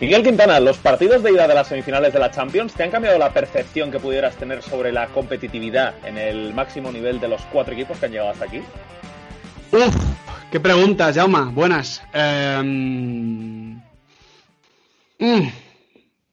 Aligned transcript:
Miguel 0.00 0.24
Quintana, 0.24 0.58
los 0.58 0.76
partidos 0.78 1.22
de 1.22 1.32
ida 1.32 1.46
de 1.46 1.54
las 1.54 1.68
semifinales 1.68 2.12
de 2.12 2.18
la 2.18 2.30
Champions, 2.30 2.74
¿te 2.74 2.82
han 2.82 2.90
cambiado 2.90 3.16
la 3.16 3.32
percepción 3.32 3.92
que 3.92 4.00
pudieras 4.00 4.34
tener 4.36 4.60
sobre 4.62 4.90
la 4.90 5.06
competitividad 5.06 5.94
en 6.04 6.18
el 6.18 6.52
máximo 6.52 6.90
nivel 6.90 7.20
de 7.20 7.28
los 7.28 7.42
cuatro 7.52 7.74
equipos 7.74 7.98
que 7.98 8.06
han 8.06 8.12
llegado 8.12 8.30
hasta 8.30 8.44
aquí? 8.44 8.60
Uf, 9.70 9.94
qué 10.50 10.58
preguntas, 10.58 11.14
Jauma. 11.14 11.44
Buenas. 11.44 12.02
Em, 12.12 13.76
mm, 15.18 15.48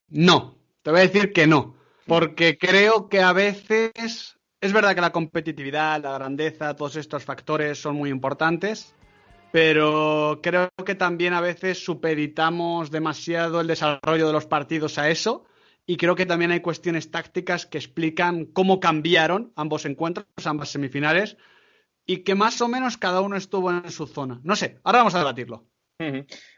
no, 0.10 0.56
te 0.82 0.90
voy 0.90 1.00
a 1.00 1.04
decir 1.04 1.32
que 1.32 1.46
no, 1.46 1.76
porque 2.08 2.58
creo 2.58 3.10
que 3.10 3.22
a 3.22 3.32
veces 3.32 4.38
es 4.60 4.74
verdad 4.74 4.96
que 4.96 5.02
la 5.02 5.12
competitividad, 5.12 6.02
la 6.02 6.18
grandeza, 6.18 6.76
todos 6.76 6.96
estos 6.96 7.24
factores 7.24 7.80
son 7.80 7.96
muy 7.96 8.10
importantes, 8.10 8.96
pero 9.52 10.40
creo 10.42 10.70
que 10.86 10.96
también 10.96 11.34
a 11.34 11.42
veces 11.42 11.84
superitamos 11.84 12.92
demasiado 12.92 13.62
el 13.62 13.68
desarrollo 13.68 14.28
de 14.28 14.34
los 14.34 14.46
partidos 14.46 14.98
a 14.98 15.10
eso 15.10 15.46
y 15.86 15.98
creo 15.98 16.16
que 16.16 16.26
también 16.26 16.52
hay 16.52 16.62
cuestiones 16.62 17.12
tácticas 17.12 17.66
que 17.66 17.78
explican 17.78 18.46
cómo 18.46 18.80
cambiaron 18.80 19.52
ambos 19.56 19.86
encuentros, 19.86 20.26
ambas 20.46 20.70
semifinales 20.70 21.38
y 22.06 22.24
que 22.24 22.36
más 22.36 22.62
o 22.62 22.68
menos 22.68 22.98
cada 22.98 23.22
uno 23.22 23.36
estuvo 23.36 23.72
en 23.72 23.92
su 23.92 24.08
zona. 24.08 24.40
No 24.44 24.56
sé, 24.56 24.80
ahora 24.84 25.00
vamos 25.00 25.16
a 25.16 25.20
debatirlo. 25.20 25.66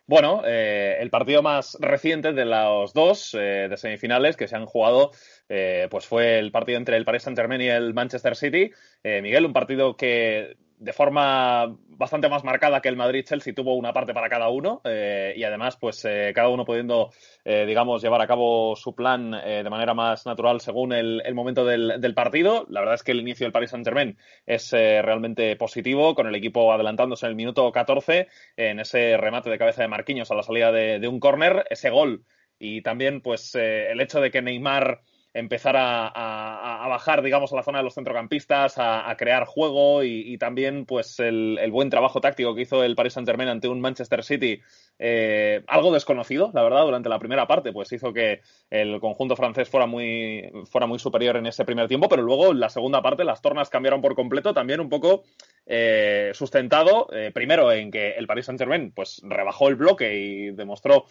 Bueno, 0.05 0.41
eh, 0.45 0.97
el 0.99 1.09
partido 1.09 1.41
más 1.41 1.77
reciente 1.79 2.33
de 2.33 2.45
los 2.45 2.93
dos 2.93 3.33
eh, 3.33 3.67
de 3.69 3.77
semifinales 3.77 4.37
que 4.37 4.47
se 4.47 4.55
han 4.55 4.65
jugado 4.65 5.11
eh, 5.49 5.87
pues 5.89 6.05
fue 6.05 6.39
el 6.39 6.51
partido 6.51 6.77
entre 6.77 6.97
el 6.97 7.05
Paris 7.05 7.23
Saint-Germain 7.23 7.61
y 7.61 7.67
el 7.67 7.93
Manchester 7.93 8.35
City. 8.35 8.71
Miguel, 9.03 9.45
un 9.45 9.53
partido 9.53 9.97
que 9.97 10.55
de 10.83 10.91
forma 10.91 11.77
bastante 11.97 12.27
más 12.27 12.43
marcada 12.43 12.81
que 12.81 12.89
el 12.89 12.97
Madrid-Chelsea 12.97 13.53
tuvo 13.53 13.75
una 13.75 13.93
parte 13.93 14.13
para 14.13 14.27
cada 14.27 14.49
uno 14.49 14.81
eh, 14.83 15.33
y 15.35 15.43
además 15.43 15.77
pues 15.77 16.03
eh, 16.03 16.33
cada 16.35 16.49
uno 16.49 16.65
pudiendo 16.65 17.11
eh, 17.45 17.65
digamos 17.65 18.01
llevar 18.01 18.21
a 18.21 18.27
cabo 18.27 18.75
su 18.75 18.93
plan 18.93 19.31
de 19.31 19.69
manera 19.69 19.93
más 19.93 20.25
natural 20.25 20.59
según 20.59 20.91
el, 20.93 21.21
momento 21.33 21.65
del, 21.65 22.13
partido. 22.13 22.65
La 22.69 22.81
verdad 22.81 22.95
es 22.95 23.03
que 23.03 23.11
el 23.11 23.21
inicio 23.21 23.45
del 23.45 23.53
Paris 23.53 23.69
Saint 23.69 23.85
Germain 23.85 24.17
es 24.45 24.71
realmente 24.71 25.55
positivo 25.55 26.15
con 26.15 26.27
el 26.27 26.35
equipo 26.35 26.71
adelantándose 26.73 27.25
en 27.25 27.31
el 27.31 27.35
minuto 27.35 27.71
14 27.71 28.27
en 28.57 28.79
ese 28.79 29.17
remate 29.17 29.49
de 29.49 29.57
cabeza 29.57 29.81
de 29.81 29.87
Marquinhos 29.87 30.31
a 30.31 30.35
la 30.35 30.43
salida 30.43 30.71
de, 30.71 31.07
un 31.07 31.19
córner 31.19 31.65
ese 31.69 31.89
gol. 31.89 32.25
Y 32.59 32.81
también 32.81 33.21
pues 33.21 33.55
el 33.55 33.99
hecho 33.99 34.21
de 34.21 34.31
que 34.31 34.41
Neymar 34.41 35.01
empezar 35.33 35.75
a, 35.77 36.85
bajar, 36.87 37.23
digamos, 37.23 37.51
a 37.51 37.55
la 37.55 37.63
zona 37.63 37.79
de 37.79 37.83
los 37.83 37.95
centrocampistas, 37.95 38.75
a, 38.77 39.13
crear 39.17 39.45
juego 39.45 40.03
y, 40.03 40.37
también, 40.37 40.85
pues, 40.85 41.19
el, 41.19 41.57
buen 41.71 41.89
trabajo 41.89 42.21
táctico 42.21 42.53
que 42.53 42.61
hizo 42.61 42.83
el 42.83 42.95
Paris 42.95 43.13
Saint-Germain 43.13 43.49
ante 43.49 43.67
un 43.67 43.81
Manchester 43.81 44.23
City, 44.23 44.61
eh, 44.99 45.63
algo 45.67 45.91
desconocido, 45.91 46.51
la 46.53 46.61
verdad, 46.61 46.83
durante 46.83 47.09
la 47.09 47.17
primera 47.17 47.47
parte, 47.47 47.73
pues 47.73 47.91
hizo 47.91 48.13
que 48.13 48.41
el 48.69 48.99
conjunto 48.99 49.35
francés 49.35 49.69
fuera 49.69 49.87
muy, 49.87 50.51
fuera 50.69 50.85
muy 50.85 50.99
superior 50.99 51.35
en 51.37 51.47
ese 51.47 51.65
primer 51.65 51.87
tiempo, 51.87 52.07
pero 52.09 52.21
luego 52.21 52.51
en 52.51 52.59
la 52.59 52.69
segunda 52.69 53.01
parte 53.01 53.23
las 53.23 53.41
tornas 53.41 53.69
cambiaron 53.69 54.01
por 54.01 54.13
completo, 54.13 54.53
también 54.53 54.79
un 54.79 54.89
poco 54.89 55.23
eh, 55.65 56.31
sustentado, 56.33 57.07
eh, 57.11 57.31
primero 57.33 57.71
en 57.71 57.89
que 57.89 58.11
el 58.11 58.27
Paris 58.27 58.45
Saint-Germain, 58.45 58.91
pues, 58.91 59.19
rebajó 59.23 59.67
el 59.69 59.75
bloque 59.75 60.15
y 60.15 60.51
demostró 60.51 61.05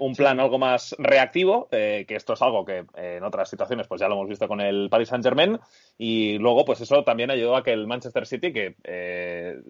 un 0.00 0.14
plan 0.14 0.40
algo 0.40 0.58
más 0.58 0.96
reactivo, 0.98 1.68
que 1.70 2.06
esto 2.08 2.32
es 2.32 2.42
algo 2.42 2.64
que 2.64 2.84
en 2.96 3.22
otras 3.22 3.50
situaciones 3.50 3.65
pues 3.88 4.00
ya 4.00 4.08
lo 4.08 4.14
hemos 4.14 4.28
visto 4.28 4.48
con 4.48 4.60
el 4.60 4.88
Paris 4.90 5.08
Saint 5.08 5.24
Germain 5.24 5.58
y 5.98 6.38
luego 6.38 6.64
pues 6.64 6.80
eso 6.80 7.02
también 7.04 7.30
ayudó 7.30 7.56
a 7.56 7.62
que 7.62 7.72
el 7.72 7.86
Manchester 7.86 8.26
City 8.26 8.52
que 8.52 8.76
eh, 8.84 9.60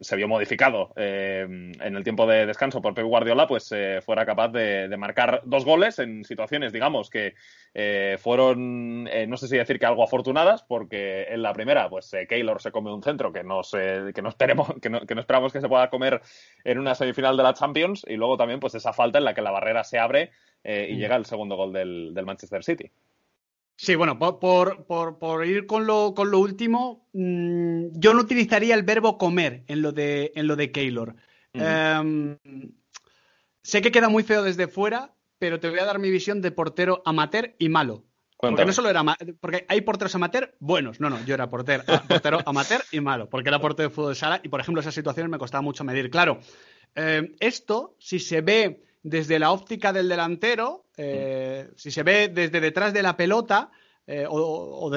se 0.00 0.16
vio 0.16 0.28
modificado 0.28 0.92
eh, 0.96 1.42
en 1.42 1.96
el 1.96 2.04
tiempo 2.04 2.26
de 2.26 2.46
descanso 2.46 2.80
por 2.80 2.94
Pep 2.94 3.04
Guardiola 3.04 3.46
pues 3.46 3.70
eh, 3.72 4.00
fuera 4.04 4.24
capaz 4.24 4.48
de, 4.48 4.94
marcar 4.96 5.42
dos 5.44 5.64
goles 5.64 5.98
en 5.98 6.24
situaciones 6.24 6.72
digamos 6.72 7.10
que 7.10 7.34
fueron 8.18 9.04
no 9.04 9.36
sé 9.36 9.48
si 9.48 9.56
decir 9.56 9.78
que 9.78 9.86
algo 9.86 10.04
afortunadas 10.04 10.62
porque 10.62 11.24
en 11.24 11.42
la 11.42 11.52
primera 11.52 11.90
pues 11.90 12.12
Keylor 12.28 12.62
se 12.62 12.70
come 12.70 12.92
un 12.92 13.02
centro 13.02 13.32
que 13.32 13.42
no 13.42 13.62
que 14.14 14.22
no 14.22 14.28
esperemos 14.28 14.68
que 14.80 14.88
no, 14.88 15.00
que 15.00 15.14
no 15.14 15.20
esperamos 15.20 15.52
que 15.52 15.60
se 15.60 15.68
pueda 15.68 15.90
comer 15.90 16.20
en 16.62 16.78
una 16.78 16.94
semifinal 16.94 17.36
de 17.36 17.42
la 17.42 17.54
Champions 17.54 18.06
y 18.08 18.14
luego 18.14 18.36
también 18.36 18.60
pues 18.60 18.76
esa 18.76 18.92
falta 18.92 19.18
en 19.18 19.24
la 19.24 19.34
que 19.34 19.42
la 19.42 19.50
barrera 19.50 19.82
se 19.82 19.98
abre 19.98 20.30
y 20.62 20.94
mm. 20.94 20.98
llega 20.98 21.16
el 21.16 21.26
segundo 21.26 21.56
gol 21.56 21.72
del 21.72 22.24
Manchester 22.24 22.62
City. 22.62 22.90
Sí, 23.76 23.96
bueno, 23.96 24.18
por, 24.18 25.46
ir 25.46 25.66
con 25.66 25.86
lo, 25.86 26.14
con 26.14 26.30
lo 26.30 26.38
último, 26.38 27.08
mm, 27.12 27.86
yo 27.92 28.14
no 28.14 28.20
utilizaría 28.20 28.74
el 28.74 28.84
verbo 28.84 29.18
comer 29.18 29.64
en 29.66 29.82
lo 29.82 29.92
de, 29.92 30.32
en 30.36 30.46
lo 30.46 30.56
de 30.56 30.70
Keylor. 30.70 31.16
Em, 31.52 32.38
sé 33.62 33.82
que 33.82 33.90
queda 33.90 34.08
muy 34.08 34.22
feo 34.22 34.42
desde 34.42 34.68
fuera, 34.68 35.14
pero 35.38 35.58
te 35.58 35.70
voy 35.70 35.80
a 35.80 35.84
dar 35.84 35.98
mi 35.98 36.10
visión 36.10 36.40
de 36.40 36.52
portero 36.52 37.02
amateur 37.04 37.54
y 37.58 37.68
malo. 37.68 38.04
Porque 38.36 38.64
no 38.64 38.72
solo 38.72 38.90
era 38.90 39.02
porque 39.40 39.64
hay 39.68 39.80
porteros 39.80 40.14
amateur 40.14 40.54
buenos. 40.58 41.00
No, 41.00 41.08
no, 41.08 41.24
yo 41.24 41.34
era 41.34 41.48
portero, 41.48 41.84
portero 42.08 42.40
amateur 42.46 42.82
y 42.92 43.00
malo, 43.00 43.28
porque 43.28 43.48
era 43.48 43.60
portero 43.60 43.88
de 43.88 43.94
fútbol 43.94 44.10
de 44.10 44.16
sala 44.16 44.40
y, 44.42 44.48
por 44.48 44.60
ejemplo, 44.60 44.80
esas 44.80 44.94
situaciones 44.94 45.30
me 45.30 45.38
costaba 45.38 45.62
mucho 45.62 45.84
medir. 45.84 46.10
Claro, 46.10 46.40
em, 46.94 47.34
esto, 47.40 47.96
si 47.98 48.18
se 48.18 48.40
ve 48.40 48.82
desde 49.04 49.38
la 49.38 49.52
óptica 49.52 49.92
del 49.92 50.08
delantero, 50.08 50.86
eh, 50.96 51.68
si 51.76 51.90
se 51.90 52.02
ve 52.02 52.28
desde 52.28 52.58
detrás 52.60 52.92
de 52.94 53.02
la 53.02 53.16
pelota 53.16 53.70
eh, 54.06 54.24
o, 54.28 54.90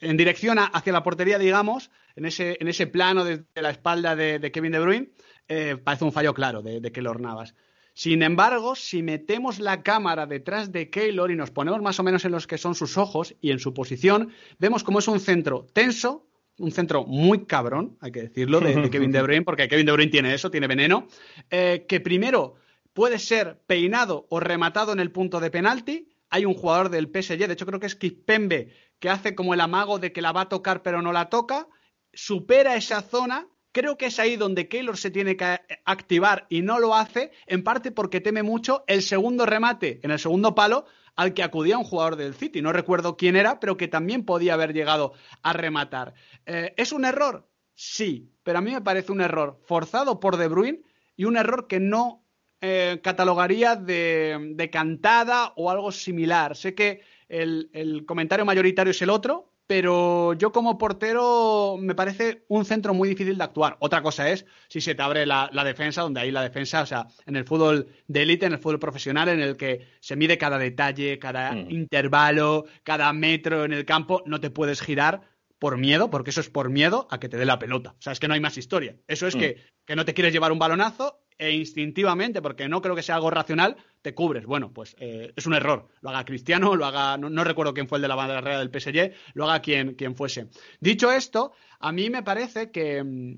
en 0.00 0.16
dirección 0.16 0.58
hacia 0.58 0.92
la 0.92 1.04
portería, 1.04 1.38
digamos, 1.38 1.90
en 2.16 2.26
ese, 2.26 2.58
en 2.60 2.66
ese 2.66 2.88
plano 2.88 3.24
desde 3.24 3.44
la 3.54 3.70
espalda 3.70 4.16
de, 4.16 4.50
Kevin 4.52 4.72
De 4.72 4.80
Bruyne, 4.80 5.10
eh, 5.48 5.76
parece 5.82 6.04
un 6.04 6.12
fallo 6.12 6.34
claro 6.34 6.60
de, 6.60 6.80
de 6.80 6.92
Keylor 6.92 7.20
Navas. 7.20 7.54
Sin 7.94 8.22
embargo, 8.22 8.74
si 8.74 9.02
metemos 9.02 9.60
la 9.60 9.82
cámara 9.82 10.26
detrás 10.26 10.72
de 10.72 10.90
Keylor 10.90 11.30
y 11.30 11.36
nos 11.36 11.52
ponemos 11.52 11.80
más 11.82 12.00
o 12.00 12.02
menos 12.02 12.24
en 12.24 12.32
los 12.32 12.48
que 12.48 12.58
son 12.58 12.74
sus 12.74 12.98
ojos 12.98 13.36
y 13.40 13.52
en 13.52 13.60
su 13.60 13.72
posición, 13.74 14.32
vemos 14.58 14.82
como 14.82 14.98
es 14.98 15.06
un 15.06 15.20
centro 15.20 15.66
tenso, 15.72 16.26
un 16.58 16.72
centro 16.72 17.04
muy 17.04 17.44
cabrón, 17.44 17.96
hay 18.00 18.10
que 18.10 18.22
decirlo, 18.22 18.58
de, 18.58 18.74
Kevin 18.90 19.12
De 19.12 19.22
Bruyne, 19.22 19.44
porque 19.44 19.68
Kevin 19.68 19.86
De 19.86 19.92
Bruyne 19.92 20.10
tiene 20.10 20.34
eso, 20.34 20.50
tiene 20.50 20.66
veneno, 20.66 21.06
que 21.48 22.00
primero 22.02 22.56
puede 22.92 23.18
ser 23.18 23.62
peinado 23.66 24.26
o 24.30 24.40
rematado 24.40 24.92
en 24.92 25.00
el 25.00 25.12
punto 25.12 25.40
de 25.40 25.50
penalti. 25.50 26.08
Hay 26.30 26.44
un 26.44 26.54
jugador 26.54 26.88
del 26.88 27.06
PSG, 27.06 27.46
de 27.46 27.52
hecho 27.52 27.66
creo 27.66 27.80
que 27.80 27.86
es 27.86 27.96
Kipembe, 27.96 28.72
que 28.98 29.10
hace 29.10 29.34
como 29.34 29.54
el 29.54 29.60
amago 29.60 29.98
de 29.98 30.12
que 30.12 30.22
la 30.22 30.32
va 30.32 30.42
a 30.42 30.48
tocar 30.48 30.82
pero 30.82 31.02
no 31.02 31.12
la 31.12 31.28
toca, 31.28 31.68
supera 32.12 32.76
esa 32.76 33.02
zona. 33.02 33.48
Creo 33.72 33.96
que 33.96 34.06
es 34.06 34.18
ahí 34.18 34.36
donde 34.36 34.68
Keylor 34.68 34.98
se 34.98 35.10
tiene 35.10 35.36
que 35.36 35.58
activar 35.86 36.46
y 36.50 36.60
no 36.60 36.78
lo 36.78 36.94
hace, 36.94 37.32
en 37.46 37.64
parte 37.64 37.90
porque 37.90 38.20
teme 38.20 38.42
mucho 38.42 38.84
el 38.86 39.02
segundo 39.02 39.46
remate 39.46 39.98
en 40.02 40.10
el 40.10 40.18
segundo 40.18 40.54
palo 40.54 40.84
al 41.16 41.34
que 41.34 41.42
acudía 41.42 41.78
un 41.78 41.84
jugador 41.84 42.16
del 42.16 42.34
City. 42.34 42.62
No 42.62 42.72
recuerdo 42.72 43.16
quién 43.16 43.36
era, 43.36 43.60
pero 43.60 43.76
que 43.76 43.88
también 43.88 44.24
podía 44.24 44.54
haber 44.54 44.74
llegado 44.74 45.14
a 45.42 45.52
rematar. 45.52 46.14
Eh, 46.46 46.74
¿Es 46.76 46.92
un 46.92 47.04
error? 47.04 47.48
Sí, 47.74 48.30
pero 48.42 48.58
a 48.58 48.60
mí 48.60 48.72
me 48.72 48.80
parece 48.80 49.12
un 49.12 49.20
error 49.20 49.60
forzado 49.66 50.20
por 50.20 50.36
De 50.36 50.48
Bruyne 50.48 50.82
y 51.16 51.24
un 51.24 51.36
error 51.36 51.66
que 51.66 51.80
no 51.80 52.21
eh, 52.64 53.00
catalogaría 53.02 53.74
de, 53.74 54.68
cantada 54.70 55.52
o 55.56 55.68
algo 55.68 55.90
similar. 55.90 56.54
Sé 56.54 56.76
que 56.76 57.02
el, 57.28 58.04
comentario 58.06 58.44
mayoritario 58.44 58.92
es 58.92 59.02
el 59.02 59.10
otro, 59.10 59.52
pero 59.66 60.34
yo 60.34 60.52
como 60.52 60.78
portero 60.78 61.76
me 61.80 61.96
parece 61.96 62.44
un 62.46 62.64
centro 62.64 62.94
muy 62.94 63.08
difícil 63.08 63.36
de 63.36 63.42
actuar. 63.42 63.78
Otra 63.80 64.00
cosa 64.00 64.30
es 64.30 64.46
si 64.68 64.80
se 64.80 64.94
te 64.94 65.02
abre 65.02 65.26
la, 65.26 65.50
defensa, 65.64 66.02
donde 66.02 66.20
hay 66.20 66.30
la 66.30 66.42
defensa, 66.42 66.82
o 66.82 66.86
sea, 66.86 67.08
en 67.26 67.34
el 67.34 67.44
fútbol 67.44 67.88
de 68.06 68.22
élite, 68.22 68.46
en 68.46 68.52
el 68.52 68.60
fútbol 68.60 68.78
profesional, 68.78 69.28
en 69.28 69.40
el 69.40 69.56
que 69.56 69.88
se 69.98 70.14
mide 70.14 70.38
cada 70.38 70.56
detalle, 70.56 71.18
cada 71.18 71.50
mm. 71.50 71.68
intervalo, 71.68 72.66
cada 72.84 73.12
metro 73.12 73.64
en 73.64 73.72
el 73.72 73.84
campo, 73.84 74.22
no 74.24 74.38
te 74.38 74.50
puedes 74.50 74.80
girar 74.80 75.22
por 75.58 75.78
miedo, 75.78 76.10
porque 76.10 76.30
eso 76.30 76.40
es 76.40 76.48
por 76.48 76.70
miedo 76.70 77.08
a 77.10 77.18
que 77.18 77.28
te 77.28 77.38
dé 77.38 77.44
la 77.44 77.58
pelota. 77.58 77.96
O 77.98 78.02
sea, 78.02 78.12
es 78.12 78.20
que 78.20 78.28
no 78.28 78.34
hay 78.34 78.40
más 78.40 78.56
historia. 78.56 78.94
Eso 79.08 79.26
es 79.26 79.34
mm. 79.34 79.38
que, 79.40 79.56
que 79.84 79.96
no 79.96 80.04
te 80.04 80.14
quieres 80.14 80.32
llevar 80.32 80.52
un 80.52 80.60
balonazo 80.60 81.22
e 81.42 81.50
instintivamente, 81.50 82.40
porque 82.40 82.68
no 82.68 82.80
creo 82.80 82.94
que 82.94 83.02
sea 83.02 83.16
algo 83.16 83.30
racional, 83.30 83.76
te 84.00 84.14
cubres. 84.14 84.46
Bueno, 84.46 84.72
pues 84.72 84.94
eh, 85.00 85.32
es 85.34 85.44
un 85.46 85.54
error. 85.54 85.88
Lo 86.00 86.10
haga 86.10 86.24
Cristiano, 86.24 86.76
lo 86.76 86.86
haga, 86.86 87.18
no, 87.18 87.42
recuerdo 87.42 87.74
quién 87.74 87.88
fue 87.88 87.98
el 87.98 88.02
de 88.02 88.08
la 88.08 88.14
barrera 88.14 88.60
del 88.60 88.70
PSG, 88.70 89.12
lo 89.34 89.44
haga 89.44 89.60
quien, 89.60 89.94
quien 89.94 90.14
fuese. 90.14 90.46
Dicho 90.80 91.10
esto, 91.10 91.52
a 91.80 91.90
mí 91.90 92.10
me 92.10 92.22
parece 92.22 92.70
que, 92.70 93.36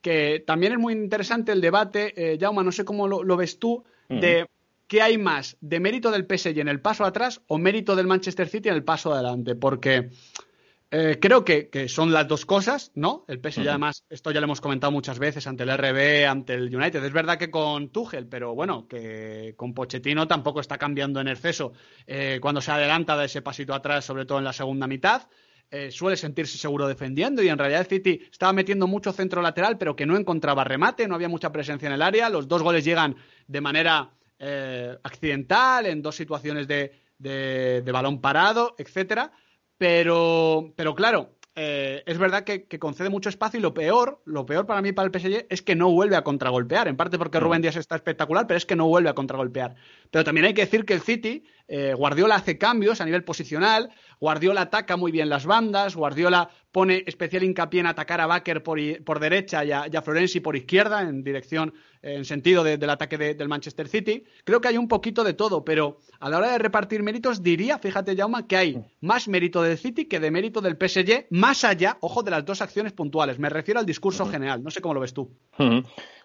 que 0.00 0.44
también 0.46 0.74
es 0.74 0.78
muy 0.78 0.92
interesante 0.92 1.50
el 1.50 1.60
debate, 1.60 2.12
eh, 2.16 2.38
Jauma, 2.38 2.62
no 2.62 2.70
sé 2.70 2.84
cómo 2.84 3.08
lo, 3.08 3.36
ves 3.36 3.58
tú, 3.58 3.84
de 4.08 4.46
qué 4.86 5.02
hay 5.02 5.18
más, 5.18 5.56
de 5.60 5.80
mérito 5.80 6.10
del 6.10 6.26
PSG 6.26 6.60
en 6.60 6.68
el 6.68 6.80
paso 6.80 7.04
atrás 7.04 7.40
o 7.48 7.58
mérito 7.58 7.96
del 7.96 8.06
Manchester 8.06 8.46
City 8.46 8.68
en 8.68 8.76
el 8.76 8.84
paso 8.84 9.12
adelante, 9.12 9.56
porque 9.56 10.10
Eh, 10.94 11.18
creo 11.18 11.42
que, 11.42 11.88
son 11.88 12.12
las 12.12 12.28
dos 12.28 12.44
cosas, 12.44 12.92
¿no? 12.94 13.24
El 13.26 13.40
PSG, 13.40 13.66
además, 13.66 14.04
esto 14.10 14.30
ya 14.30 14.40
lo 14.40 14.44
hemos 14.44 14.60
comentado 14.60 14.92
muchas 14.92 15.18
veces 15.18 15.46
ante 15.46 15.62
el 15.62 15.70
RB, 15.70 16.28
ante 16.28 16.52
el 16.52 16.76
United. 16.76 17.02
Es 17.02 17.12
verdad 17.14 17.38
que 17.38 17.50
con 17.50 17.88
Tuchel, 17.88 18.26
pero 18.26 18.54
bueno, 18.54 18.86
que 18.86 19.54
con 19.56 19.72
Pochettino 19.72 20.28
tampoco 20.28 20.60
está 20.60 20.76
cambiando 20.76 21.18
en 21.18 21.28
exceso. 21.28 21.72
Eh, 22.06 22.40
cuando 22.42 22.60
se 22.60 22.72
adelanta 22.72 23.16
de 23.16 23.24
ese 23.24 23.40
pasito 23.40 23.72
atrás, 23.72 24.04
sobre 24.04 24.26
todo 24.26 24.36
en 24.36 24.44
la 24.44 24.52
segunda 24.52 24.86
mitad, 24.86 25.28
eh, 25.70 25.90
suele 25.90 26.14
sentirse 26.14 26.58
seguro 26.58 26.86
defendiendo 26.86 27.42
y 27.42 27.48
en 27.48 27.56
realidad 27.56 27.88
City 27.88 28.20
estaba 28.30 28.52
metiendo 28.52 28.86
mucho 28.86 29.14
centro 29.14 29.40
lateral, 29.40 29.78
pero 29.78 29.96
que 29.96 30.04
no 30.04 30.18
encontraba 30.18 30.62
remate, 30.62 31.08
no 31.08 31.14
había 31.14 31.30
mucha 31.30 31.50
presencia 31.50 31.86
en 31.86 31.94
el 31.94 32.02
área. 32.02 32.28
Los 32.28 32.48
dos 32.48 32.62
goles 32.62 32.84
llegan 32.84 33.16
de 33.46 33.60
manera 33.62 34.10
accidental, 35.04 35.86
en 35.86 36.02
dos 36.02 36.16
situaciones 36.16 36.66
de, 36.66 36.92
de 37.16 37.92
balón 37.92 38.20
parado, 38.20 38.74
etcétera 38.76 39.32
pero, 39.82 40.72
pero 40.76 40.94
claro, 40.94 41.34
eh, 41.56 42.04
es 42.06 42.16
verdad 42.16 42.44
que, 42.44 42.68
concede 42.78 43.10
mucho 43.10 43.28
espacio 43.28 43.58
y 43.58 43.62
lo 43.64 43.74
peor, 43.74 44.22
lo 44.26 44.46
peor 44.46 44.64
para 44.64 44.80
mí 44.80 44.92
para 44.92 45.08
el 45.08 45.12
PSG 45.12 45.46
es 45.50 45.60
que 45.60 45.74
no 45.74 45.90
vuelve 45.90 46.14
a 46.14 46.22
contragolpear, 46.22 46.86
en 46.86 46.96
parte 46.96 47.18
porque 47.18 47.38
mm. 47.38 47.40
Rubén 47.40 47.62
Díaz 47.62 47.74
está 47.74 47.96
espectacular, 47.96 48.46
pero 48.46 48.58
es 48.58 48.64
que 48.64 48.76
no 48.76 48.86
vuelve 48.86 49.08
a 49.08 49.14
contragolpear. 49.14 49.74
Pero 50.12 50.22
también 50.22 50.46
hay 50.46 50.54
que 50.54 50.60
decir 50.60 50.84
que 50.84 50.94
el 50.94 51.00
City, 51.00 51.42
eh, 51.66 51.94
Guardiola 51.94 52.36
hace 52.36 52.58
cambios 52.58 53.00
a 53.00 53.04
nivel 53.04 53.24
posicional, 53.24 53.90
Guardiola 54.22 54.60
ataca 54.60 54.96
muy 54.96 55.10
bien 55.10 55.28
las 55.28 55.46
bandas, 55.46 55.96
Guardiola 55.96 56.48
pone 56.70 57.02
especial 57.08 57.42
hincapié 57.42 57.80
en 57.80 57.86
atacar 57.86 58.20
a 58.20 58.28
Baker 58.28 58.62
por, 58.62 58.78
por 59.02 59.18
derecha 59.18 59.64
y 59.64 59.72
a, 59.72 59.88
y 59.92 59.96
a, 59.96 60.00
Florenzi 60.00 60.38
por 60.38 60.54
izquierda, 60.54 61.02
en 61.02 61.24
dirección, 61.24 61.74
en 62.02 62.24
sentido 62.24 62.62
del 62.62 62.88
ataque 62.88 63.18
del 63.18 63.48
Manchester 63.48 63.88
City. 63.88 64.22
Creo 64.44 64.60
que 64.60 64.68
hay 64.68 64.78
un 64.78 64.86
poquito 64.86 65.24
de 65.24 65.34
todo, 65.34 65.64
pero 65.64 65.98
a 66.20 66.30
la 66.30 66.38
hora 66.38 66.52
de 66.52 66.58
repartir 66.58 67.02
méritos 67.02 67.42
diría, 67.42 67.80
fíjate 67.80 68.14
Jauma, 68.14 68.46
que 68.46 68.56
hay 68.56 68.84
más 69.00 69.26
mérito 69.26 69.60
del 69.60 69.76
City 69.76 70.04
que 70.04 70.20
de 70.20 70.30
mérito 70.30 70.60
del 70.60 70.76
PSG, 70.76 71.26
más 71.30 71.64
allá, 71.64 71.98
ojo, 72.00 72.22
de 72.22 72.30
las 72.30 72.44
dos 72.44 72.62
acciones 72.62 72.92
puntuales. 72.92 73.40
Me 73.40 73.48
refiero 73.48 73.80
al 73.80 73.86
discurso 73.86 74.24
general, 74.26 74.62
no 74.62 74.70
sé 74.70 74.80
cómo 74.80 74.94
lo 74.94 75.00
ves 75.00 75.14
tú. 75.14 75.32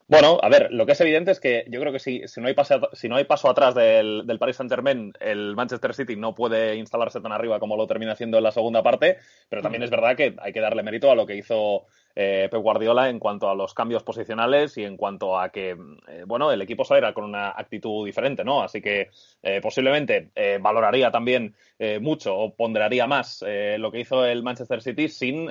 Bueno, 0.09 0.39
a 0.42 0.48
ver, 0.48 0.69
lo 0.71 0.86
que 0.86 0.94
es 0.94 1.01
evidente 1.01 1.31
es 1.31 1.39
que 1.42 1.65
yo 1.68 1.81
creo 1.81 1.92
que 1.92 2.00
si, 2.00 2.25
si, 2.27 2.39
no, 2.39 2.48
hay 2.48 2.54
paso, 2.54 2.80
si 2.94 3.09
no 3.09 3.18
hay 3.18 3.25
paso 3.25 3.50
atrás 3.50 3.75
del, 3.75 4.25
del 4.25 4.39
Paris 4.39 4.56
Saint-Germain, 4.56 5.12
el 5.19 5.54
Manchester 5.54 5.94
City 5.94 6.15
no 6.15 6.33
puede 6.33 6.75
instalarse 6.77 7.19
tan 7.19 7.33
arriba 7.33 7.59
como 7.59 7.75
lo 7.75 7.88
termina 7.88 8.13
haciendo 8.13 8.38
en 8.38 8.44
la 8.45 8.54
segunda 8.54 8.81
parte, 8.81 9.18
pero 9.50 9.62
también 9.62 9.83
es 9.83 9.89
verdad 9.89 10.15
que 10.15 10.33
hay 10.39 10.54
que 10.54 10.62
darle 10.62 10.81
mérito 10.81 11.12
a 11.12 11.15
lo 11.15 11.25
que 11.25 11.36
hizo 11.36 11.88
eh, 12.15 12.48
Pep 12.50 12.62
Guardiola 12.62 13.09
en 13.09 13.19
cuanto 13.19 13.48
a 13.48 13.54
los 13.54 13.75
cambios 13.75 14.01
posicionales 14.01 14.75
y 14.80 14.83
en 14.83 14.98
cuanto 14.98 15.39
a 15.39 15.50
que, 15.50 15.77
eh, 16.07 16.24
bueno, 16.25 16.51
el 16.51 16.62
equipo 16.63 16.83
saliera 16.83 17.13
con 17.13 17.25
una 17.25 17.50
actitud 17.50 18.04
diferente, 18.06 18.44
¿no? 18.44 18.63
Así 18.63 18.81
que 18.81 19.12
eh, 19.44 19.62
posiblemente 19.62 20.31
valoraría 20.59 21.12
también 21.12 21.56
mucho 22.01 22.36
o 22.36 22.56
ponderaría 22.56 23.06
más 23.06 23.45
lo 23.77 23.92
que 23.92 24.00
hizo 24.00 24.25
el 24.25 24.42
Manchester 24.42 24.81
City 24.81 25.09
sin 25.09 25.48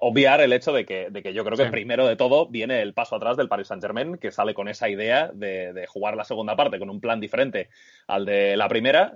obviar 0.00 0.40
el 0.40 0.52
hecho 0.52 0.72
de 0.72 0.86
que, 0.86 1.08
de 1.10 1.22
que 1.22 1.32
yo 1.32 1.44
creo 1.44 1.56
que 1.56 1.66
primero 1.66 2.06
de 2.06 2.14
todo 2.14 2.46
viene 2.46 2.80
el 2.80 2.94
paso 2.94 3.16
atrás 3.16 3.36
del 3.36 3.48
Paris 3.48 3.66
Saint-Germain, 3.66 4.18
que 4.18 4.30
sale 4.30 4.54
con 4.54 4.68
esa 4.68 4.88
idea 4.88 5.30
de, 5.34 5.72
de, 5.72 5.86
jugar 5.88 6.16
la 6.16 6.24
segunda 6.24 6.54
parte 6.54 6.78
con 6.78 6.90
un 6.90 7.00
plan 7.00 7.18
diferente 7.18 7.68
al 8.06 8.24
de 8.24 8.56
la 8.56 8.68
primera 8.68 9.14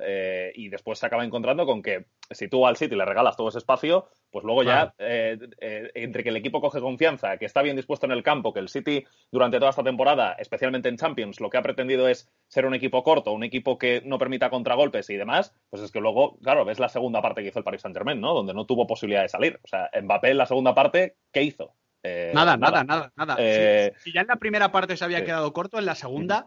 y 0.55 0.69
después 0.69 0.99
se 0.99 1.07
acaba 1.07 1.25
encontrando 1.25 1.65
con 1.65 1.81
que 1.81 2.07
si 2.31 2.49
tú 2.49 2.67
al 2.67 2.77
City 2.77 2.97
le 2.97 3.05
regalas 3.05 3.37
todo 3.37 3.49
ese 3.49 3.59
espacio, 3.59 4.09
pues 4.31 4.45
luego 4.45 4.63
ya, 4.63 4.95
eh, 4.99 5.39
eh, 5.59 5.91
entre 5.95 6.23
que 6.23 6.29
el 6.29 6.37
equipo 6.37 6.61
coge 6.61 6.81
confianza, 6.81 7.37
que 7.37 7.47
está 7.47 7.63
bien 7.63 7.77
dispuesto 7.77 8.07
en 8.07 8.13
el 8.13 8.23
campo, 8.23 8.53
que 8.53 8.61
el 8.61 8.69
City 8.69 9.05
durante 9.31 9.59
toda 9.59 9.71
esta 9.71 9.83
temporada, 9.83 10.35
especialmente 10.39 10.89
en 10.89 10.97
Champions, 10.97 11.41
lo 11.41 11.51
que 11.51 11.59
ha 11.59 11.63
pretendido 11.63 12.09
es 12.09 12.31
ser 12.47 12.67
un 12.67 12.75
equipo 12.75 13.03
corto, 13.03 13.33
un 13.33 13.45
equipo 13.45 13.79
que 13.79 14.03
no 14.05 14.19
permita 14.19 14.51
contragolpes 14.51 15.11
y 15.11 15.17
demás, 15.17 15.55
pues 15.69 15.83
es 15.83 15.91
que 15.91 16.01
luego, 16.01 16.39
claro, 16.39 16.65
ves 16.65 16.79
la 16.79 16.89
segunda 16.89 17.21
parte 17.21 17.43
que 17.43 17.49
hizo 17.49 17.59
el 17.59 17.65
Paris 17.65 17.83
Saint-Germain, 17.83 18.21
¿no? 18.21 18.35
Donde 18.35 18.55
no 18.55 18.67
tuvo 18.67 18.87
posibilidad 18.87 19.23
de 19.23 19.29
salir. 19.29 19.59
O 19.63 19.69
sea, 19.69 19.91
Mbappé 20.01 20.31
en 20.31 20.39
la 20.39 20.47
segunda 20.47 20.75
parte, 20.75 21.17
¿qué 21.33 21.43
hizo? 21.43 21.75
Eh, 22.03 22.31
nada, 22.35 22.57
nada, 22.57 22.85
nada, 22.85 23.13
nada. 23.17 23.37
Si, 23.37 24.13
ya 24.13 24.23
en 24.23 24.29
la 24.29 24.37
primera 24.37 24.71
parte 24.73 24.97
se 24.97 25.05
había 25.05 25.25
quedado 25.25 25.53
corto, 25.53 25.79
en 25.79 25.87
la 25.87 25.95
segunda 25.95 26.47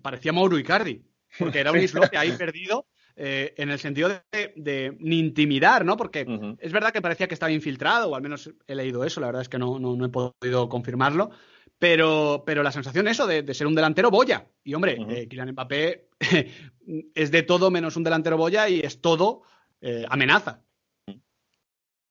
parecía 0.00 0.32
Mauro 0.32 0.58
Icardi, 0.58 1.02
porque 1.38 1.60
era 1.60 1.72
un 1.72 1.78
islote 1.78 2.16
ahí 2.16 2.32
perdido 2.32 2.86
eh, 3.22 3.52
en 3.58 3.68
el 3.68 3.78
sentido 3.78 4.08
de, 4.32 4.96
ni 4.98 5.18
intimidar, 5.18 5.84
¿no? 5.84 5.98
Porque 5.98 6.24
es 6.58 6.72
verdad 6.72 6.90
que 6.90 7.02
parecía 7.02 7.28
que 7.28 7.34
estaba 7.34 7.52
infiltrado, 7.52 8.08
o 8.08 8.16
al 8.16 8.22
menos 8.22 8.50
he 8.66 8.74
leído 8.74 9.04
eso, 9.04 9.20
la 9.20 9.26
verdad 9.26 9.42
es 9.42 9.50
que 9.50 9.58
no, 9.58 9.78
no, 9.78 10.02
he 10.06 10.08
podido 10.08 10.70
confirmarlo, 10.70 11.30
pero, 11.78 12.44
pero 12.46 12.62
la 12.62 12.72
sensación 12.72 13.08
eso 13.08 13.26
de, 13.26 13.52
ser 13.52 13.66
un 13.66 13.74
delantero 13.74 14.10
boya. 14.10 14.46
Y 14.64 14.72
hombre, 14.72 14.96
eh, 15.10 15.28
Kylian 15.28 15.50
Mbappé 15.50 16.08
es 17.14 17.30
de 17.30 17.42
todo 17.42 17.70
menos 17.70 17.94
un 17.98 18.04
delantero 18.04 18.38
boya 18.38 18.70
y 18.70 18.80
es 18.80 19.02
todo 19.02 19.42
eh, 19.82 20.06
amenaza. 20.08 20.62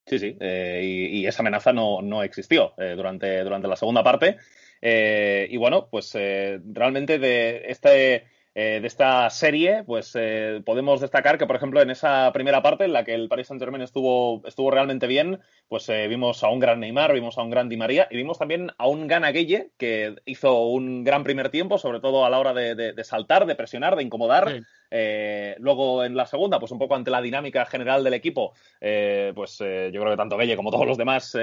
Sí, 0.06 0.20
sí, 0.20 0.38
y, 0.40 1.26
esa 1.26 1.42
amenaza 1.42 1.74
no, 1.74 2.04
no 2.04 2.22
existió 2.22 2.76
durante, 2.78 3.44
durante 3.44 3.68
la 3.68 3.76
segunda 3.76 4.04
parte. 4.04 4.38
y 4.80 5.58
bueno, 5.58 5.88
pues 5.90 6.14
realmente 6.14 7.18
de 7.18 7.64
este 7.68 8.26
eh, 8.56 8.80
de 8.82 8.88
esta 8.88 9.30
serie, 9.30 9.84
pues 9.86 10.12
eh, 10.16 10.62
podemos 10.66 11.00
destacar 11.00 11.38
que, 11.38 11.46
por 11.46 11.56
ejemplo, 11.56 11.82
en 11.82 11.92
esa 11.92 12.32
primera 12.34 12.64
parte 12.64 12.84
en 12.84 12.94
la 12.94 13.04
que 13.04 13.14
el 13.14 13.30
Paris 13.30 13.48
Saint-Germain 13.48 13.84
estuvo, 13.84 14.42
estuvo 14.48 14.72
realmente 14.72 15.06
bien, 15.06 15.40
pues 15.68 15.88
eh, 15.90 16.08
vimos 16.08 16.44
a 16.44 16.50
un 16.50 16.60
gran 16.60 16.80
Neymar, 16.80 17.14
vimos 17.14 17.38
a 17.38 17.44
un 17.44 17.52
gran 17.52 17.70
Di 17.70 17.78
María 17.78 18.08
y 18.10 18.18
vimos 18.18 18.40
también 18.40 18.72
a 18.78 18.88
un 18.88 19.08
Gana 19.08 19.32
que 19.32 20.16
hizo 20.26 20.64
un 20.64 21.04
gran 21.04 21.24
primer 21.24 21.50
tiempo, 21.50 21.78
sobre 21.78 22.00
todo 22.00 22.26
a 22.26 22.30
la 22.30 22.40
hora 22.40 22.54
de, 22.54 23.04
saltar, 23.04 23.46
de 23.46 23.56
presionar, 23.56 23.96
de 23.96 24.04
incomodar. 24.04 24.64
Luego 24.92 26.04
en 26.04 26.16
la 26.16 26.26
segunda, 26.26 26.60
pues 26.60 26.72
un 26.72 26.80
poco 26.80 26.96
ante 26.96 27.12
la 27.12 27.22
dinámica 27.22 27.66
general 27.66 28.04
del 28.04 28.14
equipo, 28.14 28.54
pues 28.80 29.58
yo 29.60 29.66
creo 30.02 30.10
que 30.10 30.18
tanto 30.18 30.38
Gueye 30.38 30.56
como 30.56 30.72
todos 30.72 30.88
los 30.88 30.98
demás, 30.98 31.38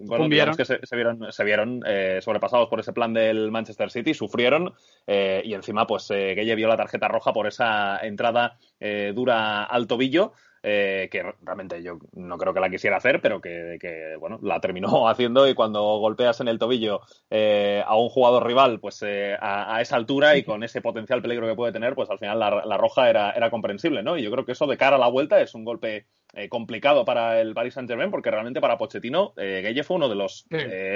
bueno, 0.00 0.28
que 0.56 0.64
se, 0.64 0.78
vieron, 0.96 1.32
se 1.32 1.44
vieron 1.44 1.82
sobrepasados 2.20 2.68
por 2.68 2.80
ese 2.80 2.92
plan 2.92 3.12
del 3.12 3.50
Manchester 3.50 3.90
City, 3.90 4.14
sufrieron 4.14 4.74
y 5.06 5.54
encima, 5.54 5.86
pues 5.86 6.10
ella 6.10 6.54
vio 6.54 6.68
la 6.68 6.76
tarjeta 6.76 7.08
roja 7.08 7.32
por 7.32 7.46
esa 7.46 7.98
entrada 8.02 8.58
eh, 8.80 9.12
dura 9.14 9.64
al 9.64 9.86
tobillo. 9.86 10.32
Eh, 10.66 11.10
que 11.12 11.22
realmente 11.42 11.82
yo 11.82 11.98
no 12.14 12.38
creo 12.38 12.54
que 12.54 12.60
la 12.60 12.70
quisiera 12.70 12.96
hacer, 12.96 13.20
pero 13.20 13.38
que, 13.38 14.16
bueno, 14.18 14.38
la 14.40 14.60
terminó 14.60 15.06
haciendo 15.08 15.46
y 15.46 15.52
cuando 15.52 15.98
golpeas 15.98 16.40
en 16.40 16.48
el 16.48 16.58
tobillo 16.58 17.02
eh, 17.28 17.82
a 17.86 17.98
un 17.98 18.08
jugador 18.08 18.46
rival, 18.46 18.80
pues 18.80 19.02
a, 19.02 19.78
esa 19.82 19.96
altura 19.96 20.38
y 20.38 20.42
con 20.42 20.64
ese 20.64 20.80
potencial 20.80 21.20
peligro 21.20 21.46
que 21.46 21.54
puede 21.54 21.74
tener, 21.74 21.94
pues 21.94 22.08
al 22.08 22.18
final 22.18 22.38
la, 22.38 22.78
roja 22.78 23.10
era, 23.10 23.32
era, 23.32 23.50
comprensible, 23.50 24.02
¿no? 24.02 24.16
Y 24.16 24.22
yo 24.22 24.30
creo 24.30 24.46
que 24.46 24.52
eso 24.52 24.66
de 24.66 24.78
cara 24.78 24.96
a 24.96 24.98
la 24.98 25.08
vuelta 25.08 25.38
es 25.38 25.54
un 25.54 25.66
golpe 25.66 26.06
complicado 26.48 27.04
para 27.04 27.42
el 27.42 27.52
Paris 27.52 27.74
Saint 27.74 27.88
Germain, 27.88 28.10
porque 28.10 28.30
realmente 28.30 28.62
para 28.62 28.78
Pochettino, 28.78 29.34
Gueye 29.36 29.84
fue 29.84 29.96
uno 29.96 30.08
de 30.08 30.14
los 30.14 30.46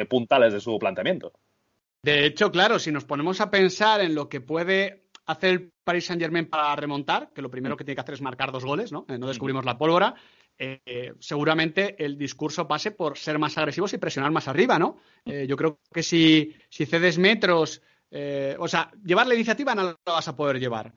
puntales 0.09 0.55
de 0.55 0.61
su 0.61 0.79
planteamiento. 0.79 1.35
De 2.03 2.25
hecho, 2.25 2.51
claro, 2.51 2.79
si 2.79 2.91
nos 2.91 3.05
ponemos 3.05 3.43
a 3.43 3.51
pensar 3.51 4.01
en 4.01 4.15
lo 4.15 4.31
que 4.31 4.41
puede 4.41 5.08
hace 5.29 5.51
el 5.51 5.73
Paris 5.85 6.07
Saint 6.07 6.21
Germain 6.21 6.47
para 6.47 6.75
remontar, 6.75 7.31
que 7.35 7.43
lo 7.43 7.51
primero 7.51 7.77
que 7.77 7.85
tiene 7.85 7.95
que 7.97 8.01
hacer 8.01 8.15
es 8.15 8.23
marcar 8.23 8.51
dos 8.51 8.65
goles, 8.65 8.91
¿no? 8.91 9.05
Eh, 9.09 9.19
no 9.19 9.29
descubrimos 9.29 9.65
la 9.65 9.77
pólvora. 9.77 10.15
Eh, 10.59 11.13
seguramente 11.21 12.03
el 12.03 12.19
discurso 12.19 12.67
pase 12.67 12.91
por 12.91 13.17
ser 13.17 13.39
más 13.39 13.57
agresivos 13.59 13.93
y 13.93 13.99
presionar 13.99 14.33
más 14.33 14.49
arriba, 14.49 14.79
¿no? 14.79 14.97
Eh, 15.27 15.47
yo 15.47 15.57
creo 15.57 15.81
que 15.93 16.03
si, 16.03 16.55
si 16.71 16.87
cedes 16.87 17.19
metros, 17.19 17.83
o 18.59 18.69
sea, 18.69 18.91
llevar 19.05 19.27
la 19.27 19.35
iniciativa 19.35 19.75
no 19.75 19.83
lo 19.83 19.99
vas 20.07 20.29
a 20.29 20.35
poder 20.35 20.59
llevar, 20.59 20.95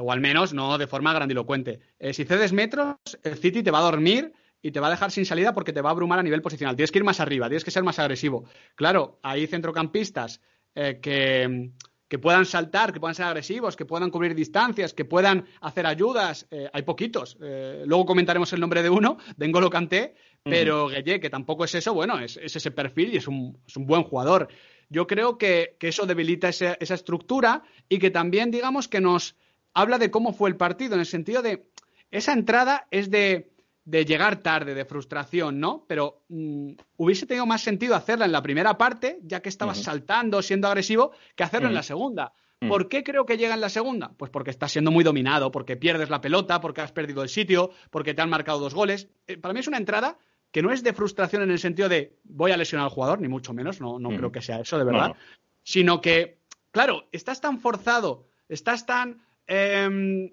o 0.00 0.10
al 0.10 0.20
menos 0.20 0.52
no 0.52 0.76
de 0.76 0.88
forma 0.88 1.14
grandilocuente. 1.14 1.78
si 2.12 2.24
cedes 2.24 2.52
metros, 2.52 2.96
el 3.22 3.38
City 3.38 3.62
te 3.62 3.70
va 3.70 3.78
a 3.78 3.82
dormir 3.82 4.32
y 4.60 4.72
te 4.72 4.80
va 4.80 4.88
a 4.88 4.90
dejar 4.90 5.12
sin 5.12 5.24
salida 5.24 5.54
porque 5.54 5.72
te 5.72 5.80
va 5.80 5.90
a 5.90 5.92
abrumar 5.92 6.18
a 6.18 6.24
nivel 6.24 6.42
posicional. 6.42 6.74
Tienes 6.74 6.90
que 6.90 6.98
ir 6.98 7.04
más 7.04 7.20
arriba, 7.20 7.46
tienes 7.46 7.64
que 7.64 7.70
ser 7.70 7.84
más 7.84 8.00
agresivo. 8.00 8.46
Claro, 8.74 9.20
hay 9.22 9.46
centrocampistas 9.46 10.40
que 10.74 11.70
que 12.10 12.18
puedan 12.18 12.44
saltar, 12.44 12.92
que 12.92 12.98
puedan 12.98 13.14
ser 13.14 13.26
agresivos, 13.26 13.76
que 13.76 13.84
puedan 13.84 14.10
cubrir 14.10 14.34
distancias, 14.34 14.92
que 14.92 15.04
puedan 15.04 15.46
hacer 15.60 15.86
ayudas. 15.86 16.44
Eh, 16.50 16.68
hay 16.72 16.82
poquitos. 16.82 17.38
Eh, 17.40 17.84
luego 17.86 18.04
comentaremos 18.04 18.52
el 18.52 18.58
nombre 18.58 18.82
de 18.82 18.90
uno, 18.90 19.18
de 19.36 19.46
N'Golo 19.48 19.70
Kanté, 19.70 20.16
pero 20.42 20.88
Gueye, 20.88 21.20
que 21.20 21.30
tampoco 21.30 21.64
es 21.64 21.74
eso, 21.76 21.94
bueno, 21.94 22.18
es, 22.18 22.36
ese 22.36 22.70
perfil 22.72 23.14
y 23.14 23.18
es 23.18 23.28
un, 23.28 23.62
buen 23.76 24.02
jugador. 24.02 24.48
Yo 24.88 25.06
creo 25.06 25.38
que, 25.38 25.76
eso 25.80 26.04
debilita 26.04 26.48
esa, 26.48 26.74
esa 26.80 26.94
estructura 26.94 27.62
y 27.88 28.00
que 28.00 28.10
también, 28.10 28.50
digamos, 28.50 28.88
que 28.88 29.00
nos 29.00 29.36
habla 29.72 29.98
de 29.98 30.10
cómo 30.10 30.32
fue 30.32 30.50
el 30.50 30.56
partido, 30.56 30.94
en 30.94 31.00
el 31.00 31.06
sentido 31.06 31.42
de 31.42 31.70
esa 32.10 32.32
entrada 32.32 32.88
es 32.90 33.08
de 33.08 33.49
de 33.90 34.04
llegar 34.04 34.36
tarde, 34.36 34.74
de 34.74 34.84
frustración, 34.84 35.58
¿no? 35.58 35.84
Pero 35.88 36.22
mm, 36.28 36.72
hubiese 36.96 37.26
tenido 37.26 37.44
más 37.44 37.62
sentido 37.62 37.96
hacerla 37.96 38.24
en 38.24 38.32
la 38.32 38.42
primera 38.42 38.78
parte, 38.78 39.18
ya 39.24 39.40
que 39.40 39.48
estabas 39.48 39.82
saltando, 39.82 40.42
siendo 40.42 40.68
agresivo, 40.68 41.10
que 41.34 41.42
hacerlo 41.42 41.68
en 41.68 41.74
la 41.74 41.82
segunda. 41.82 42.32
¿Por 42.60 42.90
qué 42.90 43.02
creo 43.02 43.24
que 43.24 43.38
llega 43.38 43.54
en 43.54 43.62
la 43.62 43.70
segunda? 43.70 44.12
Pues 44.16 44.30
porque 44.30 44.50
estás 44.50 44.70
siendo 44.70 44.90
muy 44.90 45.02
dominado, 45.02 45.50
porque 45.50 45.76
pierdes 45.76 46.10
la 46.10 46.20
pelota, 46.20 46.60
porque 46.60 46.82
has 46.82 46.92
perdido 46.92 47.22
el 47.22 47.30
sitio, 47.30 47.70
porque 47.90 48.12
te 48.12 48.20
han 48.20 48.28
marcado 48.28 48.60
dos 48.60 48.74
goles. 48.74 49.08
Eh, 49.26 49.38
para 49.38 49.54
mí 49.54 49.60
es 49.60 49.66
una 49.66 49.78
entrada 49.78 50.18
que 50.52 50.62
no 50.62 50.70
es 50.70 50.82
de 50.82 50.92
frustración 50.92 51.42
en 51.42 51.50
el 51.50 51.58
sentido 51.58 51.88
de 51.88 52.18
voy 52.22 52.52
a 52.52 52.58
lesionar 52.58 52.84
al 52.84 52.92
jugador, 52.92 53.20
ni 53.20 53.28
mucho 53.28 53.54
menos, 53.54 53.80
no, 53.80 53.98
no 53.98 54.10
creo 54.10 54.30
que 54.30 54.42
sea 54.42 54.60
eso, 54.60 54.78
de 54.78 54.84
verdad, 54.84 55.14
sino 55.62 56.00
que, 56.00 56.42
claro, 56.70 57.08
estás 57.12 57.40
tan 57.40 57.60
forzado, 57.60 58.28
estás 58.48 58.84
tan 58.84 59.22
em, 59.46 60.30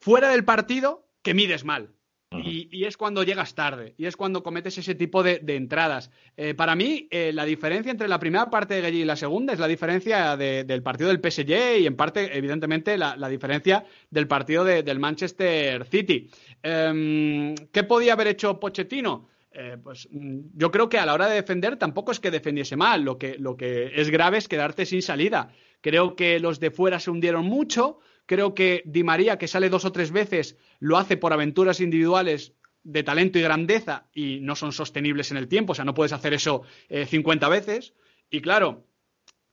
fuera 0.00 0.30
del 0.30 0.44
partido 0.44 1.06
que 1.22 1.34
mides 1.34 1.64
mal. 1.64 1.94
Y, 2.30 2.84
es 2.84 2.96
cuando 2.96 3.22
llegas 3.22 3.54
tarde, 3.54 3.94
y 3.96 4.06
es 4.06 4.16
cuando 4.16 4.42
cometes 4.42 4.76
ese 4.76 4.94
tipo 4.94 5.22
de, 5.22 5.40
entradas. 5.48 6.10
Eh, 6.36 6.54
para 6.54 6.74
mí, 6.74 7.08
eh, 7.10 7.32
la 7.32 7.44
diferencia 7.44 7.90
entre 7.90 8.08
la 8.08 8.18
primera 8.18 8.50
parte 8.50 8.74
de 8.74 8.82
Gallí 8.82 9.00
y 9.00 9.04
la 9.04 9.16
segunda 9.16 9.52
es 9.52 9.58
la 9.58 9.66
diferencia 9.66 10.36
del 10.36 10.82
partido 10.82 11.08
del 11.08 11.20
PSG 11.22 11.80
y, 11.80 11.86
en 11.86 11.96
parte, 11.96 12.36
evidentemente, 12.36 12.98
la, 12.98 13.28
diferencia 13.28 13.84
del 14.10 14.28
partido 14.28 14.64
del 14.64 14.98
Manchester 14.98 15.86
City. 15.86 16.30
Em, 16.62 17.54
¿Qué 17.72 17.84
podía 17.84 18.12
haber 18.12 18.28
hecho 18.28 18.60
Pochettino? 18.60 19.28
Eh, 19.50 19.76
pues 19.82 20.08
mm, 20.10 20.40
yo 20.54 20.70
creo 20.70 20.88
que 20.88 20.98
a 20.98 21.06
la 21.06 21.14
hora 21.14 21.28
de 21.28 21.36
defender 21.36 21.76
tampoco 21.76 22.12
es 22.12 22.20
que 22.20 22.30
defendiese 22.30 22.76
mal, 22.76 23.02
lo 23.02 23.18
que, 23.18 23.38
lo 23.38 23.56
que 23.56 23.90
es 23.94 24.10
grave 24.10 24.38
es 24.38 24.48
quedarte 24.48 24.86
sin 24.86 25.02
salida. 25.02 25.50
Creo 25.80 26.14
que 26.14 26.38
los 26.38 26.60
de 26.60 26.70
fuera 26.70 27.00
se 27.00 27.10
hundieron 27.10 27.46
mucho, 27.46 27.98
Creo 28.28 28.54
que 28.54 28.82
Di 28.84 29.04
María, 29.04 29.38
que 29.38 29.48
sale 29.48 29.70
dos 29.70 29.86
o 29.86 29.90
tres 29.90 30.10
veces, 30.10 30.58
lo 30.80 30.98
hace 30.98 31.16
por 31.16 31.32
aventuras 31.32 31.80
individuales 31.80 32.52
de 32.84 33.02
talento 33.02 33.38
y 33.38 33.42
grandeza 33.42 34.06
y 34.12 34.40
no 34.42 34.54
son 34.54 34.72
sostenibles 34.72 35.30
en 35.30 35.38
el 35.38 35.48
tiempo. 35.48 35.72
O 35.72 35.74
sea, 35.74 35.86
no 35.86 35.94
puedes 35.94 36.12
hacer 36.12 36.34
eso 36.34 36.62
50 36.90 37.46
eh, 37.46 37.50
veces. 37.50 37.94
Y 38.28 38.42
claro, 38.42 38.84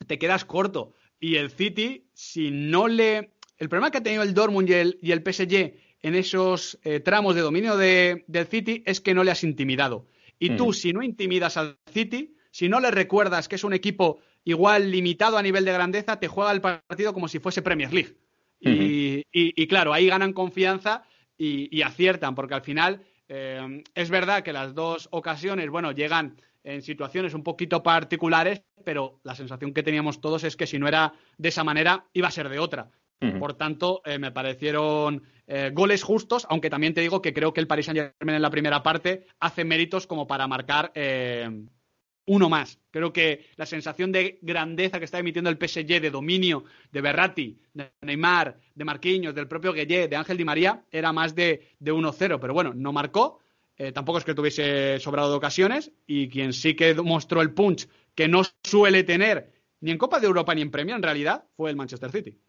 te 0.05 0.19
quedas 0.19 0.43
corto. 0.43 0.91
Y 1.21 1.37
el 1.37 1.51
City, 1.51 2.09
si 2.13 2.51
no 2.51 2.89
le. 2.89 3.31
El 3.57 3.69
problema 3.69 3.91
que 3.91 3.99
ha 3.99 4.03
tenido 4.03 4.23
el 4.23 4.33
Dortmund 4.33 4.69
y 4.69 4.73
el, 4.73 4.99
y 5.01 5.13
el 5.13 5.21
PSG 5.21 5.75
en 6.01 6.15
esos 6.15 6.77
eh, 6.83 6.99
tramos 6.99 7.33
de 7.33 7.41
dominio 7.41 7.77
del 7.77 8.47
City 8.51 8.83
es 8.85 8.99
que 8.99 9.13
no 9.13 9.23
le 9.23 9.31
has 9.31 9.45
intimidado. 9.45 10.05
Y 10.37 10.57
tú, 10.57 10.71
mm. 10.71 10.73
si 10.73 10.91
no 10.91 11.01
intimidas 11.01 11.55
al 11.55 11.77
City, 11.93 12.35
si 12.51 12.67
no 12.67 12.81
le 12.81 12.91
recuerdas 12.91 13.47
que 13.47 13.55
es 13.55 13.63
un 13.63 13.71
equipo 13.71 14.19
igual 14.43 14.91
limitado 14.91 15.37
a 15.37 15.41
nivel 15.41 15.63
de 15.63 15.71
grandeza, 15.71 16.19
te 16.19 16.27
juega 16.27 16.51
el 16.51 16.59
partido 16.59 17.13
como 17.13 17.29
si 17.29 17.39
fuese 17.39 17.61
Premier 17.61 17.93
League. 17.93 18.17
Y, 18.65 19.67
claro, 19.67 19.93
ahí 19.93 20.07
ganan 20.07 20.33
confianza 20.33 21.03
y, 21.37 21.81
aciertan, 21.81 22.35
porque 22.35 22.55
al 22.55 22.61
final 22.61 23.01
eh, 23.27 23.83
es 23.93 24.09
verdad 24.09 24.43
que 24.43 24.53
las 24.53 24.73
dos 24.73 25.07
ocasiones, 25.11 25.69
bueno, 25.69 25.91
llegan 25.91 26.37
en 26.63 26.81
situaciones 26.81 27.33
un 27.33 27.43
poquito 27.43 27.83
particulares, 27.83 28.63
pero 28.83 29.19
la 29.23 29.35
sensación 29.35 29.73
que 29.73 29.83
teníamos 29.83 30.19
todos 30.19 30.43
es 30.43 30.55
que 30.55 30.65
si 30.65 30.79
no 30.79 30.87
era 30.87 31.13
de 31.37 31.49
esa 31.49 31.63
manera, 31.63 32.05
iba 32.13 32.27
a 32.27 32.31
ser 32.31 32.49
de 32.49 32.59
otra. 32.59 32.89
Por 33.39 33.53
tanto, 33.53 34.01
eh, 34.05 34.19
me 34.19 34.31
parecieron 34.31 35.23
eh, 35.47 35.71
goles 35.73 36.03
justos, 36.03 36.45
aunque 36.47 36.69
también 36.69 36.93
te 36.93 37.01
digo 37.01 37.23
que 37.23 37.33
creo 37.33 37.53
que 37.53 37.59
el 37.61 37.65
Paris 37.65 37.87
Saint-Germain 37.87 38.35
en 38.35 38.41
la 38.41 38.51
primera 38.51 38.83
parte 38.83 39.25
hace 39.39 39.63
méritos 39.63 40.05
como 40.05 40.27
para 40.27 40.47
marcar 40.47 40.91
uno 42.25 42.49
más. 42.49 42.79
Creo 42.91 43.13
que 43.13 43.47
la 43.55 43.65
sensación 43.65 44.11
de 44.11 44.39
grandeza 44.41 44.99
que 44.99 45.05
está 45.05 45.19
emitiendo 45.19 45.49
el 45.49 45.57
PSG, 45.57 46.01
de 46.01 46.11
dominio 46.11 46.63
de 46.91 47.01
Berratti, 47.01 47.59
de 47.73 47.91
Neymar, 48.01 48.59
de 48.73 48.85
Marquinhos, 48.85 49.35
del 49.35 49.47
propio 49.47 49.73
Gueye, 49.73 50.07
de 50.07 50.15
Ángel 50.15 50.37
Di 50.37 50.45
María, 50.45 50.83
era 50.91 51.13
más 51.13 51.35
de, 51.35 51.69
de 51.79 51.93
1-0. 51.93 52.39
Pero 52.39 52.53
bueno, 52.53 52.73
no 52.73 52.91
marcó. 52.93 53.39
Eh, 53.77 53.91
tampoco 53.91 54.19
es 54.19 54.25
que 54.25 54.33
tuviese 54.33 54.99
sobrado 54.99 55.29
de 55.29 55.37
ocasiones. 55.37 55.91
Y 56.07 56.29
quien 56.29 56.53
sí 56.53 56.75
que 56.75 56.93
mostró 56.95 57.41
el 57.41 57.53
punch 57.53 57.87
que 58.15 58.27
no 58.27 58.43
suele 58.63 59.03
tener 59.03 59.53
ni 59.81 59.91
en 59.91 59.97
Copa 59.97 60.19
de 60.19 60.27
Europa 60.27 60.55
ni 60.55 60.61
en 60.61 60.71
Premier, 60.71 60.95
en 60.95 61.03
realidad, 61.03 61.45
fue 61.55 61.69
el 61.69 61.75
Manchester 61.75 62.11
City. 62.11 62.39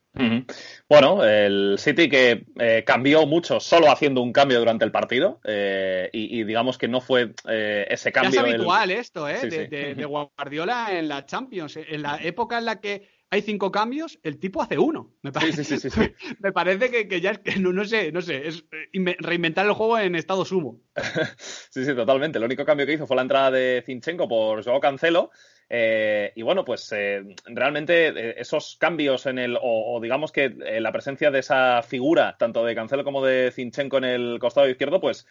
Bueno, 0.88 1.25
el 1.25 1.76
City 1.78 2.08
que 2.08 2.46
eh, 2.58 2.85
cambió 2.87 3.26
mucho 3.26 3.61
solo 3.61 3.90
haciendo 3.90 4.23
un 4.23 4.32
cambio 4.32 4.58
durante 4.58 4.85
el 4.85 4.92
partido 4.92 5.40
eh, 5.44 6.08
y, 6.12 6.44
digamos 6.44 6.78
que 6.78 6.88
no 6.88 7.00
fue 7.00 7.35
eh, 7.49 7.87
ese 7.90 8.12
cambio. 8.12 8.32
Ya 8.32 8.49
es 8.49 8.54
habitual 8.54 8.90
esto, 8.90 9.28
¿eh? 9.28 9.49
de, 9.49 10.04
Guardiola 10.04 10.88
en 10.99 11.08
la 11.08 11.26
Champions. 11.26 11.76
En 11.76 12.02
la 12.02 12.18
época 12.23 12.58
en 12.58 12.64
la 12.64 12.80
que 12.80 13.08
hay 13.28 13.42
cinco 13.42 13.73
cambios, 13.73 14.18
el 14.23 14.38
tipo 14.38 14.62
hace 14.62 14.78
uno. 14.78 15.12
Me 15.23 15.32
parece, 15.32 15.62
me 16.38 16.52
parece 16.52 17.08
que, 17.08 17.20
ya 17.20 17.32
es 17.32 17.38
que 17.40 17.58
no, 17.58 17.85
sé, 17.85 18.12
no 18.12 18.23
sé, 18.23 18.46
es 18.46 18.64
reinventar 18.92 19.66
el 19.66 19.73
juego 19.73 19.99
en 19.99 20.14
estado 20.14 20.44
sumo. 20.44 20.80
sí, 21.70 21.85
sí, 21.85 21.94
totalmente. 21.94 22.38
El 22.38 22.44
único 22.44 22.64
cambio 22.64 22.87
que 22.87 22.92
hizo 22.92 23.06
fue 23.06 23.16
la 23.16 23.23
entrada 23.23 23.50
de 23.50 23.82
Zinchenko 23.85 24.28
por 24.28 24.64
Joao 24.64 24.80
Cancelo 24.80 25.30
eh, 25.68 26.32
y 26.37 26.42
bueno, 26.42 26.64
pues 26.64 26.92
eh, 26.92 27.25
realmente 27.44 28.08
eh, 28.08 28.35
esos 28.38 28.76
cambios 28.76 29.26
en 29.26 29.38
el, 29.38 29.58
o, 29.61 29.99
digamos 30.00 30.30
que 30.30 30.50
la 30.80 30.92
presencia 30.92 31.30
de 31.30 31.40
esa 31.40 31.82
figura, 31.82 32.37
tanto 32.38 32.64
de 32.64 32.75
Cancelo 32.75 33.02
como 33.02 33.25
de 33.25 33.50
Zinchenko 33.50 33.99
en 33.99 34.04
el 34.04 34.38
costado 34.38 34.68
izquierdo, 34.68 35.00
pues 35.00 35.26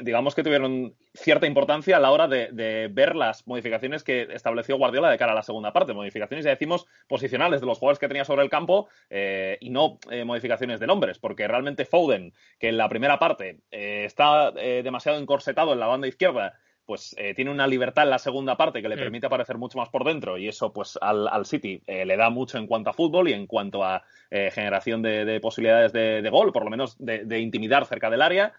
digamos 0.00 0.34
que 0.34 0.42
tuvieron 0.42 0.94
cierta 1.14 1.46
importancia 1.46 1.96
a 1.96 2.00
la 2.00 2.10
hora 2.10 2.28
de, 2.28 2.88
ver 2.92 3.16
las 3.16 3.46
modificaciones 3.46 4.04
que 4.04 4.28
estableció 4.30 4.76
Guardiola 4.76 5.10
de 5.10 5.18
cara 5.18 5.32
a 5.32 5.34
la 5.34 5.42
segunda 5.42 5.72
parte. 5.72 5.94
Modificaciones, 5.94 6.44
ya 6.44 6.50
decimos, 6.50 6.86
posicionales 7.08 7.60
de 7.60 7.66
los 7.66 7.78
jugadores 7.78 7.98
que 7.98 8.08
tenía 8.08 8.24
sobre 8.24 8.42
el 8.42 8.50
campo 8.50 8.88
y 9.10 9.70
no 9.70 9.98
modificaciones 10.24 10.78
de 10.80 10.86
nombres, 10.86 11.18
porque 11.18 11.48
realmente 11.48 11.84
Foden, 11.84 12.32
que 12.58 12.68
en 12.68 12.76
la 12.76 12.88
primera 12.88 13.18
parte 13.18 13.60
está 13.70 14.52
demasiado 14.52 15.18
encorsetado 15.18 15.72
en 15.72 15.80
la 15.80 15.86
banda 15.86 16.06
izquierda, 16.06 16.58
pues 16.86 17.14
eh, 17.18 17.34
tiene 17.34 17.50
una 17.50 17.66
libertad 17.66 18.04
en 18.04 18.10
la 18.10 18.18
segunda 18.18 18.56
parte 18.56 18.82
que 18.82 18.88
le 18.88 18.96
permite 18.96 19.26
aparecer 19.26 19.58
mucho 19.58 19.78
más 19.78 19.88
por 19.88 20.04
dentro 20.04 20.36
y 20.38 20.48
eso 20.48 20.72
pues 20.72 20.98
al, 21.00 21.28
al 21.28 21.46
City 21.46 21.82
eh, 21.86 22.04
le 22.04 22.16
da 22.16 22.30
mucho 22.30 22.58
en 22.58 22.66
cuanto 22.66 22.90
a 22.90 22.92
fútbol 22.92 23.28
y 23.28 23.32
en 23.32 23.46
cuanto 23.46 23.82
a 23.82 24.02
eh, 24.30 24.50
generación 24.52 25.00
de, 25.02 25.40
posibilidades 25.40 25.92
de, 25.92 26.28
gol, 26.30 26.52
por 26.52 26.64
lo 26.64 26.70
menos 26.70 26.96
de, 26.98 27.24
de 27.24 27.40
intimidar 27.40 27.86
cerca 27.86 28.10
del 28.10 28.22
área. 28.22 28.52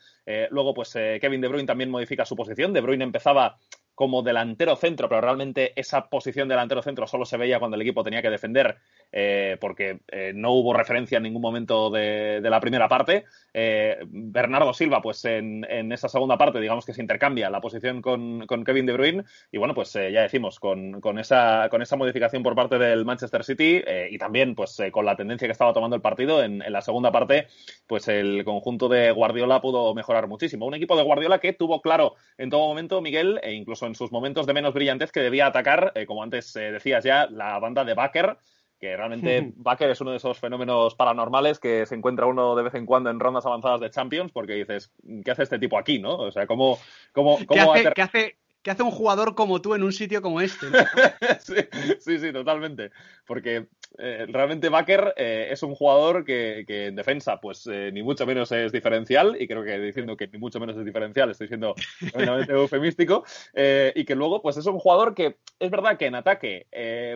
luego 0.50 0.74
pues 0.74 0.94
Kevin 0.94 1.42
De 1.42 1.48
Bruyne 1.48 1.68
también 1.68 1.92
modifica 1.92 2.26
su 2.26 2.36
posición. 2.36 2.74
De 2.74 2.82
Bruyne 2.82 3.04
empezaba 3.04 3.58
como 3.96 4.22
delantero 4.22 4.76
centro, 4.76 5.08
pero 5.10 5.22
realmente 5.22 5.72
esa 5.80 6.10
posición 6.10 6.50
delantero 6.50 6.84
centro 6.84 7.08
solo 7.08 7.26
se 7.26 7.38
veía 7.38 7.60
cuando 7.60 7.76
el 7.76 7.82
equipo 7.82 8.04
tenía 8.04 8.22
que 8.22 8.30
defender, 8.30 8.78
eh, 9.12 9.58
porque 9.60 10.02
eh, 10.10 10.34
no 10.36 10.52
hubo 10.52 10.74
referencia 10.74 11.18
en 11.18 11.24
ningún 11.24 11.42
momento 11.42 11.90
de, 11.90 12.42
la 12.44 12.60
primera 12.60 12.88
parte. 12.90 13.24
Eh, 13.54 13.98
Bernardo 14.06 14.74
Silva, 14.74 15.02
pues 15.02 15.24
en, 15.26 15.66
esa 15.92 16.10
segunda 16.10 16.38
parte, 16.38 16.60
digamos 16.60 16.86
que 16.86 16.94
se 16.94 17.02
intercambia 17.02 17.50
la 17.50 17.62
posición 17.62 18.02
con, 18.02 18.46
Kevin 18.66 18.86
De 18.86 18.94
Bruyne, 18.94 19.24
y 19.52 19.58
bueno, 19.58 19.74
pues 19.74 19.94
ya 19.94 20.22
decimos, 20.22 20.60
con, 20.60 21.20
esa, 21.20 21.70
con 21.70 21.82
esa 21.82 21.96
modificación 21.96 22.44
por 22.44 22.56
parte 22.56 22.78
del 22.78 23.06
Manchester 23.06 23.44
City 23.44 23.82
y 24.10 24.18
también 24.18 24.56
pues 24.56 24.82
con 24.92 25.06
la 25.06 25.16
tendencia 25.16 25.48
que 25.48 25.54
estaba 25.54 25.74
tomando 25.74 25.96
el 25.96 26.02
partido 26.02 26.44
en, 26.44 26.62
en 26.62 26.74
la 26.74 26.82
segunda 26.82 27.12
parte, 27.12 27.48
pues 27.88 28.08
el 28.08 28.44
conjunto 28.44 28.90
de 28.90 29.12
Guardiola 29.12 29.62
pudo 29.62 29.94
mejorar 29.94 30.28
muchísimo. 30.28 30.66
Un 30.66 30.74
equipo 30.74 30.98
de 30.98 31.04
Guardiola 31.04 31.40
que 31.40 31.54
tuvo 31.54 31.82
claro 31.82 32.16
en 32.38 32.50
todo 32.50 32.68
momento, 32.68 33.02
Miguel, 33.02 33.40
e 33.44 33.54
incluso 33.54 33.85
en 33.88 33.96
sus 33.96 34.12
momentos 34.12 34.46
de 34.46 34.54
menos 34.54 34.74
brillantez 34.74 35.12
que 35.12 35.22
debía 35.22 35.48
atacar, 35.48 35.92
eh, 35.96 36.06
como 36.06 36.24
antes 36.24 36.56
eh, 36.56 36.72
decías 36.72 37.04
ya, 37.04 37.28
la 37.28 37.60
banda 37.60 37.84
de 37.84 37.94
Baker, 37.94 38.38
que 38.80 38.96
realmente 38.96 39.54
Baker 39.56 39.90
es 39.90 40.02
uno 40.02 40.12
de 40.12 40.18
esos 40.18 40.40
fenómenos 40.40 40.96
paranormales 40.96 41.60
que 41.60 41.86
se 41.86 41.96
encuentra 41.96 42.26
uno 42.26 42.56
de 42.56 42.64
vez 42.64 42.76
en 42.76 42.86
cuando 42.86 43.10
en 43.10 43.20
rondas 43.20 43.46
avanzadas 43.46 43.80
de 43.80 43.90
Champions, 43.90 44.32
porque 44.32 44.54
dices, 44.54 44.92
¿qué 45.24 45.32
hace 45.32 45.44
este 45.44 45.60
tipo 45.60 45.78
aquí, 45.78 46.00
no? 46.00 46.16
O 46.18 46.32
sea, 46.32 46.46
¿cómo, 46.46 46.78
cómo, 47.14 47.38
cómo 47.46 47.74
¿Qué 47.74 47.80
hace, 47.80 47.94
¿Qué 47.94 48.02
hace 48.02 48.38
un 48.80 48.92
jugador 48.92 49.36
como 49.36 49.62
tú 49.62 49.76
en 49.76 49.84
un 49.84 49.94
sitio 49.94 50.22
como 50.22 50.42
este? 50.42 50.68
sí, 52.00 52.20
sí, 52.20 52.34
totalmente. 52.34 52.92
Porque 53.26 53.68
eh, 53.98 54.26
realmente 54.28 54.70
Baker 54.70 55.14
eh, 55.16 55.48
es 55.52 55.64
un 55.64 55.76
jugador 55.76 56.26
que, 56.26 56.66
en 56.68 56.96
defensa, 56.96 57.40
pues 57.40 57.68
eh, 57.68 57.92
ni 57.94 58.04
mucho 58.04 58.26
menos 58.26 58.52
es 58.52 58.72
diferencial, 58.72 59.38
y 59.40 59.48
creo 59.48 59.64
que 59.64 59.80
diciendo 59.80 60.18
que 60.18 60.28
ni 60.28 60.40
mucho 60.40 60.60
menos 60.60 60.78
es 60.78 60.86
diferencial, 60.86 61.32
estoy 61.32 61.48
siendo 61.48 61.76
realmente 62.14 62.52
eufemístico, 62.54 63.24
y 63.54 64.06
que 64.06 64.16
luego, 64.16 64.42
pues 64.42 64.58
es 64.58 64.66
un 64.66 64.80
jugador 64.80 65.14
que 65.16 65.38
es 65.60 65.72
verdad 65.72 65.98
que 65.98 66.08
en 66.08 66.16
ataque, 66.16 66.68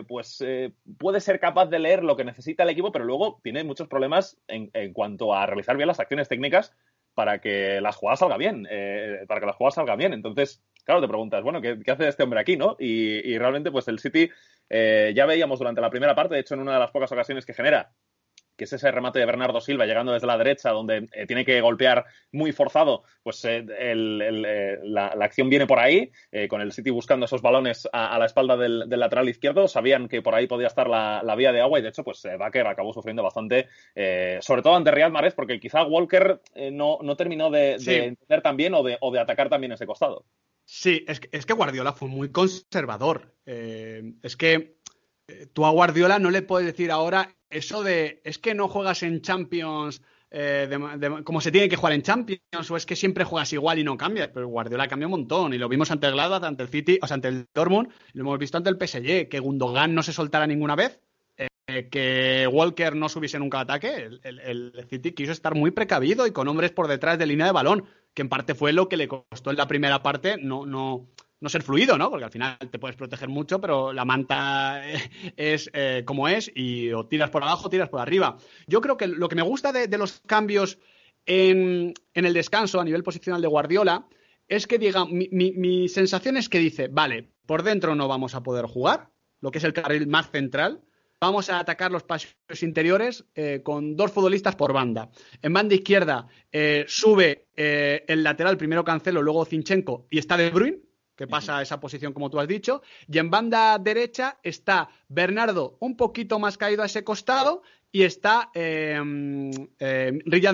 pues 0.08 0.42
puede 0.98 1.20
ser 1.20 1.40
capaz 1.40 1.66
de 1.66 1.78
leer 1.78 2.02
lo 2.02 2.16
que 2.16 2.24
necesita 2.24 2.62
el 2.62 2.70
equipo, 2.70 2.92
pero 2.92 3.04
luego 3.04 3.40
tiene 3.42 3.64
muchos 3.64 3.88
problemas 3.88 4.38
en, 4.48 4.70
en 4.72 4.92
cuanto 4.92 5.34
a 5.34 5.46
realizar 5.46 5.76
bien 5.76 5.88
las 5.88 6.00
acciones 6.00 6.28
técnicas 6.28 6.72
para 7.14 7.40
que 7.40 7.80
las 7.80 7.96
jugadas 7.96 8.20
salgan 8.20 8.38
bien, 8.38 8.68
para 9.26 9.40
que 9.40 9.46
las 9.46 9.56
jugadas 9.56 9.74
salgan 9.74 9.98
bien. 9.98 10.12
Entonces, 10.12 10.62
claro, 10.84 11.00
te 11.00 11.08
preguntas, 11.08 11.42
bueno, 11.42 11.60
¿qué, 11.60 11.78
hace 11.90 12.08
este 12.08 12.22
hombre 12.22 12.40
aquí, 12.40 12.56
no? 12.56 12.76
Y, 12.78 13.38
realmente, 13.38 13.70
pues 13.70 13.88
el 13.88 13.98
City 13.98 14.30
eh, 14.68 15.12
ya 15.14 15.26
veíamos 15.26 15.58
durante 15.58 15.80
la 15.80 15.90
primera 15.90 16.14
parte, 16.14 16.34
de 16.34 16.40
hecho, 16.40 16.54
en 16.54 16.60
una 16.60 16.74
de 16.74 16.78
las 16.78 16.92
pocas 16.92 17.10
ocasiones 17.10 17.44
que 17.44 17.54
genera, 17.54 17.92
que 18.56 18.64
es 18.64 18.72
ese 18.72 18.90
remate 18.90 19.18
de 19.18 19.24
Bernardo 19.24 19.60
Silva 19.60 19.86
llegando 19.86 20.12
desde 20.12 20.26
la 20.26 20.36
derecha, 20.36 20.70
donde 20.70 21.08
eh, 21.12 21.26
tiene 21.26 21.46
que 21.46 21.60
golpear 21.62 22.04
muy 22.30 22.52
forzado, 22.52 23.04
pues 23.22 23.42
eh, 23.46 23.64
la, 24.82 25.06
acción 25.06 25.48
viene 25.48 25.66
por 25.66 25.78
ahí, 25.78 26.12
con 26.48 26.60
el 26.60 26.72
City 26.72 26.90
buscando 26.90 27.24
esos 27.24 27.40
balones 27.40 27.88
a, 27.92 28.18
la 28.18 28.26
espalda 28.26 28.56
del, 28.56 28.88
lateral 28.88 29.28
izquierdo, 29.28 29.66
sabían 29.66 30.08
que 30.08 30.22
por 30.22 30.34
ahí 30.34 30.46
podía 30.46 30.66
estar 30.66 30.88
la, 30.88 31.34
vía 31.36 31.52
de 31.52 31.62
agua 31.62 31.78
y 31.78 31.82
de 31.82 31.88
hecho, 31.88 32.04
pues 32.04 32.22
Baker 32.38 32.66
acabó 32.66 32.92
sufriendo 32.92 33.22
bastante, 33.22 33.68
sobre 34.40 34.62
todo 34.62 34.76
ante 34.76 34.90
Real 34.90 35.10
Mares, 35.10 35.34
porque 35.34 35.58
quizá 35.58 35.82
Walker 35.84 36.40
no, 36.70 37.16
terminó 37.16 37.50
de, 37.50 37.74
entender 37.74 38.42
también 38.42 38.74
o 38.74 38.82
de, 38.82 38.98
o 39.00 39.10
de 39.10 39.20
atacar 39.20 39.48
también 39.48 39.72
ese 39.72 39.86
costado. 39.86 40.26
Sí, 40.72 41.04
es 41.08 41.18
que, 41.18 41.28
es 41.32 41.46
que 41.46 41.52
Guardiola 41.52 41.92
fue 41.92 42.06
muy 42.06 42.30
conservador. 42.30 43.34
Eh, 43.44 44.14
es 44.22 44.36
que 44.36 44.76
eh, 45.26 45.46
tú 45.52 45.66
a 45.66 45.70
Guardiola 45.70 46.20
no 46.20 46.30
le 46.30 46.42
puedes 46.42 46.64
decir 46.64 46.92
ahora 46.92 47.34
eso 47.50 47.82
de 47.82 48.22
es 48.24 48.38
que 48.38 48.54
no 48.54 48.68
juegas 48.68 49.02
en 49.02 49.20
Champions 49.20 50.00
eh, 50.30 50.70
como 51.24 51.40
se 51.40 51.50
tiene 51.50 51.68
que 51.68 51.74
jugar 51.74 51.94
en 51.94 52.02
Champions 52.02 52.70
o 52.70 52.76
es 52.76 52.86
que 52.86 52.94
siempre 52.94 53.24
juegas 53.24 53.52
igual 53.52 53.80
y 53.80 53.84
no 53.84 53.96
cambias. 53.96 54.28
Pero 54.32 54.46
Guardiola 54.46 54.86
cambió 54.86 55.08
un 55.08 55.12
montón 55.18 55.52
y 55.52 55.58
lo 55.58 55.68
vimos 55.68 55.90
ante 55.90 56.06
el 56.06 56.20
ante 56.20 56.62
el 56.62 56.68
City, 56.68 57.00
o 57.02 57.06
sea, 57.08 57.16
ante 57.16 57.26
el 57.26 57.48
Dortmund, 57.52 57.88
y 58.14 58.18
lo 58.18 58.22
hemos 58.22 58.38
visto 58.38 58.56
ante 58.56 58.70
el 58.70 58.76
PSG, 58.76 59.28
que 59.28 59.40
Gundogan 59.40 59.92
no 59.92 60.04
se 60.04 60.12
soltara 60.12 60.46
ninguna 60.46 60.76
vez, 60.76 61.00
que 61.90 62.48
Walker 62.50 62.94
no 62.94 63.08
subiese 63.08 63.40
nunca 63.40 63.58
ataque. 63.58 64.08
El, 64.22 64.38
el, 64.38 64.86
City 64.88 65.12
quiso 65.12 65.32
estar 65.32 65.56
muy 65.56 65.72
precavido 65.72 66.28
y 66.28 66.30
con 66.30 66.46
hombres 66.46 66.70
por 66.70 66.86
detrás 66.86 67.18
de 67.18 67.26
línea 67.26 67.46
de 67.46 67.52
balón 67.52 67.86
que 68.14 68.22
en 68.22 68.28
parte 68.28 68.54
fue 68.54 68.72
lo 68.72 68.88
que 68.88 68.96
le 68.96 69.08
costó 69.08 69.50
en 69.50 69.56
la 69.56 69.68
primera 69.68 70.02
parte 70.02 70.36
no, 70.36 70.66
no, 70.66 71.08
no 71.40 71.48
ser 71.48 71.62
fluido, 71.62 71.96
¿no? 71.96 72.10
Porque 72.10 72.24
al 72.24 72.30
final 72.30 72.58
te 72.70 72.78
puedes 72.78 72.96
proteger 72.96 73.28
mucho, 73.28 73.60
pero 73.60 73.92
la 73.92 74.04
manta 74.04 74.82
es 75.36 75.70
eh, 75.72 76.02
como 76.04 76.28
es 76.28 76.50
y 76.54 76.92
o 76.92 77.06
tiras 77.06 77.30
por 77.30 77.42
abajo 77.42 77.66
o 77.66 77.70
tiras 77.70 77.88
por 77.88 78.00
arriba. 78.00 78.36
Yo 78.66 78.80
creo 78.80 78.96
que 78.96 79.06
lo 79.06 79.28
que 79.28 79.36
me 79.36 79.42
gusta 79.42 79.72
de, 79.72 79.98
los 79.98 80.20
cambios 80.26 80.78
en, 81.26 81.94
el 82.14 82.34
descanso 82.34 82.80
a 82.80 82.84
nivel 82.84 83.02
posicional 83.02 83.40
de 83.40 83.48
Guardiola 83.48 84.06
es 84.48 84.66
que, 84.66 84.78
diga, 84.78 85.06
mi, 85.06 85.28
mi 85.30 85.88
sensación 85.88 86.36
es 86.36 86.48
que 86.48 86.58
dice, 86.58 86.88
vale, 86.88 87.30
por 87.46 87.62
dentro 87.62 87.94
no 87.94 88.08
vamos 88.08 88.34
a 88.34 88.42
poder 88.42 88.66
jugar, 88.66 89.10
lo 89.40 89.50
que 89.50 89.58
es 89.58 89.64
el 89.64 89.72
carril 89.72 90.08
más 90.08 90.30
central, 90.30 90.82
vamos 91.20 91.50
a 91.50 91.58
atacar 91.58 91.92
los 91.92 92.02
pasos 92.02 92.34
interiores 92.62 93.26
eh, 93.34 93.60
con 93.62 93.94
dos 93.94 94.10
futbolistas 94.10 94.56
por 94.56 94.72
banda. 94.72 95.10
En 95.42 95.52
banda 95.52 95.74
izquierda 95.74 96.26
eh, 96.50 96.86
sube 96.88 97.48
eh, 97.54 98.04
el 98.08 98.24
lateral, 98.24 98.56
primero 98.56 98.84
Cancelo, 98.84 99.22
luego 99.22 99.44
Zinchenko 99.44 100.06
y 100.10 100.18
está 100.18 100.38
De 100.38 100.50
Bruyne, 100.50 100.80
que 101.14 101.26
pasa 101.26 101.58
a 101.58 101.62
esa 101.62 101.78
posición 101.78 102.14
como 102.14 102.30
tú 102.30 102.40
has 102.40 102.48
dicho. 102.48 102.82
Y 103.06 103.18
en 103.18 103.28
banda 103.28 103.78
derecha 103.78 104.38
está 104.42 104.88
Bernardo 105.08 105.76
un 105.80 105.94
poquito 105.94 106.38
más 106.38 106.56
caído 106.56 106.82
a 106.82 106.86
ese 106.86 107.04
costado 107.04 107.62
y 107.92 108.04
está 108.04 108.50
Riyad 108.54 109.04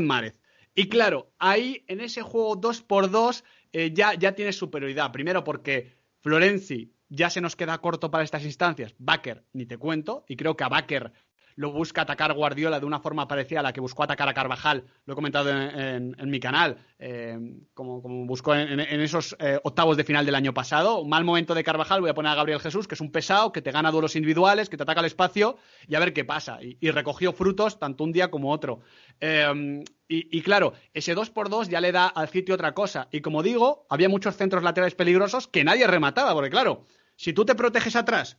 Márez. 0.00 0.40
Y 0.74 0.88
claro, 0.88 1.30
ahí 1.38 1.84
en 1.86 2.00
ese 2.00 2.22
juego 2.22 2.56
2 2.56 2.82
por 2.82 3.10
2 3.10 3.44
ya, 3.92 4.14
ya 4.14 4.34
tienes 4.34 4.56
superioridad. 4.56 5.12
Primero 5.12 5.44
porque 5.44 5.94
Florenzi 6.18 6.95
ya 7.08 7.30
se 7.30 7.40
nos 7.40 7.56
queda 7.56 7.78
corto 7.78 8.10
para 8.10 8.24
estas 8.24 8.44
instancias. 8.44 8.94
Baker, 8.98 9.44
ni 9.52 9.66
te 9.66 9.78
cuento, 9.78 10.24
y 10.28 10.36
creo 10.36 10.56
que 10.56 10.64
a 10.64 10.68
Baker 10.68 11.12
lo 11.56 11.72
busca 11.72 12.02
atacar 12.02 12.34
Guardiola 12.34 12.78
de 12.78 12.86
una 12.86 13.00
forma 13.00 13.26
parecida 13.26 13.60
a 13.60 13.62
la 13.62 13.72
que 13.72 13.80
buscó 13.80 14.02
atacar 14.02 14.28
a 14.28 14.34
Carvajal, 14.34 14.84
lo 15.06 15.14
he 15.14 15.16
comentado 15.16 15.50
en, 15.50 16.14
mi 16.30 16.38
canal, 16.38 16.76
eh, 16.98 17.38
como, 17.72 18.00
buscó 18.26 18.54
en, 18.54 18.78
esos 18.78 19.34
eh, 19.40 19.58
octavos 19.64 19.96
de 19.96 20.04
final 20.04 20.26
del 20.26 20.34
año 20.34 20.52
pasado. 20.52 21.00
Un 21.00 21.08
mal 21.08 21.24
momento 21.24 21.54
de 21.54 21.64
Carvajal, 21.64 22.02
voy 22.02 22.10
a 22.10 22.14
poner 22.14 22.32
a 22.32 22.34
Gabriel 22.34 22.60
Jesús, 22.60 22.86
que 22.86 22.94
es 22.94 23.00
un 23.00 23.10
pesado, 23.10 23.52
que 23.52 23.62
te 23.62 23.72
gana 23.72 23.90
duelos 23.90 24.16
individuales, 24.16 24.68
que 24.68 24.76
te 24.76 24.82
ataca 24.82 25.00
el 25.00 25.06
espacio, 25.06 25.56
y 25.88 25.94
a 25.94 26.00
ver 26.00 26.12
qué 26.12 26.24
pasa. 26.24 26.58
Y, 26.60 26.90
recogió 26.90 27.32
frutos 27.32 27.78
tanto 27.78 28.04
un 28.04 28.12
día 28.12 28.30
como 28.30 28.52
otro. 28.52 28.80
Eh, 29.20 29.82
y, 30.08 30.38
y, 30.38 30.42
claro, 30.42 30.74
ese 30.94 31.14
2 31.14 31.30
por 31.30 31.48
2 31.48 31.68
ya 31.68 31.80
le 31.80 31.90
da 31.90 32.06
al 32.06 32.28
sitio 32.28 32.54
otra 32.54 32.74
cosa. 32.74 33.08
Y 33.10 33.22
como 33.22 33.42
digo, 33.42 33.86
había 33.88 34.08
muchos 34.08 34.36
centros 34.36 34.62
laterales 34.62 34.94
peligrosos 34.94 35.48
que 35.48 35.64
nadie 35.64 35.86
remataba, 35.86 36.32
porque 36.32 36.50
claro, 36.50 36.84
si 37.16 37.32
tú 37.32 37.44
te 37.44 37.54
proteges 37.54 37.96
atrás 37.96 38.38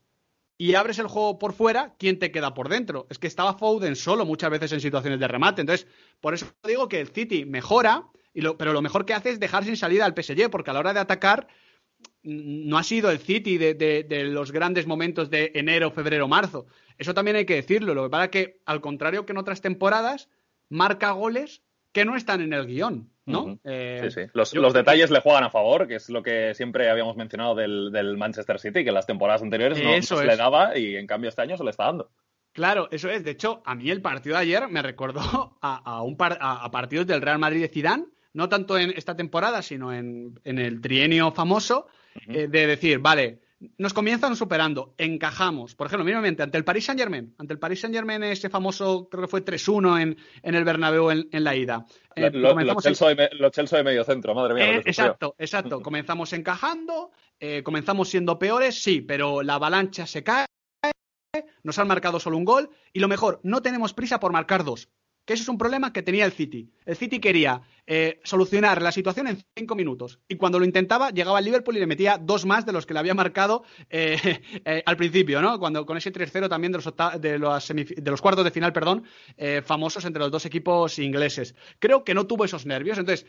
y 0.58 0.74
abres 0.76 1.00
el 1.00 1.08
juego 1.08 1.38
por 1.38 1.54
fuera, 1.54 1.96
¿quién 2.00 2.18
te 2.20 2.32
queda 2.32 2.54
por 2.54 2.70
dentro? 2.70 3.08
Es 3.10 3.20
que 3.20 3.28
estaba 3.28 3.58
Foden 3.58 3.96
solo 3.96 4.26
muchas 4.26 4.50
veces 4.50 4.72
en 4.72 4.82
situaciones 4.82 5.20
de 5.20 5.28
remate. 5.28 5.62
Entonces, 5.62 5.88
por 6.20 6.34
eso 6.34 6.48
digo 6.66 6.88
que 6.88 7.00
el 7.00 7.10
City 7.10 7.46
mejora, 7.46 8.08
pero 8.58 8.74
lo 8.74 8.82
mejor 8.82 9.06
que 9.06 9.14
hace 9.14 9.30
es 9.30 9.40
dejar 9.40 9.66
sin 9.66 9.78
salida 9.78 10.06
al 10.06 10.16
PSG, 10.16 10.50
porque 10.50 10.72
a 10.72 10.74
la 10.74 10.80
hora 10.80 10.94
de 10.94 11.00
atacar 11.00 11.48
no 12.24 12.78
ha 12.78 12.84
sido 12.84 13.10
el 13.10 13.20
City 13.20 13.58
de, 13.58 14.24
los 14.32 14.52
grandes 14.52 14.88
momentos 14.88 15.30
de 15.30 15.52
enero, 15.56 15.92
febrero, 15.92 16.28
marzo. 16.28 16.66
Eso 16.98 17.14
también 17.14 17.38
hay 17.38 17.46
que 17.46 17.56
decirlo. 17.56 17.94
Lo 17.94 18.04
que 18.04 18.10
pasa 18.10 18.26
es 18.26 18.32
que, 18.32 18.62
al 18.66 18.82
contrario 18.82 19.26
que 19.26 19.32
en 19.32 19.38
otras 19.38 19.62
temporadas, 19.62 20.30
marca 20.70 21.12
goles 21.12 21.62
que 21.92 22.06
no 22.06 22.16
están 22.16 22.42
en 22.42 22.54
el 22.54 22.66
guion. 22.66 23.12
¿No? 23.28 23.60
Eh, 23.64 24.10
sí, 24.10 24.22
sí. 24.22 24.32
Los, 24.34 24.74
detalles 24.74 25.12
le 25.12 25.20
juegan 25.20 25.44
a 25.44 25.50
favor, 25.50 25.88
que 25.88 25.96
es 25.96 26.10
lo 26.10 26.24
que 26.24 26.54
siempre 26.56 26.90
habíamos 26.90 27.16
mencionado 27.16 27.56
del, 27.56 28.18
Manchester 28.18 28.60
City, 28.60 28.84
que 28.84 28.90
en 28.90 28.96
las 28.96 29.06
temporadas 29.06 29.42
anteriores 29.42 29.82
no, 29.84 30.02
se 30.02 30.26
le 30.26 30.36
daba 30.36 30.78
y 30.78 30.96
en 30.96 31.06
cambio 31.06 31.30
este 31.30 31.42
año 31.42 31.58
se 31.58 31.64
le 31.64 31.70
está 31.70 31.86
dando. 31.86 32.10
Claro, 32.54 32.88
eso 32.90 33.10
es. 33.10 33.24
De 33.24 33.32
hecho, 33.32 33.62
a 33.66 33.76
mí 33.76 33.92
el 33.92 34.02
partido 34.02 34.36
de 34.36 34.42
ayer 34.42 34.68
me 34.68 34.82
recordó 34.82 35.20
a, 35.62 36.02
un 36.02 36.18
a, 36.20 36.72
partidos 36.72 37.06
del 37.06 37.22
Real 37.22 37.38
Madrid 37.38 37.62
de 37.62 37.68
Zidane, 37.68 38.06
no 38.34 38.50
tanto 38.50 38.78
en 38.78 38.92
esta 38.96 39.16
temporada, 39.16 39.62
sino 39.62 39.94
en, 39.94 40.40
el 40.44 40.82
trienio 40.82 41.32
famoso, 41.32 41.88
eh, 42.28 42.48
de 42.48 42.66
decir, 42.66 43.00
vale, 43.00 43.42
nos 43.78 43.94
comienzan 43.94 44.36
superando, 44.36 44.94
encajamos. 44.98 45.76
Por 45.76 45.88
ejemplo, 45.88 46.06
mínimamente, 46.06 46.44
ante 46.44 46.58
el 46.58 46.64
Paris 46.64 46.86
Saint 46.86 47.00
Germain, 47.00 47.34
ante 47.38 47.54
el 47.54 47.60
Paris 47.60 47.82
Saint 47.82 47.96
Germain, 47.96 48.22
ese 48.24 48.50
famoso, 48.50 49.10
creo 49.10 49.24
que 49.24 49.30
fue 49.30 49.44
3-1 49.44 50.02
en, 50.02 50.18
en, 50.44 50.56
el 50.56 50.64
Bernabéu 50.64 51.10
en, 51.10 51.44
la 51.44 51.56
ida. 51.56 51.86
Eh, 52.16 52.30
los 52.32 52.84
Chelsea 53.52 53.78
de 53.78 53.84
medio 53.84 54.04
centro, 54.04 54.36
madre 54.36 54.54
mía. 54.54 54.78
Eh, 54.78 54.84
exacto, 54.86 55.36
exacto. 55.38 55.82
comenzamos 55.82 56.34
encajando, 56.34 57.12
eh, 57.40 57.64
comenzamos 57.64 58.10
siendo 58.10 58.38
peores, 58.38 58.82
sí, 58.82 59.02
pero 59.02 59.42
la 59.42 59.56
avalancha 59.56 60.06
se 60.06 60.24
cae, 60.24 60.46
nos 61.64 61.80
han 61.80 61.88
marcado 61.88 62.20
solo 62.20 62.38
un 62.38 62.46
gol 62.46 62.70
y 62.94 63.00
lo 63.00 63.08
mejor, 63.08 63.40
no 63.44 63.62
tenemos 63.62 63.94
prisa 63.94 64.20
por 64.20 64.32
marcar 64.32 64.64
dos 64.64 64.90
que 65.28 65.34
ese 65.34 65.44
es 65.44 65.50
un 65.50 65.58
problema 65.58 65.92
que 65.92 66.02
tenía 66.02 66.24
el 66.24 66.32
City. 66.32 66.72
El 66.86 66.96
City 66.96 67.20
quería 67.20 67.62
eh, 67.86 68.22
solucionar 68.24 68.82
la 68.82 68.94
situación 68.94 69.28
en 69.28 69.44
cinco 69.58 69.76
minutos 69.76 70.20
y 70.30 70.38
cuando 70.38 70.58
lo 70.58 70.64
intentaba 70.64 71.10
llegaba 71.10 71.40
el 71.40 71.46
Liverpool 71.46 71.76
y 71.76 71.82
le 71.82 71.86
metía 71.86 72.18
dos 72.18 72.46
más 72.46 72.66
de 72.66 72.72
los 72.72 72.86
que 72.86 72.94
le 72.94 73.02
había 73.02 73.14
marcado 73.14 73.66
eh, 73.90 74.18
eh, 74.66 74.84
al 74.86 74.96
principio, 74.96 75.42
¿no? 75.42 75.60
Cuando 75.60 75.86
con 75.86 75.98
ese 75.98 76.14
3-0 76.14 76.48
también 76.48 76.72
de, 76.72 76.78
los 77.38 77.68
de 77.68 78.10
los, 78.10 78.22
cuartos 78.22 78.46
de 78.46 78.52
final, 78.52 78.72
perdón, 78.72 79.04
famosos 79.66 80.06
entre 80.06 80.22
los 80.22 80.32
dos 80.32 80.46
equipos 80.46 80.98
ingleses. 80.98 81.56
Creo 81.80 82.06
que 82.06 82.14
no 82.14 82.26
tuvo 82.26 82.46
esos 82.46 82.66
nervios, 82.66 82.98
entonces 82.98 83.26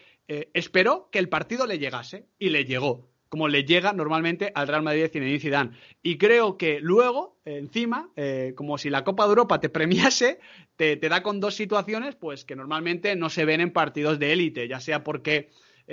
esperó 0.54 1.08
que 1.10 1.18
el 1.18 1.28
partido 1.28 1.66
le 1.66 1.80
llegase 1.80 2.28
y 2.38 2.50
le 2.50 2.64
llegó 2.64 3.10
como 3.28 3.48
le 3.48 3.64
llega 3.64 3.92
normalmente 3.92 4.52
al 4.54 4.68
Real 4.68 4.82
Madrid 4.82 5.02
de 5.02 5.08
Zinedine 5.08 5.40
Zidane. 5.40 5.70
Y 6.02 6.18
creo 6.18 6.56
que 6.56 6.80
luego, 6.80 7.38
encima, 7.44 8.10
eh, 8.16 8.52
como 8.56 8.78
si 8.78 8.90
la 8.90 9.04
Copa 9.04 9.24
de 9.24 9.30
Europa 9.30 9.60
te 9.60 9.68
premiase, 9.68 10.40
te, 10.76 10.96
da 10.96 11.22
con 11.22 11.40
dos 11.40 11.54
situaciones 11.54 12.14
pues 12.14 12.44
que 12.44 12.56
normalmente 12.56 13.16
no 13.16 13.30
se 13.30 13.44
ven 13.44 13.60
en 13.60 13.72
partidos 13.72 14.18
de 14.18 14.32
élite, 14.32 14.68
ya 14.68 14.80
sea 14.80 15.02
porque 15.02 15.50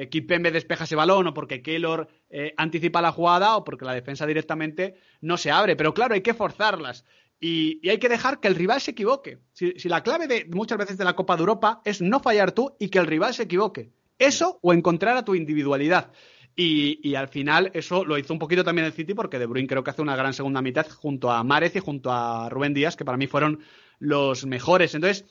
Kipembe 0.10 0.52
despeja 0.52 0.84
ese 0.84 0.95
balón 0.95 1.28
o 1.28 1.34
porque 1.34 1.62
Keylor 1.62 2.08
eh, 2.30 2.54
anticipa 2.58 3.02
la 3.02 3.12
jugada 3.12 3.56
o 3.56 3.63
porque 3.63 3.86
la 3.86 3.93
defensa 3.93 4.26
directamente 4.26 4.95
no 5.21 5.38
se 5.38 5.52
abre. 5.52 5.76
Pero 5.76 5.93
claro, 5.93 6.13
hay 6.13 6.21
que 6.21 6.34
forzarlas. 6.34 7.06
Y, 7.39 7.88
hay 7.88 7.98
que 7.98 8.10
dejar 8.10 8.39
que 8.39 8.48
el 8.48 8.56
rival 8.56 8.82
se 8.82 8.91
equivoque. 8.91 9.39
Si, 9.54 9.74
si 9.78 9.89
la 9.89 10.04
clave 10.04 10.28
de 10.28 10.45
muchas 10.45 10.78
veces 10.78 10.98
de 10.98 11.06
la 11.06 11.15
Copa 11.15 11.36
de 11.36 11.41
Europa 11.41 11.82
es 11.86 12.02
no 12.02 12.19
fallar 12.19 12.52
tú 12.52 12.76
y 12.80 12.89
que 12.89 13.00
el 13.00 13.08
rival 13.08 13.34
se 13.34 13.43
equivoque. 13.43 13.91
Eso 14.19 14.60
o 14.62 14.74
encontrar 14.74 15.17
a 15.17 15.26
tu 15.26 15.36
individualidad. 15.36 16.12
Y, 16.57 17.15
al 17.15 17.27
final 17.27 17.69
eso 17.73 18.05
lo 18.05 18.17
hizo 18.17 18.31
un 18.31 18.39
poquito 18.39 18.63
también 18.63 18.85
el 18.85 18.93
City 18.93 19.13
porque 19.13 19.39
De 19.39 19.45
Bruyne 19.45 19.67
creo 19.67 19.83
que 19.83 19.89
hace 19.89 20.01
una 20.01 20.15
gran 20.15 20.33
segunda 20.33 20.61
mitad 20.61 20.87
junto 20.89 21.29
a 21.29 21.43
Márez 21.43 21.75
y 21.75 21.79
junto 21.79 22.11
a 22.11 22.49
Rubén 22.49 22.73
Díaz, 22.73 22.95
que 22.95 23.03
para 23.03 23.17
mí 23.17 23.27
fueron 23.27 23.59
los 23.99 24.45
mejores. 24.45 24.95
Entonces, 24.95 25.25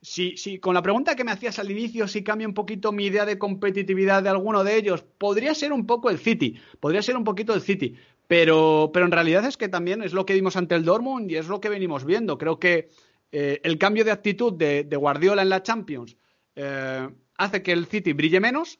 si, 0.00 0.36
si 0.36 0.60
con 0.60 0.74
la 0.74 0.82
pregunta 0.82 1.16
que 1.16 1.24
me 1.24 1.32
hacías 1.32 1.58
al 1.58 1.72
inicio, 1.72 2.06
si 2.06 2.22
cambia 2.22 2.46
un 2.46 2.54
poquito 2.54 2.92
mi 2.92 3.06
idea 3.06 3.26
de 3.26 3.38
competitividad 3.38 4.22
de 4.22 4.28
alguno 4.28 4.62
de 4.62 4.76
ellos, 4.76 5.02
podría 5.02 5.52
ser 5.54 5.72
un 5.72 5.84
poco 5.84 6.10
el 6.10 6.18
City, 6.18 6.60
podría 6.78 7.02
ser 7.02 7.16
un 7.16 7.24
poquito 7.24 7.54
el 7.54 7.60
City, 7.60 7.96
pero, 8.28 8.90
pero 8.92 9.06
en 9.06 9.12
realidad 9.12 9.44
es 9.46 9.56
que 9.56 9.68
también 9.68 10.02
es 10.02 10.12
lo 10.12 10.26
que 10.26 10.34
vimos 10.34 10.56
ante 10.56 10.76
el 10.76 10.84
Dortmund 10.84 11.28
y 11.28 11.36
es 11.36 11.48
lo 11.48 11.60
que 11.60 11.70
venimos 11.70 12.04
viendo. 12.04 12.38
Creo 12.38 12.60
que 12.60 12.90
eh, 13.32 13.60
el 13.64 13.78
cambio 13.78 14.04
de 14.04 14.12
actitud 14.12 14.52
de, 14.52 14.84
Guardiola 14.96 15.42
en 15.42 15.48
la 15.48 15.62
Champions 15.62 16.16
eh, 16.54 17.08
hace 17.36 17.62
que 17.62 17.72
el 17.72 17.86
City 17.86 18.12
brille 18.12 18.38
menos 18.38 18.78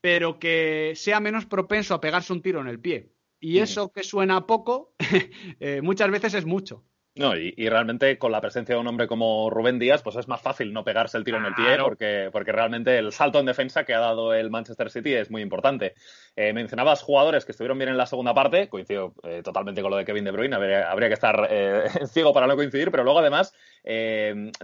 pero 0.00 0.38
que 0.38 0.92
sea 0.94 1.20
menos 1.20 1.46
propenso 1.46 1.94
a 1.94 2.00
pegarse 2.00 2.32
un 2.32 2.42
tiro 2.42 2.60
en 2.60 2.68
el 2.68 2.80
pie. 2.80 3.12
Y 3.40 3.58
eso 3.58 3.92
que 3.92 4.02
suena 4.02 4.46
poco, 4.46 4.94
eh, 5.60 5.80
muchas 5.82 6.10
veces 6.10 6.34
es 6.34 6.46
mucho. 6.46 6.84
No, 7.16 7.34
y, 7.34 7.54
realmente 7.70 8.18
con 8.18 8.30
la 8.30 8.42
presencia 8.42 8.74
de 8.74 8.80
un 8.80 8.86
hombre 8.88 9.06
como 9.06 9.48
Rubén 9.48 9.78
Díaz, 9.78 10.02
pues 10.02 10.16
es 10.16 10.28
más 10.28 10.42
fácil 10.42 10.74
no 10.74 10.84
pegarse 10.84 11.16
el 11.16 11.24
tiro 11.24 11.38
en 11.38 11.46
el 11.46 11.54
pie, 11.54 11.78
porque, 11.82 12.28
porque 12.30 12.52
realmente 12.52 12.98
el 12.98 13.10
salto 13.10 13.40
en 13.40 13.46
defensa 13.46 13.84
que 13.84 13.94
ha 13.94 14.00
dado 14.00 14.34
el 14.34 14.50
Manchester 14.50 14.90
City 14.90 15.14
es 15.14 15.30
muy 15.30 15.40
importante. 15.40 15.94
Eh, 16.38 16.52
mencionabas 16.52 17.02
jugadores 17.02 17.46
que 17.46 17.52
estuvieron 17.52 17.78
bien 17.78 17.88
en 17.88 17.96
la 17.96 18.04
segunda 18.04 18.34
parte, 18.34 18.68
coincido 18.68 19.14
eh, 19.22 19.40
totalmente 19.42 19.80
con 19.80 19.90
lo 19.90 19.96
de 19.96 20.04
Kevin 20.04 20.24
De 20.24 20.30
Bruyne, 20.30 20.54
habría, 20.54 21.08
que 21.08 21.14
estar 21.14 21.48
ciego 22.12 22.34
para 22.34 22.46
no 22.46 22.56
coincidir, 22.56 22.90
pero 22.90 23.04
luego 23.04 23.20
además 23.20 23.54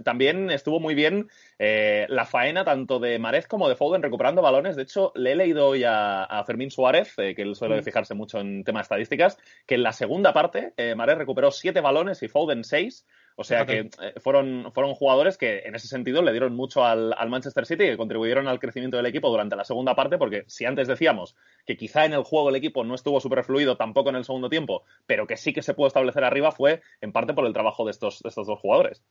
también 0.03 0.51
estuvo 0.51 0.81
muy 0.81 0.95
bien 0.95 1.29
la 1.57 2.25
faena 2.25 2.65
tanto 2.65 2.99
de 2.99 3.17
Marez 3.19 3.47
como 3.47 3.69
de 3.69 3.75
Foden 3.75 4.03
recuperando 4.03 4.41
balones. 4.41 4.75
De 4.75 4.83
hecho, 4.83 5.13
le 5.15 5.31
he 5.31 5.35
leído 5.35 5.67
hoy 5.67 5.83
a, 5.85 6.43
Fermín 6.45 6.69
Suárez, 6.69 7.15
que 7.15 7.35
él 7.37 7.55
suele 7.55 7.79
mm. 7.79 7.83
fijarse 7.83 8.13
mucho 8.13 8.39
en 8.39 8.65
temas 8.65 8.83
estadísticas, 8.83 9.37
que 9.65 9.75
en 9.75 9.83
la 9.83 9.93
segunda 9.93 10.33
parte 10.33 10.73
Marez 10.95 11.17
recuperó 11.17 11.51
siete 11.51 11.79
balones 11.79 12.21
y 12.21 12.27
Foden 12.27 12.59
en 12.59 12.63
6. 12.65 13.05
O 13.35 13.43
sea 13.43 13.65
que 13.65 13.89
eh, 14.01 14.13
fueron, 14.19 14.71
fueron 14.73 14.93
jugadores 14.93 15.37
que 15.37 15.59
en 15.65 15.75
ese 15.75 15.87
sentido 15.87 16.21
le 16.21 16.31
dieron 16.31 16.55
mucho 16.55 16.85
al, 16.85 17.15
Manchester 17.29 17.65
City 17.65 17.83
y 17.83 17.87
que 17.87 17.97
contribuyeron 17.97 18.47
al 18.47 18.59
crecimiento 18.59 18.97
del 18.97 19.07
equipo 19.07 19.29
durante 19.29 19.55
la 19.55 19.63
segunda 19.63 19.95
parte, 19.95 20.17
porque 20.17 20.43
si 20.47 20.65
antes 20.65 20.87
decíamos 20.87 21.35
que 21.65 21.75
quizá 21.75 22.05
en 22.05 22.13
el 22.13 22.23
juego 22.23 22.49
el 22.49 22.55
equipo 22.55 22.83
no 22.83 22.95
estuvo 22.95 23.19
súper 23.19 23.43
fluido 23.43 23.75
tampoco 23.75 24.09
en 24.09 24.17
el 24.17 24.25
segundo 24.25 24.49
tiempo, 24.49 24.83
pero 25.05 25.25
que 25.25 25.37
sí 25.37 25.53
que 25.53 25.63
se 25.63 25.73
pudo 25.73 25.87
establecer 25.87 26.23
arriba, 26.23 26.51
fue 26.51 26.81
en 27.01 27.11
parte 27.11 27.33
por 27.33 27.45
el 27.45 27.53
trabajo 27.53 27.85
de 27.85 27.91
estos, 27.91 28.21
de 28.21 28.29
estos 28.29 28.47
dos 28.47 28.59
jugadores. 28.59 29.03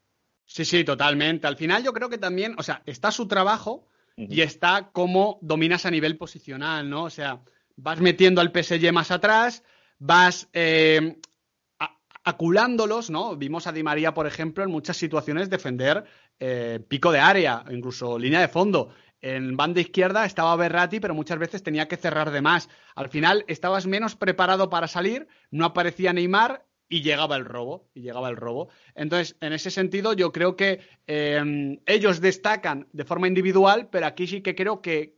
Sí, 0.45 0.65
sí, 0.65 0.85
totalmente. 0.85 1.47
Al 1.47 1.57
final 1.57 1.83
yo 1.83 1.93
creo 1.93 2.09
que 2.09 2.19
también, 2.19 2.55
o 2.59 2.63
sea, 2.63 2.83
está 2.87 3.11
su 3.11 3.27
trabajo 3.27 3.89
y 4.17 4.43
está 4.43 4.91
cómo 4.93 5.39
dominas 5.41 5.87
a 5.87 5.91
nivel 5.91 6.17
posicional, 6.17 6.89
¿no? 6.89 7.05
O 7.05 7.11
sea, 7.11 7.41
vas 7.77 8.01
metiendo 8.01 8.41
al 8.41 8.53
PSG 8.53 8.93
más 8.93 9.11
atrás, 9.11 9.65
vas 9.99 10.49
eh, 10.53 11.17
aculándolos, 12.25 13.11
¿no? 13.11 13.37
Vimos 13.37 13.67
a 13.67 13.73
Di 13.73 13.83
María, 13.83 14.15
por 14.15 14.27
ejemplo, 14.27 14.65
en 14.65 14.71
muchas 14.71 14.97
situaciones 14.97 15.51
defender 15.51 16.05
eh, 16.39 16.81
pico 16.89 17.13
de 17.13 17.21
área, 17.21 17.65
incluso 17.71 18.19
línea 18.19 18.41
de 18.41 18.49
fondo. 18.49 18.95
en 19.21 19.57
banda 19.57 19.81
izquierda 19.81 20.25
estaba 20.25 20.57
Berratti, 20.57 20.99
pero 20.99 21.15
muchas 21.15 21.39
veces 21.39 21.63
tenía 21.63 21.87
que 21.87 21.97
cerrar 21.97 22.31
de 22.33 22.43
más. 22.43 22.69
Al 22.97 23.09
final 23.09 23.45
estabas 23.47 23.87
menos 23.87 24.17
preparado 24.17 24.69
para 24.69 24.89
salir, 24.89 25.29
no 25.51 25.65
aparecía 25.65 26.13
Neymar 26.13 26.65
y 26.93 27.01
llegaba 27.01 27.37
el 27.37 27.47
robo, 27.47 27.89
y 27.95 28.03
llegaba 28.03 28.29
el 28.29 28.37
robo. 28.37 28.69
Entonces, 28.95 29.35
en 29.41 29.55
ese 29.55 29.71
sentido, 29.71 30.13
yo 30.13 30.31
creo 30.31 30.57
que 30.57 30.81
em, 31.07 31.79
ellos 31.87 32.21
destacan 32.21 32.87
de 32.93 33.07
forma 33.07 33.29
individual, 33.29 33.89
pero 33.91 34.05
aquí 34.05 34.27
sí 34.27 34.43
que 34.43 34.55
creo 34.55 34.83
que, 34.83 35.17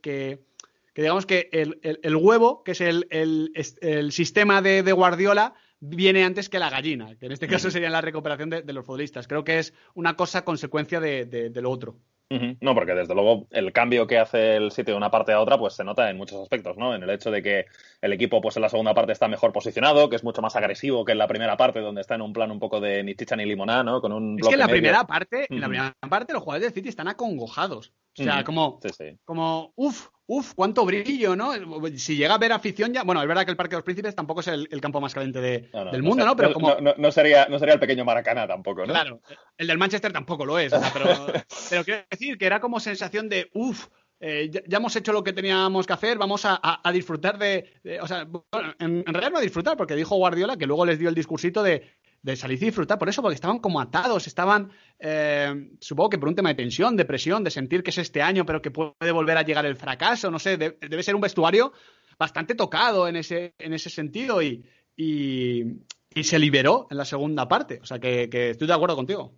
digamos 0.95 1.25
que 1.25 1.49
el, 1.51 2.15
huevo, 2.15 2.63
que 2.63 2.71
es 2.71 2.79
el, 2.79 4.11
sistema 4.13 4.61
de, 4.61 4.89
Guardiola, 4.93 5.53
viene 5.87 6.23
antes 6.23 6.49
que 6.49 6.59
la 6.59 6.69
gallina, 6.69 7.15
que 7.17 7.25
en 7.27 7.31
este 7.31 7.47
caso 7.47 7.71
sería 7.71 7.89
la 7.89 8.01
recuperación 8.01 8.49
de, 8.49 8.73
los 8.73 8.85
futbolistas. 8.85 9.27
Creo 9.27 9.43
que 9.43 9.59
es 9.59 9.73
una 9.93 10.15
cosa 10.15 10.43
consecuencia 10.43 10.99
de 10.99 11.51
lo 11.55 11.71
otro. 11.71 11.99
No, 12.29 12.73
porque 12.73 12.95
desde 12.95 13.13
luego 13.13 13.47
el 13.51 13.71
cambio 13.71 14.07
que 14.07 14.17
hace 14.17 14.55
el 14.55 14.71
sitio 14.71 14.95
de 14.95 14.97
una 14.97 15.11
parte 15.11 15.31
a 15.31 15.39
otra, 15.39 15.59
pues 15.59 15.75
se 15.75 15.83
nota 15.83 16.09
en 16.09 16.17
muchos 16.17 16.41
aspectos, 16.41 16.75
¿no? 16.75 16.95
En 16.95 17.03
el 17.03 17.09
hecho 17.11 17.29
de 17.29 17.43
que 17.43 17.65
el 18.01 18.13
equipo, 18.13 18.41
pues 18.41 18.55
en 18.55 18.63
la 18.63 18.69
segunda 18.69 18.95
parte 18.95 19.11
está 19.11 19.27
mejor 19.27 19.53
posicionado, 19.53 20.09
que 20.09 20.15
es 20.15 20.23
mucho 20.23 20.41
más 20.41 20.55
agresivo 20.55 21.05
que 21.05 21.11
en 21.11 21.19
la 21.19 21.27
primera 21.27 21.55
parte, 21.55 21.81
donde 21.81 22.01
está 22.01 22.15
en 22.15 22.23
un 22.23 22.33
plan 22.33 22.51
un 22.51 22.59
poco 22.59 22.79
de 22.81 23.03
ni 23.03 23.15
chicha 23.15 23.35
ni 23.35 23.45
limoná, 23.45 23.83
¿no? 23.83 24.01
Con 24.01 24.11
un 24.11 24.39
es 24.39 24.47
que 24.47 24.55
en 24.55 24.59
la 24.59 24.67
primera 24.67 25.05
parte, 25.05 25.45
en 25.49 25.61
la 25.61 25.67
primera 25.67 25.95
parte 26.09 26.33
los 26.33 26.41
jugadores 26.41 26.67
del 26.67 26.73
City 26.73 26.89
están 26.89 27.07
acongojados. 27.07 27.93
O 28.17 28.23
sea, 28.23 28.43
como, 28.43 28.79
como, 29.25 29.73
uff, 29.75 30.07
Uf, 30.27 30.53
cuánto 30.55 30.85
brillo, 30.85 31.35
¿no? 31.35 31.51
Si 31.97 32.15
llega 32.15 32.33
a 32.33 32.39
ver 32.39 32.51
afición 32.51 32.91
ya. 32.91 33.03
Bueno, 33.03 33.21
es 33.21 33.27
verdad 33.27 33.45
que 33.45 33.51
el 33.51 33.57
Parque 33.57 33.75
de 33.75 33.77
los 33.77 33.83
Príncipes 33.83 34.15
tampoco 34.15 34.39
es 34.39 34.47
el, 34.47 34.81
campo 34.81 34.99
más 34.99 35.13
caliente 35.13 35.39
del 35.39 36.03
mundo, 36.03 36.25
¿no? 36.25 36.35
Pero 36.35 36.53
como. 36.53 36.75
No, 36.75 37.11
sería, 37.11 37.47
no 37.47 37.59
sería 37.59 37.75
el 37.75 37.79
pequeño 37.79 38.03
Maracana 38.05 38.47
tampoco, 38.47 38.85
¿no? 38.85 38.93
Claro, 38.93 39.21
el 39.57 39.67
del 39.67 39.77
Manchester 39.77 40.11
tampoco 40.11 40.45
lo 40.45 40.57
es. 40.57 40.73
pero, 40.93 41.05
pero 41.69 41.83
quiero 41.83 42.03
decir 42.09 42.37
que 42.39 42.45
era 42.45 42.59
como 42.59 42.79
sensación 42.79 43.29
de 43.29 43.49
uf. 43.53 43.87
Eh, 44.21 44.49
ya, 44.49 44.77
hemos 44.77 44.95
hecho 44.95 45.11
lo 45.11 45.23
que 45.23 45.33
teníamos 45.33 45.85
que 45.85 45.93
hacer, 45.93 46.17
vamos 46.17 46.43
a, 46.45 46.81
disfrutar 46.91 47.37
de, 47.37 47.69
O 48.01 48.07
sea, 48.07 48.23
bueno, 48.23 48.73
en, 48.79 49.03
en, 49.05 49.13
realidad 49.13 49.31
no 49.31 49.37
a 49.37 49.41
disfrutar, 49.41 49.75
porque 49.77 49.93
dijo 49.93 50.15
Guardiola 50.15 50.55
que 50.57 50.65
luego 50.65 50.85
les 50.85 50.97
dio 50.97 51.09
el 51.09 51.15
discursito 51.15 51.61
de 51.61 51.83
de 52.25 52.35
salir 52.35 52.57
y 52.61 52.65
disfrutar. 52.65 52.97
Por 52.97 53.07
eso, 53.07 53.21
porque 53.21 53.35
estaban 53.35 53.59
como 53.59 53.79
atados, 53.79 54.25
estaban, 54.25 54.71
eh, 54.97 55.69
supongo 55.79 56.09
que 56.09 56.17
por 56.17 56.27
un 56.27 56.33
tema 56.33 56.49
de 56.49 56.55
tensión, 56.55 56.97
de 56.97 57.05
presión, 57.05 57.43
de 57.43 57.51
sentir 57.51 57.83
que 57.83 57.91
es 57.91 57.99
este 57.99 58.23
año, 58.23 58.47
pero 58.47 58.63
que 58.63 58.71
puede 58.71 59.11
volver 59.11 59.37
a 59.37 59.43
llegar 59.43 59.63
el 59.67 59.75
fracaso, 59.75 60.31
no 60.31 60.39
sé, 60.39 60.57
debe 60.57 61.03
ser 61.03 61.13
un 61.13 61.21
vestuario 61.21 61.71
bastante 62.17 62.55
tocado 62.55 63.07
en 63.07 63.17
ese, 63.17 63.53
en 63.59 63.73
ese 63.73 63.91
sentido 63.91 64.41
y, 64.41 64.65
y, 64.95 65.63
se 66.23 66.39
liberó 66.39 66.87
en 66.89 66.97
la 66.97 67.05
segunda 67.05 67.47
parte, 67.47 67.79
o 67.81 67.85
sea 67.85 67.99
que, 67.99 68.27
estoy 68.31 68.67
de 68.67 68.73
acuerdo 68.73 68.95
contigo. 68.95 69.33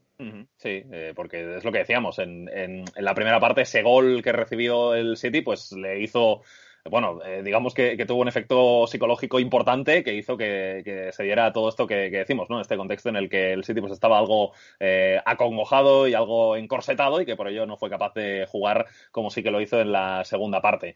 Sí, 0.57 0.83
eh, 0.91 1.11
porque 1.13 1.57
es 1.57 1.65
lo 1.65 1.71
que 1.73 1.79
decíamos, 1.79 2.19
en, 2.19 2.47
en, 2.47 2.85
en, 2.95 3.05
la 3.05 3.13
primera 3.13 3.39
parte 3.39 3.63
ese 3.63 3.83
gol 3.83 4.21
que 4.23 4.31
recibió 4.31 4.95
el 4.95 5.17
City 5.17 5.41
pues 5.41 5.73
le 5.73 6.01
hizo 6.01 6.41
bueno, 6.89 7.19
eh, 7.25 7.41
digamos 7.43 7.73
que, 7.73 7.97
tuvo 8.05 8.21
un 8.21 8.27
efecto 8.27 8.87
psicológico 8.87 9.39
importante 9.39 10.03
que 10.03 10.13
hizo 10.13 10.37
que, 10.37 11.11
se 11.11 11.23
diera 11.23 11.51
todo 11.53 11.69
esto 11.69 11.87
que, 11.87 12.09
decimos, 12.09 12.49
¿no? 12.49 12.61
Este 12.61 12.77
contexto 12.77 13.09
en 13.09 13.15
el 13.15 13.29
que 13.29 13.53
el 13.53 13.63
City 13.63 13.81
pues 13.81 13.93
estaba 13.93 14.17
algo 14.17 14.53
eh, 14.79 15.19
acongojado 15.25 16.07
y 16.07 16.13
algo 16.13 16.55
encorsetado 16.55 17.21
y 17.21 17.25
que 17.25 17.35
por 17.35 17.47
ello 17.47 17.65
no 17.65 17.77
fue 17.77 17.89
capaz 17.89 18.13
de 18.13 18.45
jugar 18.49 18.85
como 19.11 19.29
sí 19.29 19.43
que 19.43 19.51
lo 19.51 19.61
hizo 19.61 19.79
en 19.79 19.91
la 19.91 20.23
segunda 20.25 20.61
parte. 20.61 20.95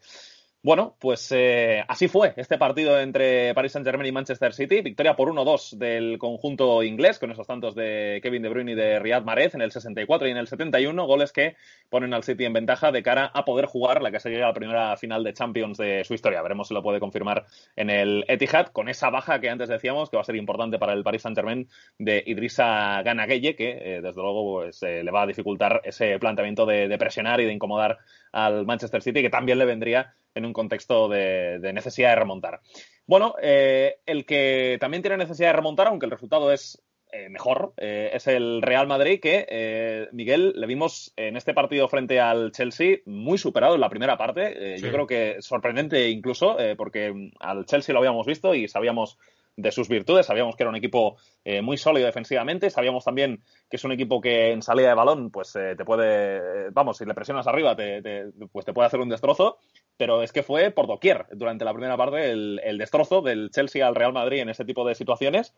Bueno, 0.63 0.95
pues 0.99 1.31
eh, 1.31 1.83
así 1.87 2.07
fue 2.07 2.35
este 2.37 2.59
partido 2.59 2.99
entre 2.99 3.51
Paris 3.55 3.71
Saint-Germain 3.71 4.07
y 4.07 4.11
Manchester 4.11 4.53
City. 4.53 4.81
Victoria 4.81 5.15
por 5.15 5.27
1-2 5.27 5.75
del 5.79 6.19
conjunto 6.19 6.83
inglés, 6.83 7.17
con 7.17 7.31
esos 7.31 7.47
tantos 7.47 7.73
de 7.73 8.19
Kevin 8.21 8.43
De 8.43 8.49
Bruyne 8.49 8.73
y 8.73 8.75
de 8.75 8.99
Riyad 8.99 9.23
Mahrez 9.23 9.55
en 9.55 9.63
el 9.63 9.71
64 9.71 10.27
y 10.27 10.31
en 10.31 10.37
el 10.37 10.47
71, 10.47 11.07
goles 11.07 11.31
que 11.31 11.55
ponen 11.89 12.13
al 12.13 12.21
City 12.21 12.45
en 12.45 12.53
ventaja 12.53 12.91
de 12.91 13.01
cara 13.01 13.31
a 13.33 13.43
poder 13.43 13.65
jugar 13.65 14.03
la 14.03 14.11
que 14.11 14.19
sería 14.19 14.41
la 14.41 14.53
primera 14.53 14.95
final 14.97 15.23
de 15.23 15.33
Champions 15.33 15.79
de 15.79 16.03
su 16.03 16.13
historia. 16.13 16.43
Veremos 16.43 16.67
si 16.67 16.75
lo 16.75 16.83
puede 16.83 16.99
confirmar 16.99 17.47
en 17.75 17.89
el 17.89 18.23
Etihad, 18.27 18.67
con 18.67 18.87
esa 18.87 19.09
baja 19.09 19.41
que 19.41 19.49
antes 19.49 19.67
decíamos 19.67 20.11
que 20.11 20.17
va 20.17 20.21
a 20.21 20.25
ser 20.25 20.35
importante 20.35 20.77
para 20.77 20.93
el 20.93 21.03
Paris 21.03 21.23
Saint-Germain 21.23 21.67
de 21.97 22.23
Idrissa 22.23 23.01
Ganagueye, 23.01 23.55
que 23.55 23.71
eh, 23.95 24.01
desde 24.03 24.21
luego 24.21 24.59
pues, 24.61 24.83
eh, 24.83 25.03
le 25.03 25.09
va 25.09 25.23
a 25.23 25.27
dificultar 25.27 25.81
ese 25.83 26.19
planteamiento 26.19 26.67
de 26.67 26.95
presionar 26.99 27.41
y 27.41 27.45
de 27.45 27.53
incomodar 27.53 27.97
al 28.31 28.65
Manchester 28.65 29.01
City, 29.01 29.21
que 29.21 29.29
también 29.29 29.59
le 29.59 29.65
vendría 29.65 30.13
en 30.35 30.45
un 30.45 30.53
contexto 30.53 31.09
de, 31.09 31.59
necesidad 31.73 32.09
de 32.09 32.15
remontar. 32.15 32.61
Bueno, 33.05 33.35
eh, 33.41 33.97
el 34.05 34.25
que 34.25 34.77
también 34.79 35.01
tiene 35.01 35.17
necesidad 35.17 35.49
de 35.49 35.57
remontar, 35.57 35.87
aunque 35.87 36.05
el 36.05 36.11
resultado 36.11 36.51
es 36.51 36.81
eh, 37.11 37.27
mejor, 37.27 37.73
eh, 37.75 38.11
es 38.13 38.27
el 38.27 38.61
Real 38.61 38.87
Madrid, 38.87 39.19
que 39.19 40.07
Miguel 40.13 40.53
le 40.55 40.67
vimos 40.67 41.13
en 41.17 41.35
este 41.35 41.53
partido 41.53 41.89
frente 41.89 42.21
al 42.21 42.51
Chelsea 42.51 42.99
muy 43.05 43.37
superado 43.37 43.75
en 43.75 43.81
la 43.81 43.89
primera 43.89 44.17
parte. 44.17 44.77
Yo 44.79 44.91
creo 44.91 45.07
que 45.07 45.41
sorprendente 45.41 46.09
incluso, 46.09 46.57
porque 46.77 47.31
al 47.39 47.65
Chelsea 47.65 47.93
lo 47.93 47.99
habíamos 47.99 48.25
visto 48.25 48.55
y 48.55 48.69
sabíamos 48.69 49.17
de 49.55 49.71
sus 49.71 49.89
virtudes. 49.89 50.25
Sabíamos 50.25 50.55
que 50.55 50.63
era 50.63 50.69
un 50.69 50.75
equipo 50.75 51.17
eh, 51.43 51.61
muy 51.61 51.77
sólido 51.77 52.05
defensivamente. 52.05 52.69
Sabíamos 52.69 53.03
también 53.03 53.43
que 53.69 53.77
es 53.77 53.83
un 53.83 53.91
equipo 53.91 54.21
que 54.21 54.51
en 54.51 54.61
salida 54.61 54.89
de 54.89 54.95
balón, 54.95 55.31
pues 55.31 55.55
eh, 55.55 55.75
te 55.75 55.85
puede, 55.85 56.69
vamos, 56.71 56.97
si 56.97 57.05
le 57.05 57.13
presionas 57.13 57.47
arriba, 57.47 57.75
te, 57.75 58.31
pues 58.51 58.65
te 58.65 58.73
puede 58.73 58.87
hacer 58.87 58.99
un 58.99 59.09
destrozo. 59.09 59.57
Pero 59.97 60.23
es 60.23 60.31
que 60.31 60.43
fue 60.43 60.71
por 60.71 60.87
doquier 60.87 61.25
durante 61.31 61.65
la 61.65 61.73
primera 61.73 61.97
parte 61.97 62.31
el, 62.31 62.77
destrozo 62.77 63.21
del 63.21 63.51
Chelsea 63.51 63.85
al 63.85 63.95
Real 63.95 64.13
Madrid 64.13 64.39
en 64.39 64.49
ese 64.49 64.65
tipo 64.65 64.87
de 64.87 64.95
situaciones, 64.95 65.53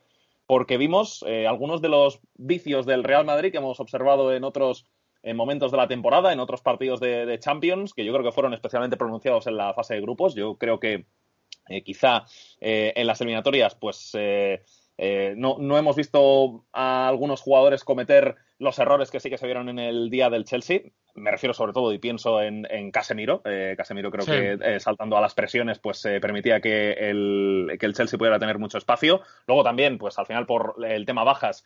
porque 0.46 0.78
vimos 0.78 1.24
eh, 1.28 1.48
algunos 1.48 1.82
de 1.82 1.90
los 1.90 2.20
vicios 2.36 2.86
del 2.86 3.04
Real 3.04 3.26
Madrid 3.26 3.52
que 3.52 3.60
hemos 3.60 3.80
observado 3.80 4.34
en 4.34 4.44
otros 4.44 4.86
en 5.24 5.38
momentos 5.38 5.72
de 5.72 5.78
la 5.78 5.88
temporada, 5.88 6.34
en 6.34 6.42
otros 6.42 6.62
partidos 6.62 7.00
de, 7.00 7.40
Champions, 7.40 7.94
que 7.94 8.04
yo 8.04 8.12
creo 8.12 8.26
que 8.26 8.34
fueron 8.34 8.54
especialmente 8.54 8.98
pronunciados 8.98 9.48
en 9.48 9.56
la 9.56 9.74
fase 9.74 9.96
de 9.96 10.02
grupos. 10.02 10.36
Yo 10.36 10.58
creo 10.58 10.80
que 10.80 10.94
eh, 10.94 11.06
quizá 11.84 12.26
eh, 12.60 12.94
en 12.96 13.08
las 13.08 13.22
eliminatorias, 13.22 13.76
pues 13.76 14.12
eh, 14.16 14.64
no, 15.38 15.58
no, 15.60 15.78
hemos 15.78 15.96
visto 15.96 16.66
a 16.72 17.08
algunos 17.08 17.42
jugadores 17.42 17.84
cometer 17.84 18.36
los 18.60 18.80
errores 18.80 19.12
que 19.12 19.20
sí 19.20 19.30
que 19.30 19.38
se 19.38 19.46
vieron 19.46 19.70
en 19.70 19.80
el 19.80 20.10
día 20.10 20.30
del 20.30 20.46
Chelsea. 20.46 20.82
Me 21.16 21.32
refiero 21.32 21.54
sobre 21.54 21.74
todo 21.74 21.94
y 21.94 22.00
pienso 22.00 22.42
en, 22.42 22.92
Casemiro. 22.92 23.44
Casemiro 23.78 24.10
creo 24.10 24.26
que 24.26 24.80
saltando 24.80 25.16
a 25.16 25.22
las 25.22 25.36
presiones 25.36 25.78
pues 25.78 26.02
permitía 26.22 26.60
que 26.60 26.94
el, 26.94 27.78
que 27.80 27.86
el 27.86 27.94
Chelsea 27.94 28.18
pudiera 28.18 28.40
tener 28.40 28.58
mucho 28.58 28.80
espacio. 28.80 29.22
Luego 29.46 29.64
también, 29.64 30.00
pues 30.00 30.18
al 30.18 30.26
final 30.26 30.48
por 30.48 30.76
el 30.84 31.06
tema 31.06 31.24
bajas, 31.24 31.66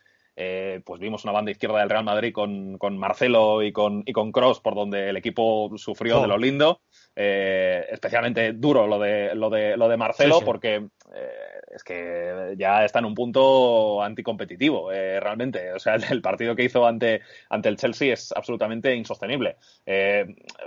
pues 0.84 1.00
vimos 1.00 1.24
una 1.24 1.32
banda 1.32 1.50
izquierda 1.50 1.80
del 1.80 1.90
Real 1.90 2.04
Madrid 2.04 2.32
con, 2.32 2.78
con 2.78 2.96
Marcelo 2.96 3.62
y 3.62 3.72
con, 3.72 4.02
y 4.06 4.12
con 4.12 4.30
Cross, 4.30 4.60
por 4.60 4.74
donde 4.74 5.08
el 5.10 5.16
equipo 5.16 5.70
sufrió 5.76 6.18
de 6.18 6.24
oh. 6.24 6.28
lo 6.28 6.38
lindo. 6.38 6.80
Eh, 7.20 7.84
especialmente 7.90 8.52
duro 8.52 8.86
lo 8.86 9.00
de, 9.00 9.34
lo 9.34 9.50
de, 9.50 9.76
lo 9.76 9.88
de 9.88 9.96
Marcelo, 9.96 10.40
porque 10.40 10.76
eh, 10.76 11.60
es 11.74 11.82
que 11.82 12.54
ya 12.56 12.84
está 12.84 13.00
en 13.00 13.06
un 13.06 13.14
punto 13.16 14.00
anticompetitivo, 14.00 14.92
eh, 14.92 15.18
realmente. 15.18 15.72
O 15.72 15.80
sea, 15.80 15.96
el, 16.10 16.22
partido 16.22 16.54
que 16.54 16.62
hizo 16.62 16.86
ante, 16.86 17.22
ante 17.50 17.68
el 17.70 17.76
Chelsea 17.76 18.12
es 18.12 18.30
absolutamente 18.30 18.94
insostenible. 18.94 19.56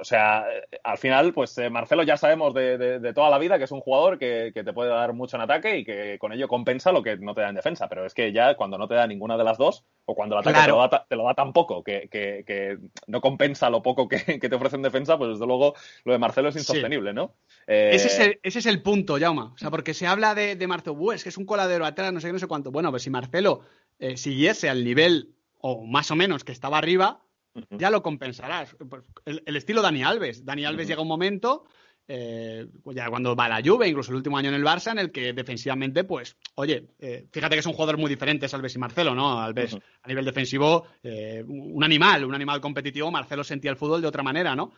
O 0.02 0.04
sea, 0.04 0.46
al 0.84 0.98
final, 0.98 1.32
pues 1.32 1.56
Marcelo 1.70 2.02
ya 2.02 2.18
sabemos 2.18 2.56
de, 2.56 3.12
toda 3.14 3.30
la 3.30 3.38
vida 3.38 3.60
que 3.60 3.66
es 3.66 3.72
un 3.72 3.82
jugador 3.82 4.18
que, 4.18 4.52
te 4.52 4.74
puede 4.74 4.90
dar 4.90 5.14
mucho 5.14 5.38
en 5.38 5.44
ataque 5.44 5.78
y 5.78 5.86
que 5.86 6.18
con 6.20 6.34
ello 6.34 6.48
compensa 6.48 6.92
lo 6.92 7.04
que 7.04 7.18
no 7.18 7.36
te 7.36 7.42
da 7.42 7.50
en 7.50 7.56
defensa. 7.56 7.88
Pero 7.88 8.06
es 8.06 8.16
que 8.16 8.34
ya 8.34 8.56
cuando 8.56 8.80
no 8.80 8.88
te 8.88 8.96
da 8.96 9.06
ninguna 9.06 9.38
de 9.38 9.44
las 9.44 9.60
dos, 9.60 9.86
o 10.06 10.16
cuando 10.16 10.36
el 10.36 10.42
ataque 10.42 10.60
te, 11.08 11.16
lo 11.16 11.24
da, 11.24 11.34
tan 11.36 11.54
poco 11.54 11.84
que, 11.84 12.80
no 13.06 13.22
compensa 13.22 13.70
lo 13.70 13.84
poco 13.84 14.08
que, 14.08 14.18
te 14.40 14.56
ofrece 14.56 14.76
en 14.76 14.82
defensa, 14.82 15.20
pues 15.20 15.34
desde 15.34 15.46
luego 15.46 15.76
lo 16.04 16.14
de 16.14 16.20
Marcelo 16.20 16.50
es 16.50 16.56
insostenible, 16.56 17.14
¿no? 17.14 17.36
Ese, 17.68 18.08
es 18.08 18.20
el, 18.20 18.40
ese, 18.42 18.58
es 18.58 18.66
el, 18.66 18.82
punto, 18.82 19.20
Jauma. 19.20 19.54
O 19.54 19.58
sea, 19.60 19.70
porque 19.70 19.94
se 19.94 20.08
habla 20.08 20.34
de, 20.34 20.56
de 20.56 20.68
Marcelo, 20.68 20.98
que 21.22 21.30
es 21.30 21.38
un 21.38 21.46
coladero 21.46 21.86
atrás, 21.86 22.12
no 22.12 22.20
sé 22.20 22.28
qué, 22.28 22.34
no 22.34 22.40
sé 22.40 22.48
cuánto. 22.48 22.72
Bueno, 22.72 22.90
pues 22.90 23.04
si 23.04 23.12
Marcelo 23.12 23.62
eh, 24.00 24.18
siguiese 24.18 24.68
al 24.68 24.84
nivel, 24.84 25.36
o 25.60 25.86
más 25.86 26.10
o 26.10 26.16
menos, 26.16 26.44
que 26.44 26.52
estaba 26.52 26.80
arriba, 26.80 27.22
ya 27.70 27.90
lo 27.90 28.02
compensarás. 28.02 28.76
Pues, 28.90 29.04
el, 29.26 29.56
estilo 29.56 29.82
Dani 29.82 30.04
Alves. 30.04 30.46
Dani 30.46 30.66
Alves 30.66 30.88
llega 30.88 31.02
un 31.02 31.08
momento 31.08 31.66
eh, 32.13 32.67
ya 32.93 33.10
cuando 33.10 33.38
va 33.38 33.47
la 33.47 33.62
Juve, 33.63 33.88
incluso 33.88 34.12
el 34.12 34.17
último 34.17 34.38
año 34.38 34.50
en 34.50 34.56
el 34.56 34.65
Barça, 34.65 34.91
en 34.91 35.00
el 35.00 35.12
que 35.13 35.32
defensivamente, 35.32 36.04
pues, 36.04 36.36
oye, 36.56 36.89
eh, 37.00 37.26
fíjate 37.32 37.56
que 37.56 37.60
es 37.62 37.65
un 37.65 37.71
jugador 37.71 37.97
muy 37.97 38.10
diferente 38.10 38.47
Alves 38.52 38.76
y 38.76 38.80
Marcelo, 38.80 39.15
¿no? 39.15 39.39
Alves 39.39 39.78
a 40.04 40.08
nivel 40.10 40.26
defensivo, 40.26 40.88
eh, 41.04 41.41
un 41.47 41.82
animal, 41.86 42.26
un 42.26 42.36
animal 42.36 42.60
competitivo, 42.60 43.10
Marcelo 43.12 43.45
sentía 43.45 43.71
el 43.71 43.78
fútbol 43.78 44.02
de 44.02 44.08
otra 44.08 44.24
manera, 44.24 44.56
¿no? 44.56 44.74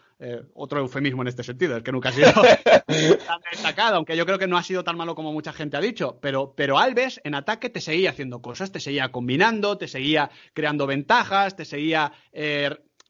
otro 0.53 0.79
eufemismo 0.79 1.21
en 1.23 1.27
este 1.27 1.43
sentido, 1.43 1.75
es 1.75 1.83
que 1.83 1.91
nunca 1.91 2.09
ha 2.09 2.11
sido 2.13 2.31
tan 2.87 3.41
destacado, 3.51 3.97
aunque 3.97 4.15
yo 4.15 4.25
creo 4.25 4.39
que 4.39 4.47
no 4.47 4.57
ha 4.57 4.63
sido 4.63 4.81
tan 4.83 4.95
malo 4.95 5.15
como 5.15 5.33
mucha 5.33 5.51
gente 5.51 5.75
ha 5.75 5.81
dicho, 5.81 6.17
pero, 6.21 6.53
pero 6.55 6.77
Alves 6.77 7.19
en 7.25 7.35
ataque 7.35 7.69
te 7.69 7.81
seguía 7.81 8.11
haciendo 8.11 8.41
cosas, 8.41 8.71
te 8.71 8.79
seguía 8.79 9.11
combinando, 9.11 9.77
te 9.77 9.89
seguía 9.89 10.29
creando 10.53 10.87
ventajas, 10.87 11.57
te 11.57 11.65
seguía 11.65 12.13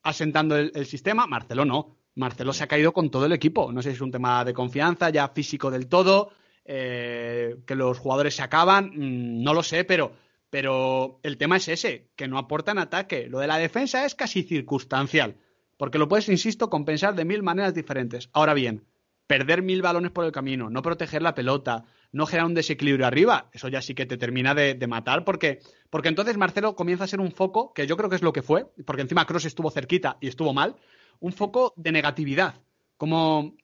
asentando 0.02 0.56
el 0.56 0.86
sistema, 0.86 1.26
Marcelo 1.28 1.64
no. 1.64 2.03
Marcelo 2.14 2.52
se 2.52 2.64
ha 2.64 2.68
caído 2.68 2.92
con 2.92 3.10
todo 3.10 3.26
el 3.26 3.32
equipo. 3.32 3.72
No 3.72 3.82
sé 3.82 3.90
si 3.90 3.96
es 3.96 4.00
un 4.00 4.12
tema 4.12 4.44
de 4.44 4.54
confianza, 4.54 5.10
ya 5.10 5.28
físico 5.28 5.70
del 5.70 5.88
todo, 5.88 6.30
eh, 6.64 7.56
que 7.66 7.74
los 7.74 7.98
jugadores 7.98 8.36
se 8.36 8.42
acaban, 8.42 8.90
mm, 8.94 9.42
no 9.42 9.54
lo 9.54 9.62
sé, 9.62 9.84
pero, 9.84 10.12
pero 10.50 11.20
el 11.22 11.36
tema 11.36 11.56
es 11.56 11.68
ese, 11.68 12.10
que 12.16 12.28
no 12.28 12.38
aportan 12.38 12.78
ataque. 12.78 13.28
Lo 13.28 13.40
de 13.40 13.46
la 13.46 13.58
defensa 13.58 14.04
es 14.04 14.14
casi 14.14 14.42
circunstancial. 14.42 15.36
porque 15.76 15.98
lo 15.98 16.08
puedes, 16.08 16.28
insisto, 16.28 16.70
compensar 16.70 17.16
de 17.16 17.24
mil 17.24 17.42
maneras 17.42 17.74
diferentes. 17.74 18.30
Ahora 18.32 18.54
bien, 18.54 18.84
perder 19.26 19.62
mil 19.62 19.82
balones 19.82 20.10
por 20.12 20.24
el 20.24 20.32
camino, 20.32 20.70
no 20.70 20.82
proteger 20.82 21.22
la 21.22 21.34
pelota, 21.34 21.84
no 22.12 22.26
generar 22.26 22.46
un 22.46 22.54
desequilibrio 22.54 23.06
arriba, 23.06 23.48
eso 23.52 23.68
ya 23.68 23.82
sí 23.82 23.94
que 23.94 24.06
te 24.06 24.16
termina 24.16 24.54
de, 24.54 24.86
matar, 24.86 25.24
porque, 25.24 25.60
porque 25.90 26.08
entonces 26.08 26.36
Marcelo 26.36 26.76
comienza 26.76 27.04
a 27.04 27.08
ser 27.08 27.20
un 27.20 27.32
foco, 27.32 27.72
que 27.72 27.86
yo 27.86 27.96
creo 27.96 28.08
que 28.08 28.16
es 28.16 28.22
lo 28.22 28.32
que 28.32 28.42
fue, 28.42 28.66
porque 28.86 29.02
encima 29.02 29.26
Cross 29.26 29.46
estuvo 29.46 29.70
cerquita 29.70 30.18
y 30.20 30.28
estuvo 30.28 30.52
mal, 30.52 30.76
un 31.24 31.32
foco 31.32 31.72
de 31.76 31.90
negatividad, 31.90 32.60
como, 32.98 33.56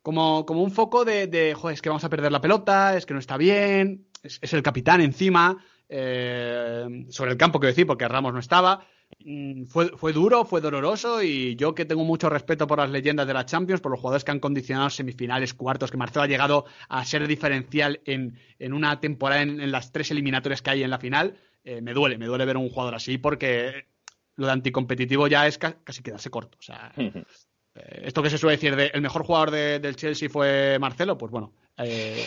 como, 0.00 0.46
como 0.46 0.62
un 0.62 0.70
foco 0.70 1.04
de, 1.04 1.26
de, 1.26 1.54
joder, 1.54 1.74
es 1.74 1.82
que 1.82 1.88
vamos 1.88 2.04
a 2.04 2.08
perder 2.08 2.30
la 2.30 2.40
pelota, 2.40 2.96
es 2.96 3.04
que 3.04 3.14
no 3.14 3.18
está 3.18 3.36
bien, 3.36 4.06
es, 4.22 4.52
el 4.52 4.62
capitán 4.62 5.00
encima, 5.00 5.58
eh, 5.88 7.06
sobre 7.08 7.32
el 7.32 7.36
campo, 7.36 7.58
quiero 7.58 7.72
decir, 7.72 7.88
porque 7.88 8.06
Ramos 8.06 8.32
no 8.32 8.38
estaba. 8.38 8.86
Mm, 9.24 9.64
fue, 9.64 9.88
fue, 9.96 10.12
duro, 10.12 10.44
fue 10.44 10.60
doloroso 10.60 11.20
y 11.20 11.56
yo 11.56 11.74
que 11.74 11.84
tengo 11.84 12.04
mucho 12.04 12.30
respeto 12.30 12.68
por 12.68 12.78
las 12.78 12.90
leyendas 12.90 13.26
de 13.26 13.34
la 13.34 13.44
Champions, 13.44 13.80
por 13.80 13.90
los 13.90 13.98
jugadores 13.98 14.22
que 14.22 14.30
han 14.30 14.38
condicionado 14.38 14.88
semifinales, 14.88 15.52
cuartos, 15.52 15.90
que 15.90 15.96
Marcelo 15.96 16.22
ha 16.22 16.28
llegado 16.28 16.66
a 16.88 17.04
ser 17.04 17.26
diferencial 17.26 18.00
en, 18.04 18.38
en 18.60 18.72
una 18.72 19.00
temporada 19.00 19.42
en, 19.42 19.72
las 19.72 19.90
tres 19.90 20.12
eliminatorias 20.12 20.62
que 20.62 20.70
hay 20.70 20.84
en 20.84 20.90
la 20.90 21.00
final, 21.00 21.34
eh, 21.64 21.80
me 21.80 21.92
duele, 21.92 22.18
me 22.18 22.26
duele 22.26 22.44
ver 22.44 22.56
un 22.56 22.68
jugador 22.68 22.94
así 22.94 23.18
porque 23.18 23.88
lo 24.36 24.46
de 24.46 24.52
anticompetitivo 24.52 25.26
ya 25.28 25.46
es 25.46 25.58
casi 25.58 26.02
quedarse 26.02 26.30
corto. 26.30 26.58
O 26.58 26.62
sea, 26.62 26.92
eh, 26.96 28.02
esto 28.04 28.22
que 28.22 28.30
se 28.30 28.38
suele 28.38 28.56
decir 28.56 28.76
de 28.76 28.86
el 28.86 29.00
mejor 29.00 29.24
jugador 29.24 29.50
del 29.50 29.96
Chelsea 29.96 30.28
fue 30.28 30.78
Marcelo, 30.80 31.16
pues 31.18 31.30
bueno, 31.30 31.52
eh, 31.76 32.26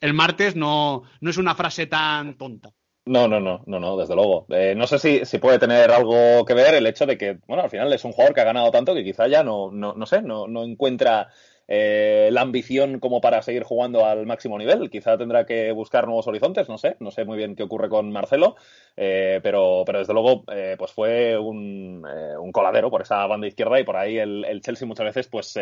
el 0.00 0.14
martes 0.14 0.56
no, 0.56 1.02
no 1.20 1.30
es 1.30 1.36
una 1.36 1.54
frase 1.54 1.86
tan 1.86 2.36
tonta. 2.36 2.70
No, 3.06 3.28
no, 3.28 3.38
no, 3.38 3.62
no, 3.66 3.78
no, 3.78 3.96
desde 3.98 4.14
luego. 4.14 4.46
Eh, 4.48 4.74
no 4.74 4.86
sé 4.86 4.98
si, 4.98 5.26
si, 5.26 5.38
puede 5.38 5.58
tener 5.58 5.90
algo 5.90 6.42
que 6.46 6.54
ver 6.54 6.74
el 6.74 6.86
hecho 6.86 7.04
de 7.04 7.18
que, 7.18 7.38
bueno, 7.46 7.62
al 7.62 7.70
final 7.70 7.92
es 7.92 8.02
un 8.04 8.12
jugador 8.12 8.34
que 8.34 8.40
ha 8.40 8.44
ganado 8.44 8.70
tanto 8.70 8.94
que 8.94 9.04
quizá 9.04 9.26
ya 9.28 9.44
no, 9.44 9.70
no, 9.70 9.92
no 9.92 10.06
sé, 10.06 10.22
no, 10.22 10.46
no 10.46 10.64
encuentra 10.64 11.28
eh, 11.68 12.28
la 12.32 12.42
ambición 12.42 13.00
como 13.00 13.20
para 13.20 13.42
seguir 13.42 13.62
jugando 13.62 14.04
al 14.04 14.26
máximo 14.26 14.58
nivel. 14.58 14.90
Quizá 14.90 15.16
tendrá 15.16 15.46
que 15.46 15.72
buscar 15.72 16.06
nuevos 16.06 16.26
horizontes, 16.26 16.68
no 16.68 16.78
sé, 16.78 16.96
no 17.00 17.10
sé 17.10 17.24
muy 17.24 17.36
bien 17.36 17.56
qué 17.56 17.62
ocurre 17.62 17.88
con 17.88 18.10
Marcelo, 18.12 18.56
eh, 18.96 19.40
pero, 19.42 19.82
pero 19.86 19.98
desde 20.00 20.12
luego 20.12 20.44
eh, 20.52 20.76
pues 20.78 20.92
fue 20.92 21.38
un, 21.38 22.06
un, 22.40 22.52
coladero 22.52 22.90
por 22.90 23.02
esa 23.02 23.26
banda 23.26 23.46
izquierda 23.46 23.80
y 23.80 23.84
por 23.84 23.96
ahí 23.96 24.18
el, 24.18 24.44
el 24.44 24.60
Chelsea 24.60 24.86
muchas 24.86 25.06
veces 25.06 25.26
pues 25.28 25.54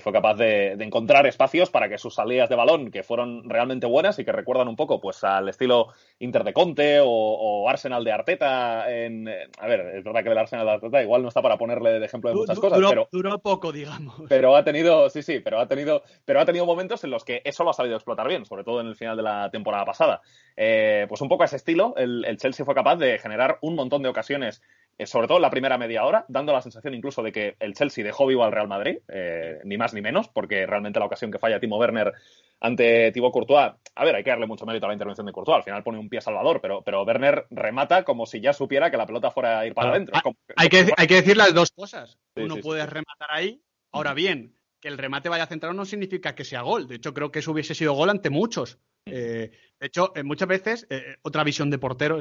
fue 0.00 0.12
capaz 0.12 0.34
de, 0.34 0.76
de, 0.76 0.84
encontrar 0.84 1.26
espacios 1.26 1.70
para 1.70 1.88
que 1.88 1.98
sus 1.98 2.14
salidas 2.14 2.48
de 2.48 2.56
balón, 2.56 2.90
que 2.90 3.02
fueron 3.02 3.48
realmente 3.48 3.86
buenas 3.86 4.18
y 4.18 4.24
que 4.24 4.32
recuerdan 4.32 4.68
un 4.68 4.76
poco 4.76 5.00
pues 5.00 5.22
al 5.24 5.48
estilo 5.48 5.88
Inter 6.18 6.44
de 6.44 6.52
Conte 6.52 6.98
o, 7.02 7.68
Arsenal 7.68 8.04
de 8.04 8.12
Arteta. 8.12 8.90
En, 8.90 9.28
a 9.28 9.66
ver, 9.66 9.96
es 9.96 10.04
verdad 10.04 10.22
que 10.22 10.30
el 10.30 10.38
Arsenal 10.38 10.66
de 10.66 10.72
Arteta 10.72 11.02
igual 11.02 11.22
no 11.22 11.28
está 11.28 11.42
para 11.42 11.58
ponerle 11.58 11.98
de 11.98 12.06
ejemplo 12.06 12.30
de 12.30 12.36
muchas 12.36 12.58
cosas, 12.58 12.80
pero 12.88 13.08
duró 13.12 13.38
poco, 13.38 13.72
digamos. 13.72 14.14
Pero 14.28 14.56
ha 14.56 14.64
tenido, 14.64 15.10
sí, 15.10 15.22
sí, 15.26 15.40
pero 15.40 15.60
ha 15.60 15.68
tenido, 15.68 16.02
pero 16.24 16.40
ha 16.40 16.46
tenido 16.46 16.64
momentos 16.64 17.04
en 17.04 17.10
los 17.10 17.24
que 17.24 17.42
eso 17.44 17.64
lo 17.64 17.70
ha 17.70 17.74
sabido 17.74 17.96
explotar 17.96 18.28
bien, 18.28 18.46
sobre 18.46 18.64
todo 18.64 18.80
en 18.80 18.86
el 18.86 18.96
final 18.96 19.16
de 19.16 19.22
la 19.22 19.50
temporada 19.50 19.84
pasada. 19.84 20.22
Eh, 20.56 21.06
pues 21.08 21.20
un 21.20 21.28
poco 21.28 21.42
a 21.42 21.46
ese 21.46 21.56
estilo, 21.56 21.94
el, 21.96 22.36
Chelsea 22.38 22.64
fue 22.64 22.74
capaz 22.74 22.96
de 22.96 23.18
generar 23.18 23.58
un 23.60 23.74
montón 23.74 24.02
de 24.02 24.08
ocasiones 24.08 24.62
eh, 24.98 25.06
sobre 25.06 25.26
todo 25.26 25.36
en 25.36 25.42
la 25.42 25.50
primera 25.50 25.76
media 25.76 26.06
hora, 26.06 26.24
dando 26.28 26.54
la 26.54 26.62
sensación 26.62 26.94
incluso 26.94 27.22
de 27.22 27.30
que 27.30 27.56
el 27.60 27.74
Chelsea 27.74 28.02
dejó 28.02 28.26
vivo 28.26 28.44
al 28.44 28.52
Real 28.52 28.66
Madrid, 28.66 28.98
eh, 29.08 29.60
ni 29.64 29.76
más 29.76 29.92
ni 29.92 30.00
menos, 30.00 30.28
porque 30.28 30.64
realmente 30.64 30.98
la 30.98 31.04
ocasión 31.04 31.30
que 31.30 31.38
falla 31.38 31.60
Timo 31.60 31.76
Werner 31.76 32.14
ante 32.60 33.12
Thibaut 33.12 33.32
Courtois, 33.32 33.72
a 33.94 34.04
ver, 34.04 34.16
hay 34.16 34.24
que 34.24 34.30
darle 34.30 34.46
mucho 34.46 34.64
mérito 34.64 34.86
a 34.86 34.88
la 34.88 34.94
intervención 34.94 35.26
de 35.26 35.32
Courtois, 35.32 35.58
al 35.58 35.64
final 35.64 35.82
pone 35.82 35.98
un 35.98 36.08
pie 36.08 36.22
salvador, 36.22 36.60
pero, 36.62 36.80
pero 36.80 37.02
Werner 37.02 37.46
remata 37.50 38.04
como 38.04 38.24
si 38.24 38.40
ya 38.40 38.54
supiera 38.54 38.90
que 38.90 38.96
la 38.96 39.06
pelota 39.06 39.30
fuera 39.30 39.58
a 39.58 39.66
ir 39.66 39.74
para 39.74 39.90
adentro. 39.90 40.18
Hay, 40.56 40.68
que, 40.70 40.90
hay 40.96 41.06
que 41.06 41.16
decir 41.16 41.36
las 41.36 41.52
dos 41.52 41.72
cosas. 41.72 42.18
Uno 42.34 42.56
puede 42.56 42.86
rematar 42.86 43.28
ahí, 43.28 43.60
ahora 43.92 44.14
bien, 44.14 44.55
que 44.86 44.92
el 44.92 44.98
remate 44.98 45.28
vaya 45.28 45.48
centrado 45.48 45.74
no 45.74 45.84
significa 45.84 46.36
que 46.36 46.44
sea 46.44 46.62
gol. 46.62 46.86
De 46.86 46.94
hecho, 46.94 47.12
creo 47.12 47.32
que 47.32 47.40
eso 47.40 47.50
hubiese 47.50 47.74
sido 47.74 47.94
gol 47.94 48.08
ante 48.08 48.30
muchos. 48.30 48.78
Eh, 49.04 49.50
de 49.80 49.86
hecho, 49.86 50.12
eh, 50.14 50.22
muchas 50.22 50.46
veces, 50.46 50.86
eh, 50.90 51.16
otra 51.22 51.42
visión 51.42 51.70
de 51.70 51.78
portero, 51.78 52.20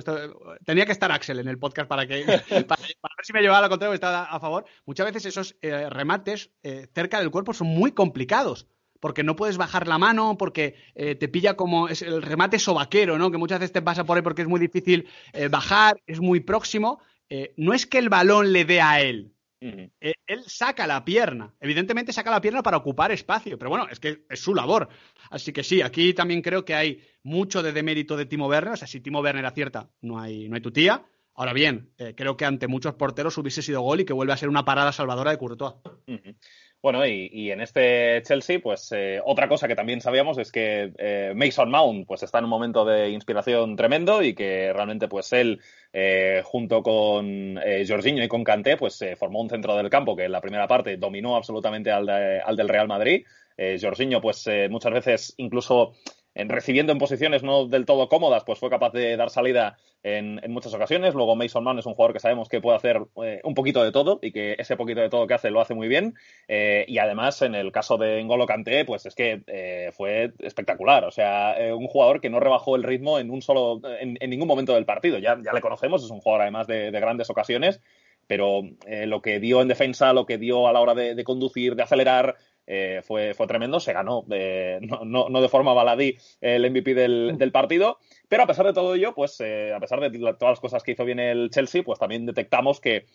tenía 0.66 0.88
que 0.88 0.92
estar 0.92 1.12
Axel 1.12 1.38
en 1.38 1.48
el 1.48 1.60
podcast 1.60 1.88
para 1.88 2.08
que 2.08 2.26
para, 2.68 2.82
ver 2.82 3.22
si 3.22 3.34
me 3.34 3.42
llevaba 3.42 3.62
la 3.62 3.70
contraria 3.70 3.92
o 3.92 3.94
estaba 3.94 4.24
a 4.24 4.40
favor. 4.40 4.66
Muchas 4.88 5.06
veces 5.06 5.28
esos 5.28 5.56
remates 5.62 6.50
cerca 6.96 7.20
del 7.20 7.30
cuerpo 7.30 7.54
son 7.54 7.68
muy 7.68 7.92
complicados 7.92 8.68
porque 9.00 9.22
no 9.22 9.36
puedes 9.36 9.58
bajar 9.58 9.88
la 9.88 10.00
mano, 10.00 10.36
porque 10.36 10.76
te 10.96 11.28
pilla 11.28 11.56
como 11.56 11.88
es 11.88 12.02
el 12.02 12.24
remate 12.24 12.58
sobaquero, 12.58 13.20
¿no? 13.20 13.30
Que 13.30 13.38
muchas 13.38 13.60
veces 13.60 13.74
te 13.74 13.84
pasa 13.84 14.06
por 14.06 14.18
ahí 14.18 14.24
porque 14.24 14.42
es 14.42 14.48
muy 14.48 14.60
difícil 14.60 15.08
bajar, 15.52 16.02
es 16.08 16.20
muy 16.20 16.40
próximo. 16.40 17.00
no 17.58 17.74
es 17.74 17.86
que 17.86 18.00
el 18.00 18.10
balón 18.10 18.52
le 18.52 18.66
dé 18.66 18.82
a 18.82 19.02
él, 19.02 19.35
eh, 19.62 20.14
él 20.28 20.44
saca 20.48 20.88
la 20.88 21.04
pierna. 21.04 21.54
Evidentemente 21.60 22.14
saca 22.14 22.32
la 22.32 22.42
pierna 22.42 22.62
para 22.62 22.78
ocupar 22.78 23.12
espacio, 23.12 23.58
pero 23.58 23.70
bueno, 23.70 23.88
es 23.90 24.00
que 24.00 24.26
es 24.30 24.40
su 24.40 24.54
labor. 24.54 24.90
Así 25.30 25.52
que 25.54 25.64
sí, 25.64 25.82
aquí 25.82 26.14
también 26.14 26.42
creo 26.42 26.66
que 26.66 26.76
hay 26.76 27.02
mucho 27.24 27.64
de 27.64 27.72
demérito 27.72 28.18
de 28.18 28.26
Timo 28.26 28.48
Werner. 28.48 28.74
O 28.74 28.78
sea, 28.78 28.88
si 28.88 29.02
Timo 29.02 29.22
Werner 29.22 29.46
acierta, 29.46 29.90
no 30.02 30.20
hay, 30.20 30.50
no 30.50 30.56
hay 30.56 30.62
tu 30.62 30.72
tía. 30.72 31.06
Ahora 31.34 31.52
bien, 31.52 31.92
eh, 31.98 32.14
creo 32.16 32.38
que 32.38 32.46
ante 32.46 32.68
muchos 32.68 32.94
porteros 32.96 33.38
hubiese 33.38 33.62
sido 33.62 33.82
gol 33.82 34.00
y 34.00 34.06
que 34.06 34.14
vuelve 34.14 34.32
a 34.32 34.38
ser 34.38 34.48
una 34.48 34.64
parada 34.64 34.94
salvadora 34.94 35.32
de 35.32 35.38
Courtois. 35.38 35.74
Bueno, 36.86 37.04
y, 37.08 37.50
en 37.50 37.62
este 37.62 38.22
Chelsea, 38.22 38.60
pues 38.62 38.92
eh, 38.92 39.20
otra 39.26 39.48
cosa 39.48 39.68
que 39.68 39.76
también 39.76 40.02
sabíamos 40.02 40.38
es 40.38 40.52
que 40.52 40.94
eh, 41.00 41.34
Mason 41.36 41.72
Mount 41.72 42.06
pues 42.06 42.22
está 42.22 42.38
en 42.38 42.44
un 42.44 42.52
momento 42.52 42.86
de 42.86 43.10
inspiración 43.10 43.76
tremendo 43.76 44.22
y 44.22 44.36
que 44.36 44.72
realmente 44.72 45.08
pues 45.08 45.34
él 45.34 45.60
eh, 45.94 46.44
junto 46.46 46.84
con 46.84 47.60
Jorginho 47.88 48.24
y 48.24 48.28
con 48.28 48.44
Kanté 48.44 48.78
pues 48.78 49.04
formó 49.18 49.42
un 49.42 49.50
centro 49.50 49.76
del 49.76 49.90
campo 49.90 50.16
que 50.16 50.26
en 50.26 50.32
la 50.32 50.42
primera 50.42 50.68
parte 50.68 50.98
dominó 50.98 51.36
absolutamente 51.36 51.90
al, 51.90 52.08
al 52.08 52.56
del 52.56 52.70
Real 52.70 52.88
Madrid. 52.88 53.26
Jorginho 53.82 54.22
pues 54.22 54.48
muchas 54.70 54.94
veces 54.94 55.34
incluso 55.38 55.94
en 56.36 56.50
recibiendo 56.50 56.92
en 56.92 57.00
posiciones 57.00 57.44
no 57.44 57.66
del 57.66 57.86
todo 57.86 58.10
cómodas, 58.10 58.44
pues 58.44 58.60
fue 58.60 58.70
capaz 58.70 58.92
de 58.92 59.16
dar 59.16 59.30
salida 59.30 59.78
en, 60.04 60.40
muchas 60.50 60.74
ocasiones. 60.74 61.14
Luego 61.14 61.36
Mason 61.36 61.64
Mount 61.64 61.80
es 61.80 61.86
un 61.86 61.96
jugador 61.96 62.14
que 62.14 62.20
sabemos 62.20 62.50
que 62.50 62.62
puede 62.62 62.78
hacer 62.78 63.02
eh, 63.24 63.40
un 63.44 63.56
poquito 63.56 63.84
de 63.84 63.94
todo 63.94 64.20
y 64.22 64.32
que 64.32 64.56
ese 64.60 64.76
poquito 64.76 65.00
de 65.00 65.10
todo 65.10 65.28
que 65.28 65.34
hace 65.34 65.50
lo 65.50 65.62
hace 65.62 65.74
muy 65.74 65.88
bien. 65.88 66.14
Eh, 66.50 66.86
y 66.90 66.98
además, 66.98 67.42
en 67.42 67.56
el 67.56 67.72
caso 67.72 67.98
de 67.98 68.22
N'Golo 68.22 68.46
Kanté, 68.46 68.84
pues 68.84 69.06
es 69.06 69.16
que 69.16 69.44
eh, 69.48 69.92
fue 69.94 70.34
espectacular. 70.40 71.06
O 71.06 71.12
sea, 71.12 71.56
un 71.74 71.88
jugador 71.88 72.20
que 72.20 72.30
no 72.30 72.42
rebajó 72.42 72.76
el 72.76 72.84
ritmo 72.84 73.18
en 73.18 73.32
un 73.32 73.42
solo, 73.42 73.82
en, 74.00 74.18
ningún 74.30 74.48
momento 74.48 74.76
del 74.76 74.86
partido. 74.86 75.18
Ya, 75.18 75.40
ya 75.42 75.54
le 75.54 75.62
conocemos, 75.62 76.04
es 76.04 76.12
un 76.12 76.20
jugador 76.20 76.42
además 76.42 76.68
de, 76.68 76.92
grandes 76.92 77.30
ocasiones 77.30 77.82
pero 78.28 78.64
lo 79.06 79.22
que 79.22 79.40
dio 79.40 79.62
en 79.62 79.68
defensa, 79.68 80.12
lo 80.12 80.26
que 80.26 80.40
dio 80.40 80.68
a 80.68 80.74
la 80.74 80.82
hora 80.82 80.96
de 80.96 81.24
conducir, 81.24 81.76
de 81.76 81.84
acelerar, 81.84 82.36
eh, 82.68 83.02
fue, 83.04 83.34
fue 83.34 83.48
tremendo, 83.48 83.80
se 83.80 83.94
ganó, 83.94 84.26
eh, 84.32 84.80
no, 84.82 85.30
no, 85.30 85.42
de 85.42 85.50
forma 85.50 85.74
baladí, 85.74 86.18
el 86.42 86.70
MVP 86.70 86.94
del, 86.94 87.36
del, 87.38 87.52
partido, 87.52 88.00
pero 88.28 88.44
a 88.44 88.48
pesar 88.48 88.66
de 88.66 88.74
todo 88.74 88.96
ello, 88.96 89.14
pues 89.14 89.40
eh, 89.40 89.74
a 89.74 89.80
pesar 89.80 90.00
de 90.00 90.10
todas 90.34 90.54
las 90.54 90.60
cosas 90.60 90.84
que 90.84 90.92
hizo 90.92 91.06
bien 91.06 91.20
el 91.20 91.50
Chelsea, 91.52 91.84
pues 91.84 92.00
también 92.00 92.26
detectamos 92.26 92.80
que 92.80 93.06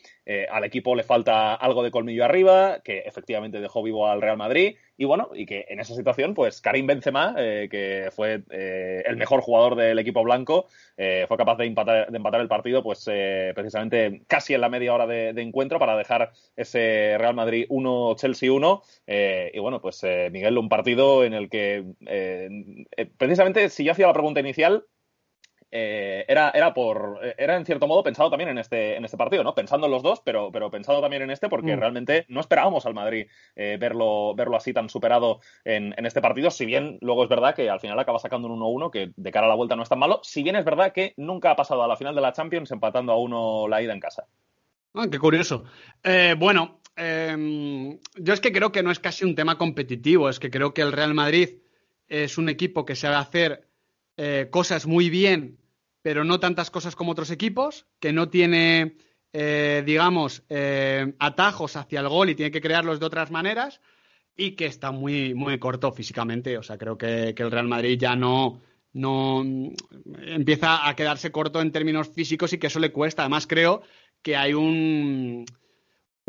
al 0.50 0.64
equipo 0.64 0.94
le 0.94 1.02
falta 1.02 1.54
algo 1.54 1.82
de 1.82 1.90
colmillo 1.90 2.24
arriba, 2.24 2.80
que 2.84 3.00
efectivamente 3.00 3.60
dejó 3.60 3.82
vivo 3.82 4.06
al 4.06 4.22
Real 4.22 4.36
Madrid, 4.36 4.76
y 5.00 5.06
bueno, 5.06 5.30
y 5.34 5.46
que 5.46 5.64
en 5.68 5.80
esa 5.80 5.94
situación, 5.94 6.34
pues 6.34 6.60
Karim 6.60 6.86
Benzema, 6.86 7.34
que 7.34 8.10
fue 8.14 8.42
el 8.50 9.16
mejor 9.16 9.40
jugador 9.40 9.74
del 9.74 9.98
equipo 9.98 10.22
blanco, 10.22 10.66
fue 10.96 11.36
capaz 11.38 11.56
de 11.56 11.64
empatar, 11.64 12.10
de 12.10 12.16
empatar, 12.16 12.40
el 12.42 12.48
partido, 12.48 12.82
pues 12.82 13.04
precisamente 13.54 14.22
casi 14.26 14.52
en 14.54 14.60
la 14.60 14.68
media 14.68 14.92
hora 14.92 15.06
de, 15.06 15.32
de, 15.32 15.42
encuentro 15.42 15.78
para 15.78 15.96
dejar 15.96 16.32
ese 16.56 17.16
Real 17.18 17.34
Madrid 17.34 17.66
1, 17.68 18.14
Chelsea 18.16 18.52
1. 18.52 18.82
Eh, 19.06 19.50
y 19.54 19.58
bueno, 19.58 19.80
pues 19.80 20.02
eh, 20.04 20.28
Miguel, 20.30 20.58
un 20.58 20.68
partido 20.68 21.24
en 21.24 21.34
el 21.34 21.48
que 21.48 21.84
eh, 22.06 23.10
precisamente 23.16 23.68
si 23.70 23.84
yo 23.84 23.92
hacía 23.92 24.06
la 24.06 24.12
pregunta 24.12 24.40
inicial, 24.40 24.84
era, 25.70 26.50
era 26.50 26.74
por 26.74 27.20
era 27.38 27.56
en 27.56 27.64
cierto 27.64 27.86
modo 27.86 28.02
pensado 28.02 28.30
también 28.30 28.50
en 28.50 28.58
este, 28.58 28.96
en 28.96 29.04
este 29.04 29.16
partido, 29.16 29.44
¿no? 29.44 29.54
Pensando 29.54 29.86
en 29.86 29.92
los 29.92 30.02
dos, 30.02 30.20
pero, 30.24 30.50
pero 30.52 30.70
pensado 30.70 31.00
también 31.00 31.22
en 31.22 31.30
este, 31.30 31.48
porque 31.48 31.76
mm. 31.76 31.78
realmente 31.78 32.24
no 32.28 32.40
esperábamos 32.40 32.86
al 32.86 32.94
Madrid 32.94 33.26
verlo, 33.54 34.34
verlo 34.34 34.56
así 34.56 34.72
tan 34.72 34.88
superado 34.88 35.40
en, 35.64 35.94
en, 35.96 36.06
este 36.06 36.20
partido, 36.20 36.50
si 36.50 36.66
bien 36.66 36.98
luego 37.00 37.24
es 37.24 37.28
verdad 37.28 37.54
que 37.54 37.70
al 37.70 37.80
final 37.80 37.98
acaba 37.98 38.18
sacando 38.18 38.48
un 38.48 38.60
1-1, 38.60 38.90
que 38.90 39.12
de 39.16 39.30
cara 39.30 39.46
a 39.46 39.48
la 39.48 39.54
vuelta 39.54 39.76
no 39.76 39.82
es 39.82 39.88
tan 39.88 39.98
malo, 39.98 40.20
si 40.22 40.42
bien 40.42 40.56
es 40.56 40.64
verdad 40.64 40.92
que 40.92 41.14
nunca 41.16 41.52
ha 41.52 41.56
pasado 41.56 41.82
a 41.82 41.88
la 41.88 41.96
final 41.96 42.14
de 42.14 42.20
la 42.20 42.32
Champions 42.32 42.70
empatando 42.70 43.12
a 43.12 43.18
uno 43.18 43.68
la 43.68 43.80
ida 43.82 43.92
en 43.92 44.00
casa. 44.00 44.26
Ah, 44.94 45.06
qué 45.10 45.18
curioso. 45.20 45.64
bueno, 46.38 46.80
Em, 47.02 47.98
yo 48.16 48.34
es 48.34 48.40
que 48.40 48.52
creo 48.52 48.72
que 48.72 48.82
no 48.82 48.90
es 48.90 48.98
casi 48.98 49.24
un 49.24 49.34
tema 49.34 49.56
competitivo, 49.56 50.28
es 50.28 50.38
que 50.38 50.50
creo 50.50 50.74
que 50.74 50.82
el 50.82 50.92
Real 50.92 51.14
Madrid 51.14 51.60
es 52.08 52.36
un 52.36 52.50
equipo 52.50 52.84
que 52.84 52.94
sabe 52.94 53.16
hacer 53.16 53.66
eh, 54.18 54.48
cosas 54.50 54.86
muy 54.86 55.08
bien, 55.08 55.56
pero 56.02 56.24
no 56.24 56.40
tantas 56.40 56.70
cosas 56.70 56.96
como 56.96 57.12
otros 57.12 57.30
equipos, 57.30 57.86
que 57.98 58.12
no 58.12 58.28
tiene, 58.28 58.96
eh, 59.32 59.82
digamos, 59.84 60.42
eh, 60.48 61.14
atajos 61.18 61.76
hacia 61.76 62.00
el 62.00 62.08
gol 62.08 62.30
y 62.30 62.34
tiene 62.34 62.50
que 62.50 62.60
crearlos 62.60 63.00
de 63.00 63.06
otras 63.06 63.30
maneras, 63.30 63.80
y 64.36 64.52
que 64.52 64.66
está 64.66 64.90
muy, 64.90 65.34
muy 65.34 65.58
corto 65.58 65.92
físicamente. 65.92 66.56
O 66.56 66.62
sea, 66.62 66.78
creo 66.78 66.96
que, 66.96 67.34
que 67.34 67.42
el 67.42 67.50
Real 67.50 67.68
Madrid 67.68 67.98
ya 67.98 68.16
no, 68.16 68.60
no 68.92 69.42
empieza 70.22 70.88
a 70.88 70.96
quedarse 70.96 71.30
corto 71.30 71.60
en 71.60 71.72
términos 71.72 72.08
físicos 72.08 72.52
y 72.52 72.58
que 72.58 72.68
eso 72.68 72.80
le 72.80 72.92
cuesta. 72.92 73.22
Además, 73.22 73.46
creo 73.46 73.82
que 74.22 74.36
hay 74.36 74.54
un 74.54 75.44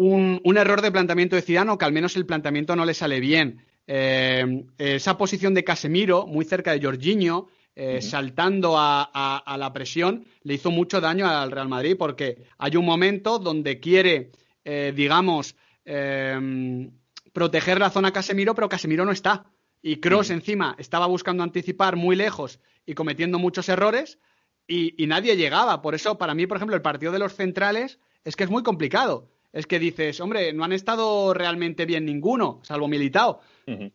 un, 0.01 0.57
error 0.57 0.81
de 0.81 0.91
planteamiento 0.91 1.35
de 1.35 1.41
Zidane 1.41 1.71
o 1.71 1.77
que 1.77 1.85
al 1.85 1.93
menos 1.93 2.15
el 2.15 2.25
planteamiento 2.25 2.75
no 2.75 2.85
le 2.85 2.93
sale 2.93 3.19
bien. 3.19 3.65
Eh, 3.87 4.65
esa 4.77 5.17
posición 5.17 5.53
de 5.53 5.63
Casemiro, 5.63 6.25
muy 6.27 6.45
cerca 6.45 6.71
de 6.71 6.83
Jorginho, 6.83 7.47
eh, 7.75 8.01
saltando 8.01 8.75
a, 8.77 9.55
la 9.57 9.73
presión, 9.73 10.25
le 10.43 10.55
hizo 10.55 10.71
mucho 10.71 10.99
daño 10.99 11.27
al 11.27 11.51
Real 11.51 11.69
Madrid 11.69 11.95
porque 11.97 12.45
hay 12.57 12.75
un 12.75 12.85
momento 12.85 13.39
donde 13.39 13.79
quiere, 13.79 14.31
eh, 14.65 14.91
digamos, 14.95 15.55
em, 15.85 16.91
proteger 17.31 17.79
la 17.79 17.89
zona 17.89 18.11
Casemiro, 18.11 18.53
pero 18.55 18.69
Casemiro 18.69 19.05
no 19.05 19.11
está. 19.11 19.45
Y 19.81 19.97
Cross 19.97 20.29
encima 20.31 20.75
estaba 20.77 21.07
buscando 21.07 21.43
anticipar 21.43 21.95
muy 21.95 22.15
lejos 22.15 22.59
y 22.85 22.93
cometiendo 22.93 23.39
muchos 23.39 23.69
errores 23.69 24.19
y, 24.67 25.01
y, 25.01 25.07
nadie 25.07 25.37
llegaba. 25.37 25.81
Por 25.81 25.95
eso, 25.95 26.17
para 26.17 26.35
mí, 26.35 26.45
por 26.47 26.57
ejemplo, 26.57 26.75
el 26.75 26.81
partido 26.81 27.11
de 27.11 27.19
los 27.19 27.35
centrales 27.35 27.99
es 28.23 28.35
que 28.35 28.43
es 28.43 28.49
muy 28.49 28.63
complicado 28.63 29.29
es 29.53 29.67
que 29.67 29.79
dices, 29.79 30.19
hombre, 30.19 30.53
no 30.53 30.63
han 30.63 30.71
estado 30.71 31.33
realmente 31.33 31.85
bien 31.85 32.05
ninguno, 32.05 32.59
salvo 32.63 32.87
Militao, 32.87 33.39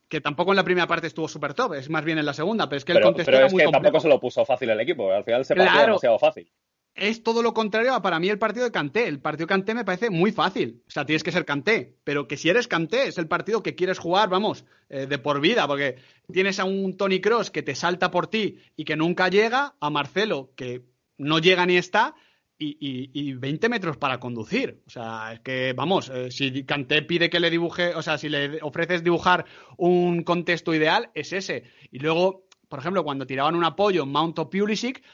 que 0.09 0.21
tampoco 0.21 0.53
en 0.53 0.57
la 0.57 0.64
primera 0.64 0.87
parte 0.87 1.07
estuvo 1.07 1.29
súper 1.29 1.55
top, 1.55 1.75
es 1.75 1.90
más 1.90 2.05
bien 2.05 2.19
en 2.19 2.27
la 2.27 2.33
segunda, 2.33 2.69
pero 2.69 2.79
es 2.79 2.85
que 2.85 2.92
el 2.92 3.03
contexto 3.03 3.31
pero 3.31 3.47
es 3.47 3.53
que 3.53 3.69
tampoco 3.71 4.01
se 4.01 4.09
lo 4.09 4.21
puso 4.21 4.45
fácil 4.45 4.71
el 4.71 4.81
equipo, 4.81 5.12
al 5.12 5.25
final 5.25 5.45
se 5.45 5.55
partió 5.55 5.81
demasiado 5.81 6.19
fácil. 6.19 6.51
Es 6.95 7.23
todo 7.23 7.42
lo 7.42 7.53
contrario 7.53 7.92
a 7.92 8.01
para 8.01 8.19
mí 8.19 8.31
el 8.31 8.38
partido 8.38 8.64
de 8.64 8.73
Canté. 8.73 9.07
El 9.07 9.21
partido 9.21 9.45
de 9.45 9.51
Canté 9.51 9.75
me 9.75 9.85
parece 9.85 10.09
muy 10.09 10.33
fácil. 10.33 10.83
O 10.88 10.90
sea, 10.90 11.05
tienes 11.05 11.23
que 11.23 11.31
ser 11.31 11.45
Canté. 11.45 11.95
Pero 12.05 12.27
que 12.27 12.38
si 12.38 12.49
eres 12.49 12.69
Canté, 12.69 13.09
es 13.09 13.19
el 13.19 13.29
partido 13.29 13.62
que 13.62 13.75
quieres 13.75 13.99
jugar, 13.99 14.31
vamos, 14.31 14.64
eh, 14.88 15.07
de 15.07 15.19
por 15.19 15.42
vida. 15.42 15.69
Porque 15.69 15.97
tienes 16.33 16.59
a 16.59 16.64
un 16.64 16.97
Tony 16.97 17.21
Cross 17.21 17.51
que 17.51 17.62
te 17.62 17.75
salta 17.75 18.11
por 18.11 18.29
ti 18.29 18.61
y 18.77 18.87
que 18.87 18.97
nunca 18.97 19.29
llega, 19.29 19.75
a 19.79 19.90
Marcelo 19.90 20.53
que 20.57 20.85
no 21.19 21.38
llega 21.38 21.66
ni 21.66 21.77
está, 21.77 22.14
y, 22.59 23.11
y, 23.12 23.33
20 23.35 23.69
metros 23.69 23.97
para 23.97 24.19
conducir. 24.19 24.83
O 24.87 24.90
sea, 24.90 25.33
es 25.35 25.40
que, 25.40 25.75
vamos, 25.75 26.11
eh, 26.12 26.31
si 26.31 26.64
Canté 26.64 27.03
pide 27.03 27.29
que 27.29 27.40
le 27.40 27.51
dibuje, 27.51 27.95
o 27.95 28.03
sea, 28.03 28.19
si 28.19 28.29
le 28.29 28.61
ofreces 28.62 29.05
dibujar 29.05 29.45
un 29.77 30.23
contexto 30.23 30.75
ideal, 30.75 31.11
es 31.14 31.33
ese. 31.33 31.64
Y 31.90 31.99
luego, 31.99 32.47
por 32.69 32.79
ejemplo, 32.79 33.05
cuando 33.05 33.27
tiraban 33.27 33.55
un 33.55 33.64
apoyo 33.64 34.07
Mount 34.07 34.38
o 34.38 34.51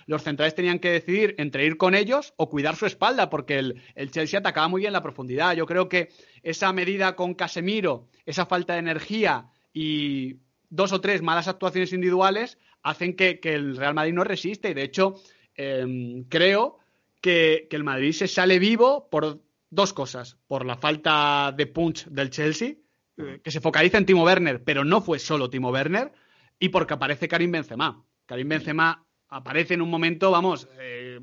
los 0.06 0.22
centrales 0.22 0.54
tenían 0.54 0.78
que 0.78 0.90
decidir 0.90 1.34
entre 1.38 1.66
ir 1.66 1.76
con 1.76 1.94
ellos 1.94 2.32
o 2.36 2.48
cuidar 2.48 2.76
su 2.76 2.86
espalda, 2.86 3.28
porque 3.28 3.58
el, 3.58 3.82
el 3.94 4.10
Chelsea 4.10 4.38
atacaba 4.38 4.68
muy 4.68 4.82
bien 4.82 4.92
la 4.92 5.02
profundidad. 5.02 5.54
Yo 5.54 5.66
creo 5.66 5.88
que 5.88 6.10
esa 6.42 6.72
medida 6.72 7.16
con 7.16 7.34
Casemiro, 7.34 8.08
esa 8.24 8.46
falta 8.46 8.74
de 8.74 8.80
energía 8.80 9.48
y 9.72 10.36
dos 10.70 10.92
o 10.92 11.00
tres 11.00 11.22
malas 11.22 11.48
actuaciones 11.48 11.92
individuales 11.92 12.58
hacen 12.82 13.14
que, 13.14 13.40
el 13.42 13.76
Real 13.76 13.94
Madrid 13.94 14.14
no 14.14 14.24
resiste. 14.24 14.70
Y 14.70 14.74
de 14.74 14.84
hecho, 14.84 15.14
em, 15.54 16.24
creo 16.24 16.78
que, 17.22 17.68
el 17.70 17.84
Madrid 17.84 18.12
se 18.12 18.28
sale 18.28 18.58
vivo 18.58 19.08
por 19.08 19.40
dos 19.70 19.94
cosas. 19.94 20.36
Por 20.46 20.66
la 20.66 20.76
falta 20.76 21.54
de 21.56 21.66
punch 21.66 22.06
del 22.08 22.28
Chelsea, 22.28 22.74
eh, 23.16 23.40
que 23.42 23.50
se 23.50 23.60
focaliza 23.60 23.96
en 23.96 24.04
Timo 24.04 24.24
Werner, 24.24 24.62
pero 24.62 24.84
no 24.84 25.00
fue 25.00 25.18
solo 25.18 25.48
Timo 25.48 25.70
Werner, 25.70 26.12
y 26.58 26.68
porque 26.68 26.94
aparece 26.94 27.28
Karim 27.28 27.52
Benzema. 27.52 28.04
Karim 28.26 28.48
Benzema 28.48 29.06
aparece 29.28 29.74
en 29.74 29.82
un 29.82 29.88
momento, 29.88 30.30
vamos, 30.30 30.68
eh, 30.78 31.18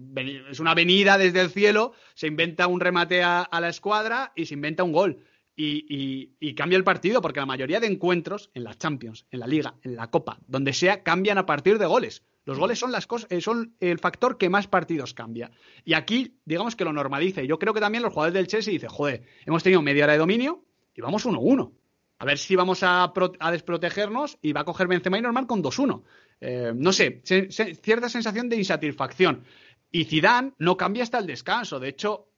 es 0.50 0.60
una 0.60 0.74
venida 0.74 1.20
desde 1.20 1.42
el 1.42 1.52
cielo, 1.52 1.94
se 2.16 2.26
inventa 2.26 2.66
un 2.66 2.80
remate 2.80 3.22
a, 3.22 3.48
la 3.52 3.70
escuadra 3.70 4.32
y 4.36 4.48
se 4.48 4.56
inventa 4.56 4.84
un 4.84 4.94
gol. 4.94 5.24
y, 5.56 6.54
cambia 6.56 6.78
el 6.78 6.86
partido, 6.86 7.22
porque 7.22 7.42
la 7.42 7.46
mayoría 7.46 7.82
de 7.82 7.88
encuentros 7.88 8.50
en 8.54 8.64
la 8.64 8.76
Champions, 8.76 9.26
en 9.30 9.40
la 9.42 9.48
Liga, 9.48 9.76
en 9.84 9.96
la 9.96 10.10
Copa, 10.10 10.40
donde 10.48 10.74
sea, 10.74 11.04
cambian 11.04 11.38
a 11.38 11.46
partir 11.46 11.78
de 11.78 11.86
goles. 11.86 12.24
Los 12.50 12.58
goles 12.58 12.80
son 12.80 12.92
las 12.92 13.08
eh, 13.30 13.42
son 13.42 13.76
el 13.80 14.00
factor 14.00 14.40
que 14.40 14.50
más 14.50 14.66
partidos 14.66 15.14
cambia. 15.14 15.52
Y 15.86 15.94
aquí, 15.94 16.40
digamos 16.46 16.76
que 16.76 16.84
lo 16.84 16.92
normaliza. 16.92 17.44
Y 17.44 17.48
yo 17.48 17.60
creo 17.60 17.76
que 17.76 17.80
también 17.80 18.02
los 18.02 18.12
jugadores 18.12 18.34
del 18.34 18.48
Chelsea 18.48 18.74
dicen, 18.74 18.90
joder, 18.90 19.24
hemos 19.46 19.62
tenido 19.62 19.84
media 19.84 20.06
hora 20.06 20.14
de 20.14 20.20
dominio 20.20 20.66
y 20.96 21.02
vamos 21.02 21.28
1-1. 21.28 21.72
A 22.18 22.26
ver 22.26 22.40
si 22.40 22.56
vamos 22.56 22.80
a, 22.82 23.14
desprotegernos 23.52 24.40
y 24.42 24.52
va 24.52 24.62
a 24.62 24.66
coger 24.66 24.88
Benzema 24.88 25.20
y 25.20 25.22
normal 25.22 25.46
con 25.46 25.62
2-1. 25.62 26.02
Eh, 26.42 26.74
no 26.76 26.92
sé, 26.92 27.22
cierta 27.24 28.10
sensación 28.10 28.50
de 28.50 28.56
insatisfacción. 28.56 29.44
Y 29.92 30.06
Zidane 30.06 30.54
no 30.58 30.76
cambia 30.76 31.04
hasta 31.04 31.20
el 31.20 31.28
descanso. 31.28 31.80
De 31.80 31.90
hecho, 31.90 32.30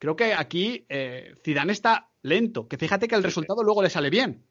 creo 0.00 0.16
que 0.16 0.34
aquí 0.34 0.84
eh, 0.88 1.32
Zidane 1.44 1.72
está 1.72 2.10
lento. 2.22 2.66
Que 2.66 2.76
fíjate 2.76 3.06
que 3.06 3.14
el 3.14 3.22
resultado 3.22 3.62
luego 3.62 3.84
le 3.84 3.90
sale 3.90 4.10
bien. 4.10 4.44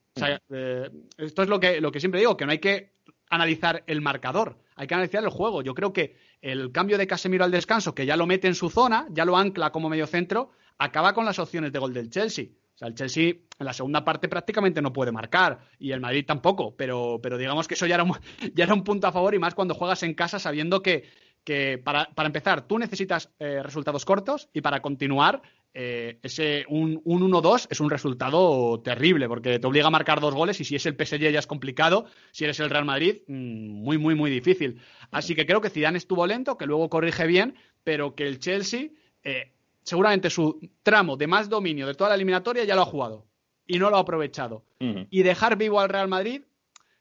Eh, 0.49 0.89
esto 1.17 1.43
es 1.43 1.49
lo 1.49 1.59
que, 1.59 1.81
lo 1.81 1.91
que 1.91 1.99
siempre 1.99 2.21
digo, 2.21 2.37
que 2.37 2.45
no 2.45 2.53
hay 2.53 2.59
que 2.59 2.93
analizar 3.29 3.83
el 3.87 4.01
marcador, 4.01 4.57
hay 4.75 4.87
que 4.87 4.93
analizar 4.93 5.23
el 5.23 5.29
juego. 5.29 5.61
Yo 5.61 5.75
creo 5.75 5.93
que 5.93 6.15
el 6.41 6.71
cambio 6.71 6.97
de 6.97 7.07
Casemiro 7.07 7.43
al 7.43 7.51
descanso, 7.51 7.93
que 7.93 8.05
ya 8.05 8.15
lo 8.15 8.25
mete 8.25 8.47
en 8.47 8.55
su 8.55 8.69
zona, 8.69 9.07
ya 9.11 9.25
lo 9.25 9.37
ancla 9.37 9.71
como 9.71 9.89
medio 9.89 10.07
centro, 10.07 10.51
acaba 10.77 11.13
con 11.13 11.25
las 11.25 11.39
opciones 11.39 11.71
de 11.71 11.79
gol 11.79 11.93
del 11.93 12.09
Chelsea. 12.09 12.45
O 12.75 12.77
sea, 12.79 12.87
el 12.87 12.95
Chelsea 12.95 13.29
en 13.59 13.65
la 13.65 13.73
segunda 13.73 14.05
parte 14.05 14.29
prácticamente 14.29 14.81
no 14.81 14.93
puede 14.93 15.11
marcar 15.11 15.59
y 15.79 15.91
el 15.91 15.99
Madrid 15.99 16.25
tampoco, 16.25 16.75
pero, 16.77 17.19
pero 17.21 17.37
digamos 17.37 17.67
que 17.67 17.73
eso 17.73 17.85
ya 17.85 17.95
era, 17.95 18.03
un, 18.03 18.13
ya 18.55 18.63
era 18.63 18.73
un 18.73 18.85
punto 18.85 19.05
a 19.07 19.11
favor 19.11 19.35
y 19.35 19.39
más 19.39 19.53
cuando 19.53 19.75
juegas 19.75 20.01
en 20.03 20.13
casa 20.13 20.39
sabiendo 20.39 20.81
que, 20.81 21.03
que 21.43 21.77
para, 21.77 22.05
para 22.15 22.27
empezar 22.27 22.61
tú 22.65 22.79
necesitas 22.79 23.33
eh, 23.39 23.61
resultados 23.61 24.05
cortos 24.05 24.47
y 24.53 24.61
para 24.61 24.81
continuar 24.81 25.41
eh, 25.73 26.19
ese 26.23 26.65
un, 26.67 27.03
1-2 27.03 27.67
es 27.69 27.79
un 27.79 27.89
resultado 27.89 28.81
terrible 28.81 29.27
porque 29.27 29.59
te 29.59 29.67
obliga 29.67 29.87
a 29.87 29.91
marcar 29.91 30.19
dos 30.19 30.33
goles 30.33 30.59
y 30.59 30.65
si 30.65 30.75
es 30.75 30.85
el 30.87 30.95
PSG 30.95 31.31
ya 31.31 31.39
es 31.39 31.47
complicado, 31.47 32.05
si 32.31 32.43
eres 32.43 32.59
el 32.59 32.69
Real 32.69 32.85
Madrid, 32.85 33.17
mm, 33.27 33.83
muy, 33.83 33.97
muy, 33.97 34.15
muy 34.15 34.31
difícil. 34.31 34.81
Así 35.11 35.35
que 35.35 35.45
creo 35.45 35.61
que 35.61 35.69
Zidane 35.69 35.97
estuvo 35.97 36.25
lento, 36.25 36.57
que 36.57 36.65
luego 36.65 36.89
corrige 36.89 37.27
bien, 37.27 37.55
pero 37.83 38.15
que 38.15 38.27
el 38.27 38.39
Chelsea, 38.39 38.89
eh, 39.23 39.53
seguramente 39.83 40.29
su 40.29 40.59
tramo 40.81 41.17
de 41.17 41.27
más 41.27 41.49
dominio 41.49 41.85
de 41.85 41.93
toda 41.93 42.09
la 42.09 42.15
eliminatoria 42.15 42.63
ya 42.63 42.75
lo 42.75 42.81
ha 42.81 42.85
jugado 42.85 43.27
y 43.67 43.77
no 43.77 43.91
lo 43.91 43.97
ha 43.97 44.01
aprovechado. 44.01 44.65
Y 44.79 45.23
dejar 45.23 45.57
vivo 45.57 45.79
al 45.79 45.89
Real 45.89 46.07
Madrid 46.07 46.41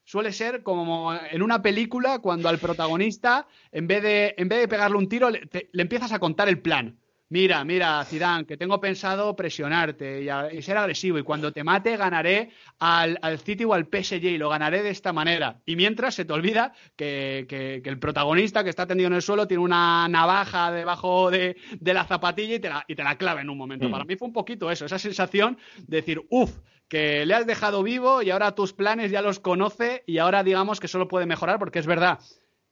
suele 0.05 0.33
ser 0.33 0.63
como 0.63 1.15
en 1.15 1.43
una 1.43 1.63
película 1.63 2.19
cuando 2.19 2.49
al 2.49 2.59
protagonista, 2.59 3.47
en 3.73 3.87
vez 3.87 4.03
de, 4.03 4.35
en 4.37 4.49
vez 4.49 4.61
de 4.61 4.69
pegarle 4.69 4.99
un 4.99 5.09
tiro, 5.09 5.31
le 5.31 5.83
empiezas 5.83 6.13
a 6.13 6.19
contar 6.19 6.49
el 6.49 6.61
plan 6.61 6.99
mira, 7.31 7.65
mira, 7.65 8.05
Zidane, 8.05 8.47
que 8.47 8.57
tengo 8.57 8.81
pensado 8.81 9.35
presionarte 9.37 10.23
y, 10.53 10.63
ser 10.63 10.77
agresivo 10.77 11.19
y 11.19 11.23
cuando 11.23 11.53
te 11.53 11.65
mate 11.65 11.97
ganaré 11.97 12.51
al, 12.79 13.19
City 13.39 13.65
o 13.65 13.75
al 13.75 13.87
PSG 13.87 14.25
y 14.25 14.39
lo 14.39 14.49
ganaré 14.49 14.83
de 14.83 14.91
esta 14.91 15.13
manera. 15.13 15.61
Y 15.67 15.77
mientras 15.77 16.15
se 16.15 16.25
te 16.25 16.33
olvida 16.33 16.73
que, 16.97 17.81
el 17.85 17.99
protagonista 17.99 18.65
que 18.65 18.71
está 18.71 18.87
tendido 18.87 19.09
en 19.09 19.15
el 19.15 19.23
suelo 19.23 19.47
tiene 19.47 19.63
una 19.63 20.09
navaja 20.09 20.71
debajo 20.73 21.31
de, 21.31 21.57
la 21.81 22.05
zapatilla 22.05 22.57
y 22.57 22.61
te 22.61 22.69
la, 22.69 22.85
y 22.87 22.95
te 22.95 23.03
la 23.03 23.17
clava 23.17 23.41
en 23.41 23.51
un 23.51 23.59
momento. 23.59 23.89
Mm. 23.89 23.93
Para 23.93 24.05
mí 24.05 24.17
fue 24.17 24.29
un 24.29 24.35
poquito 24.35 24.71
eso, 24.71 24.85
esa 24.87 24.99
sensación 24.99 25.59
de 25.87 25.97
decir, 25.99 26.23
uff, 26.31 26.51
que 26.89 27.27
le 27.27 27.35
has 27.35 27.47
dejado 27.47 27.83
vivo 27.83 28.23
y 28.23 28.31
ahora 28.31 28.55
tus 28.55 28.73
planes 28.73 29.11
ya 29.11 29.23
los 29.23 29.41
conoce 29.41 30.03
y 30.07 30.19
ahora 30.19 30.43
digamos 30.43 30.81
que 30.81 30.89
solo 30.89 31.07
puede 31.07 31.27
mejorar 31.27 31.59
porque 31.59 31.79
es 31.79 31.87
verdad 31.87 32.19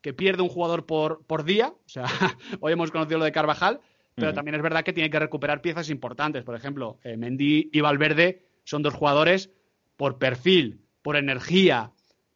que 0.00 0.14
pierde 0.14 0.42
un 0.42 0.48
jugador 0.48 0.86
por, 0.86 1.26
por 1.26 1.44
día, 1.44 1.68
o 1.68 1.88
sea, 1.88 2.04
hoy 2.60 2.72
hemos 2.72 2.90
conocido 2.90 3.18
lo 3.18 3.24
de 3.24 3.32
Carvajal, 3.32 3.80
pero 4.16 4.32
también 4.32 4.54
es 4.54 4.62
verdad 4.62 4.82
que 4.82 4.94
tiene 4.94 5.10
que 5.10 5.18
recuperar 5.18 5.60
piezas 5.60 5.90
importantes. 5.90 6.42
Por 6.42 6.56
ejemplo, 6.56 6.98
eh, 7.04 7.16
Mendy 7.16 7.70
y 7.72 7.80
Valverde 7.80 8.46
son 8.64 8.82
dos 8.82 8.94
jugadores 8.94 9.50
por 9.96 10.18
perfil, 10.18 10.80
por 11.02 11.16
energía, 11.16 11.92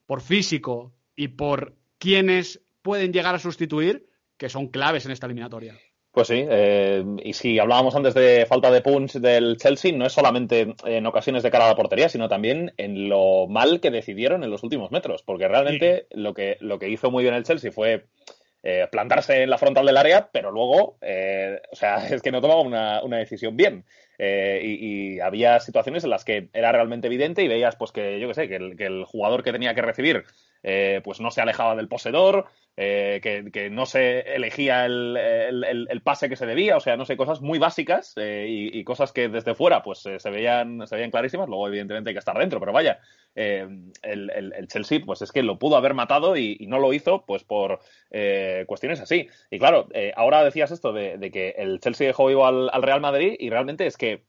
por 0.07 0.21
físico 0.21 0.93
y 1.17 1.29
por 1.29 1.75
quienes 1.99 2.61
pueden 2.83 3.13
llegar 3.13 3.35
a 3.35 3.39
sustituir, 3.39 4.07
que 4.37 4.49
son 4.49 4.69
claves 4.69 5.07
en 5.07 5.13
esta 5.13 5.27
eliminatoria. 5.27 5.75
Pues 6.13 6.27
sí, 6.27 6.45
eh, 6.49 7.05
y 7.23 7.33
si 7.35 7.59
hablábamos 7.59 7.95
antes 7.95 8.15
de 8.15 8.45
falta 8.45 8.71
de 8.71 8.81
punch 8.81 9.15
del 9.15 9.57
Chelsea, 9.57 9.97
no 9.97 10.07
es 10.07 10.13
solamente 10.13 10.75
en 10.85 11.07
ocasiones 11.07 11.43
de 11.45 11.51
cara 11.51 11.67
a 11.67 11.69
la 11.69 11.77
portería, 11.77 12.09
sino 12.09 12.29
también 12.29 12.73
en 12.79 13.09
lo 13.09 13.47
mal 13.47 13.81
que 13.81 13.93
decidieron 13.93 14.43
en 14.43 14.51
los 14.51 14.65
últimos 14.65 14.91
metros, 14.91 15.23
porque 15.23 15.47
realmente 15.47 16.09
lo, 16.11 16.35
que, 16.35 16.57
lo 16.61 16.81
que 16.81 16.89
hizo 16.89 17.11
muy 17.13 17.23
bien 17.23 17.35
el 17.35 17.45
Chelsea 17.45 17.71
fue 17.71 18.07
eh, 18.63 18.87
plantarse 18.93 19.43
en 19.43 19.51
la 19.51 19.57
frontal 19.57 19.87
del 19.87 19.97
área, 19.97 20.29
pero 20.33 20.51
luego, 20.51 20.99
eh, 21.01 21.63
o 21.73 21.77
sea, 21.77 21.97
es 22.09 22.21
que 22.21 22.31
no 22.31 22.41
tomaba 22.41 22.61
una, 22.61 23.17
decisión 23.17 23.57
bien. 23.57 23.85
Eh, 24.19 24.61
y, 24.63 25.21
había 25.21 25.61
situaciones 25.61 26.05
en 26.05 26.11
las 26.11 26.25
que 26.25 26.51
era 26.53 26.73
realmente 26.73 27.07
evidente 27.07 27.43
y 27.43 27.49
veías, 27.49 27.77
pues, 27.77 27.91
que 27.93 28.21
yo 28.21 28.29
qué 28.29 28.35
sé, 28.35 28.49
que 28.49 28.57
el, 28.57 28.77
que 28.77 28.87
el 28.87 29.05
jugador 29.05 29.43
que 29.43 29.53
tenía 29.53 29.75
que 29.75 29.83
recibir, 29.83 30.25
pues 30.63 31.21
no 31.21 31.31
se 31.31 31.41
alejaba 31.41 31.77
del 31.77 31.89
poseedor, 31.89 32.49
eh, 32.83 33.21
que, 33.53 33.69
no 33.69 33.85
se 33.85 34.21
elegía 34.21 34.87
el, 34.87 36.01
pase 36.03 36.31
que 36.31 36.37
se 36.37 36.47
debía, 36.47 36.79
o 36.79 36.81
sea, 36.81 36.97
no 36.97 37.05
sé, 37.05 37.15
cosas 37.15 37.43
muy 37.43 37.59
básicas 37.59 38.15
eh, 38.17 38.47
y, 38.49 38.83
cosas 38.85 39.13
que 39.13 39.29
desde 39.29 39.55
fuera 39.55 39.83
pues 39.83 40.07
eh, 40.07 40.19
se, 40.19 40.31
veían, 40.31 40.87
se 40.87 40.95
veían 40.95 41.11
clarísimas, 41.11 41.47
luego 41.47 41.69
evidentemente 41.69 42.09
hay 42.09 42.15
que 42.15 42.21
estar 42.21 42.39
dentro, 42.39 42.59
pero 42.59 42.73
vaya, 42.73 42.99
el, 43.35 44.67
Chelsea 44.69 45.01
pues 45.05 45.21
es 45.21 45.31
que 45.31 45.43
lo 45.43 45.59
pudo 45.59 45.77
haber 45.77 45.93
matado 45.93 46.39
y, 46.39 46.57
no 46.69 46.79
lo 46.79 46.95
hizo 46.95 47.27
pues 47.27 47.45
por 47.45 47.81
cuestiones 48.67 49.01
así. 49.01 49.29
Y 49.51 49.59
claro, 49.59 49.89
ahora 50.17 50.43
decías 50.43 50.71
esto 50.71 50.95
de, 50.95 51.31
que 51.31 51.51
el 51.59 51.81
Chelsea 51.81 52.07
dejó 52.07 52.29
vivo 52.29 52.47
al, 52.47 52.71
Real 52.83 53.03
Madrid 53.03 53.37
y 53.39 53.51
realmente 53.51 53.87
es 53.87 53.99
que 53.99 54.25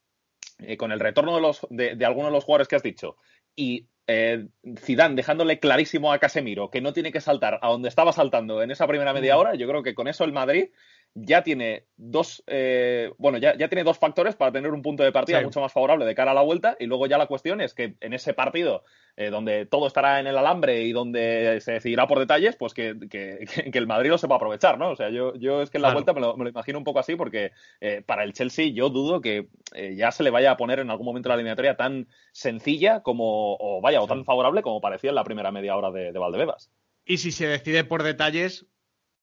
con 0.78 0.92
el 0.92 1.00
retorno 1.00 1.36
de, 1.36 1.42
los, 1.42 1.66
de, 1.70 1.96
de 1.96 2.06
algunos 2.06 2.32
de 2.32 2.34
los 2.34 2.44
jugadores 2.44 2.68
que 2.68 2.76
has 2.76 2.84
dicho 2.84 3.16
y 3.56 3.88
eh, 4.12 4.48
Zidane 4.78 5.16
dejándole 5.16 5.60
clarísimo 5.60 6.12
a 6.12 6.20
Casemiro 6.20 6.70
que 6.70 6.82
no 6.82 6.94
tiene 6.94 7.12
que 7.12 7.22
saltar 7.22 7.60
a 7.62 7.70
donde 7.70 7.90
estaba 7.90 8.14
saltando 8.14 8.62
en 8.62 8.72
esa 8.72 8.88
primera 8.88 9.14
media 9.14 9.38
hora, 9.38 9.56
yo 9.56 9.68
creo 9.68 9.84
que 9.84 9.96
con 9.96 10.08
eso 10.08 10.24
el 10.24 10.34
Madrid 10.34 10.70
ya 11.14 11.44
tiene 11.44 11.88
dos, 11.98 12.42
eh, 12.48 13.12
bueno, 13.18 13.38
ya, 13.38 13.58
ya, 13.58 13.68
tiene 13.68 13.84
dos 13.84 13.98
factores 13.98 14.36
para 14.36 14.52
tener 14.52 14.72
un 14.72 14.82
punto 14.82 15.04
de 15.04 15.12
partida 15.12 15.42
mucho 15.42 15.60
más 15.60 15.74
favorable 15.74 16.06
de 16.06 16.16
cara 16.16 16.32
a 16.32 16.34
la 16.34 16.42
vuelta. 16.42 16.78
Y 16.80 16.86
luego 16.86 17.06
ya 17.08 17.18
la 17.18 17.28
cuestión 17.28 17.60
es 17.60 17.74
que 17.74 17.96
en 18.00 18.14
ese 18.14 18.34
partido, 18.34 18.84
eh, 19.18 19.30
donde 19.30 19.66
todo 19.66 19.88
estará 19.88 20.22
en 20.22 20.28
el 20.28 20.38
alambre 20.38 20.84
y 20.84 20.94
donde 20.94 21.60
se 21.62 21.74
decidirá 21.74 22.08
por 22.08 22.20
detalles, 22.20 22.56
pues 22.56 22.74
que, 22.74 22.96
que, 23.10 23.46
que 23.72 23.78
el 23.78 23.88
Madrid 23.88 24.10
lo 24.10 24.18
sepa 24.18 24.36
aprovechar, 24.36 24.78
¿no? 24.78 24.92
O 24.92 24.96
sea, 24.96 25.10
yo, 25.10 25.36
yo 25.36 25.62
es 25.62 25.70
que 25.70 25.80
en 25.80 25.84
la 25.84 25.94
vuelta 25.94 26.14
me 26.14 26.22
lo, 26.22 26.38
me 26.38 26.46
lo, 26.46 26.50
imagino 26.50 26.78
un 26.78 26.86
poco 26.86 27.00
así, 27.00 27.16
porque 27.16 27.52
eh, 27.82 28.02
para 28.06 28.24
el 28.24 28.34
Chelsea 28.34 28.72
yo 28.72 28.90
dudo 28.90 29.20
que 29.20 29.48
eh, 29.74 29.96
ya 29.96 30.12
se 30.12 30.24
le 30.24 30.30
vaya 30.30 30.52
a 30.52 30.58
poner 30.58 30.80
en 30.80 30.92
algún 30.92 31.06
momento 31.06 31.28
la 31.28 31.36
eliminatoria 31.36 31.76
tan 31.76 32.08
sencilla 32.32 33.02
como, 33.02 33.58
o 33.60 33.82
vaya, 33.82 34.02
o 34.02 34.08
tan 34.08 34.24
favorable 34.24 34.62
como 34.62 34.80
parecía 34.80 35.10
en 35.10 35.16
la 35.16 35.26
primera 35.26 35.52
media 35.52 35.76
hora 35.76 35.92
de, 35.92 36.14
de 36.14 36.20
Valdebebas. 36.20 36.72
Y 37.04 37.18
si 37.18 37.32
se 37.32 37.48
decide 37.48 37.84
por 37.84 38.04
detalles, 38.04 38.68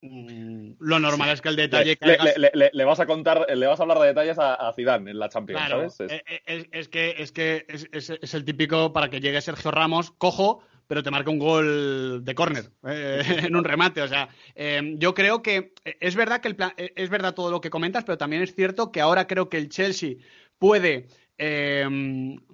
lo 0.00 1.00
normal 1.00 1.30
es 1.30 1.40
que 1.40 1.48
el 1.48 1.56
detalle 1.56 1.98
le, 2.00 2.50
le, 2.54 2.70
le, 2.72 2.84
vas 2.84 3.00
a 3.00 3.06
contar, 3.06 3.46
le 3.52 3.66
vas 3.66 3.80
a 3.80 3.82
hablar 3.82 3.98
de 3.98 4.06
detalles 4.06 4.38
a, 4.38 4.54
a 4.54 4.72
Zidane 4.72 5.10
en 5.10 5.18
la 5.18 5.28
Champions, 5.28 5.60
claro, 5.60 5.90
¿sabes? 5.90 6.12
Es... 6.12 6.22
Es, 6.46 6.64
eh, 6.64 6.68
es, 6.70 6.88
que, 6.88 7.14
es, 7.18 7.32
que 7.32 7.66
es, 7.68 8.10
es, 8.10 8.34
el 8.34 8.44
típico 8.44 8.92
para 8.92 9.10
que 9.10 9.20
llegue 9.20 9.40
Sergio 9.40 9.72
Ramos, 9.72 10.12
cojo, 10.12 10.62
pero 10.86 11.02
te 11.02 11.10
marca 11.10 11.30
un 11.30 11.38
gol 11.38 12.24
de 12.24 12.34
córner 12.34 12.70
eh, 12.86 13.22
en 13.46 13.56
un 13.56 13.64
remate. 13.64 14.02
O 14.02 14.08
sea, 14.08 14.28
eh, 14.54 14.94
yo 14.98 15.14
creo 15.14 15.42
que 15.42 15.74
es 15.84 16.16
verdad 16.16 16.40
que 16.40 16.48
el 16.48 16.56
plan, 16.56 16.72
es 16.76 17.10
verdad 17.10 17.34
todo 17.34 17.50
lo 17.50 17.60
que 17.60 17.70
comentas, 17.70 18.04
pero 18.04 18.18
también 18.18 18.42
es 18.42 18.54
cierto 18.54 18.90
que 18.90 19.00
ahora 19.00 19.26
creo 19.26 19.48
que 19.48 19.58
el 19.58 19.68
Chelsea 19.68 20.14
puede 20.58 21.08
eh, 21.36 21.86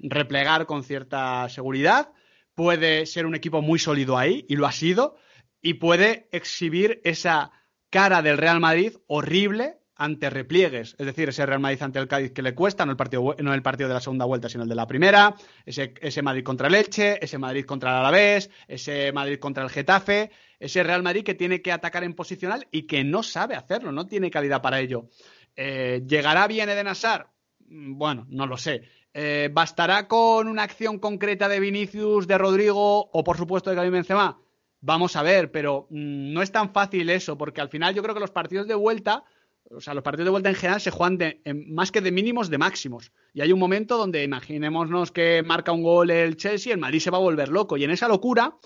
replegar 0.03 0.67
con 0.67 0.83
cierta 0.83 1.49
seguridad, 1.49 2.11
puede 2.55 3.07
ser 3.07 3.27
un 3.27 3.35
equipo 3.35 3.63
muy 3.63 3.79
sólido 3.79 4.19
ahí, 4.19 4.45
y 4.49 4.57
lo 4.57 4.67
ha 4.67 4.73
sido 4.73 5.17
y 5.65 5.75
puede 5.75 6.29
exhibir 6.31 7.01
esa 7.05 7.51
cara 7.89 8.21
del 8.21 8.37
Real 8.37 8.61
Madrid 8.61 8.93
horrible 9.07 9.79
ante 9.97 10.29
repliegues, 10.29 10.95
es 10.99 11.07
decir, 11.07 11.31
ese 11.31 11.47
Real 11.47 11.61
Madrid 11.61 11.81
ante 11.83 11.99
el 11.99 12.07
Cádiz 12.07 12.33
que 12.33 12.43
le 12.43 12.55
cuesta, 12.55 12.85
no 12.85 12.91
el 12.91 12.99
partido, 12.99 13.35
no 13.39 13.55
el 13.55 13.63
partido 13.63 13.89
de 13.89 13.95
la 13.95 14.01
segunda 14.01 14.27
vuelta, 14.27 14.49
sino 14.51 14.65
el 14.65 14.69
de 14.69 14.75
la 14.75 14.87
primera, 14.87 15.35
ese, 15.65 16.21
Madrid 16.23 16.45
contra 16.45 16.69
el 16.69 16.75
Elche, 16.75 17.25
ese 17.25 17.39
Madrid 17.39 17.65
contra 17.65 17.93
el 17.93 17.97
Alavés, 17.97 18.51
ese 18.69 19.11
Madrid 19.13 19.39
contra 19.39 19.65
el 19.65 19.71
Getafe, 19.71 20.31
ese 20.61 20.83
Real 20.83 21.03
Madrid 21.03 21.25
que 21.25 21.35
tiene 21.35 21.63
que 21.63 21.73
atacar 21.73 22.05
en 22.05 22.13
posicional 22.13 22.69
y 22.71 22.83
que 22.83 23.03
no 23.03 23.23
sabe 23.23 23.57
hacerlo, 23.57 23.91
no 23.91 24.07
tiene 24.07 24.31
calidad 24.31 24.61
para 24.61 24.81
ello. 24.81 25.09
Eh, 25.57 26.03
¿Llegará 26.07 26.47
bien 26.47 26.69
Eden 26.69 26.89
Hazard? 26.89 27.29
Bueno, 27.61 28.27
no 28.29 28.47
lo 28.47 28.59
sé. 28.59 28.83
Eh, 29.15 29.49
¿Bastará 29.51 30.09
con 30.09 30.47
una 30.47 30.65
acción 30.65 30.99
concreta 30.99 31.49
de 31.49 31.61
Vinicius, 31.61 32.27
de 32.27 32.37
Rodrigo 32.37 33.09
o 33.11 33.25
por 33.25 33.39
supuesto 33.39 33.71
de 33.71 33.77
Karim 33.77 33.93
Benzema? 33.93 34.44
Vamos 34.87 35.17
a 35.17 35.23
ver, 35.23 35.51
pero 35.51 35.87
mmm, 35.89 36.35
no 36.35 36.43
es 36.43 36.53
tan 36.53 36.71
fácil 36.75 37.09
eso, 37.09 37.39
porque 37.39 37.63
al 37.63 37.71
final 37.71 37.95
yo 37.95 38.03
creo 38.03 38.15
que 38.15 38.21
los 38.21 38.31
partidos 38.31 38.69
de 38.69 38.75
vuelta, 38.75 39.25
o 39.71 39.81
sea, 39.81 39.95
los 39.95 40.03
partidos 40.03 40.27
de 40.27 40.31
vuelta 40.31 40.51
en 40.51 40.57
general 40.57 40.79
se 40.79 40.91
juegan 40.91 41.17
de, 41.17 41.41
en, 41.47 41.73
más 41.73 41.91
que 41.91 42.03
de 42.03 42.13
mínimos, 42.13 42.51
de 42.51 42.59
máximos. 42.59 43.11
Y 43.33 43.41
hay 43.41 43.51
un 43.51 43.59
momento 43.59 43.97
donde 43.97 44.23
imaginémonos 44.23 45.11
que 45.11 45.43
marca 45.43 45.73
un 45.73 45.83
gol 45.83 46.11
el 46.11 46.37
Chelsea, 46.37 46.75
el 46.75 46.81
Madrid 46.81 47.01
se 47.01 47.11
va 47.11 47.17
a 47.17 47.23
volver 47.23 47.49
loco. 47.49 47.79
Y 47.79 47.85
en 47.85 47.93
esa 47.93 48.09
locura, 48.09 48.59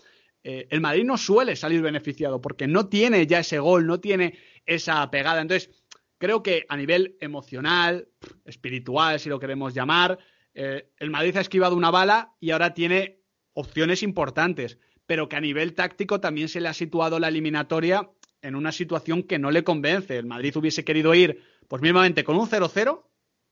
eh, 0.42 0.66
el 0.70 0.80
Madrid 0.80 1.04
no 1.04 1.16
suele 1.16 1.54
salir 1.54 1.82
beneficiado, 1.82 2.40
porque 2.40 2.66
no 2.66 2.88
tiene 2.88 3.24
ya 3.28 3.38
ese 3.38 3.60
gol, 3.60 3.86
no 3.86 4.00
tiene 4.00 4.36
esa 4.66 5.08
pegada. 5.12 5.40
Entonces, 5.40 5.70
creo 6.18 6.42
que 6.42 6.66
a 6.68 6.76
nivel 6.76 7.16
emocional, 7.20 8.08
espiritual, 8.44 9.20
si 9.20 9.28
lo 9.28 9.38
queremos 9.38 9.72
llamar, 9.72 10.18
eh, 10.52 10.90
el 10.98 11.10
Madrid 11.10 11.36
ha 11.36 11.42
esquivado 11.42 11.76
una 11.76 11.92
bala 11.92 12.32
y 12.40 12.50
ahora 12.50 12.74
tiene 12.74 13.20
opciones 13.52 14.02
importantes 14.02 14.80
pero 15.08 15.26
que 15.26 15.36
a 15.36 15.40
nivel 15.40 15.72
táctico 15.72 16.20
también 16.20 16.50
se 16.50 16.60
le 16.60 16.68
ha 16.68 16.74
situado 16.74 17.18
la 17.18 17.28
eliminatoria 17.28 18.10
en 18.42 18.54
una 18.54 18.72
situación 18.72 19.22
que 19.22 19.38
no 19.38 19.50
le 19.50 19.64
convence. 19.64 20.18
El 20.18 20.26
Madrid 20.26 20.54
hubiese 20.54 20.84
querido 20.84 21.14
ir, 21.14 21.42
pues 21.66 21.80
mismamente 21.80 22.24
con 22.24 22.36
un 22.36 22.46
0-0, 22.46 23.04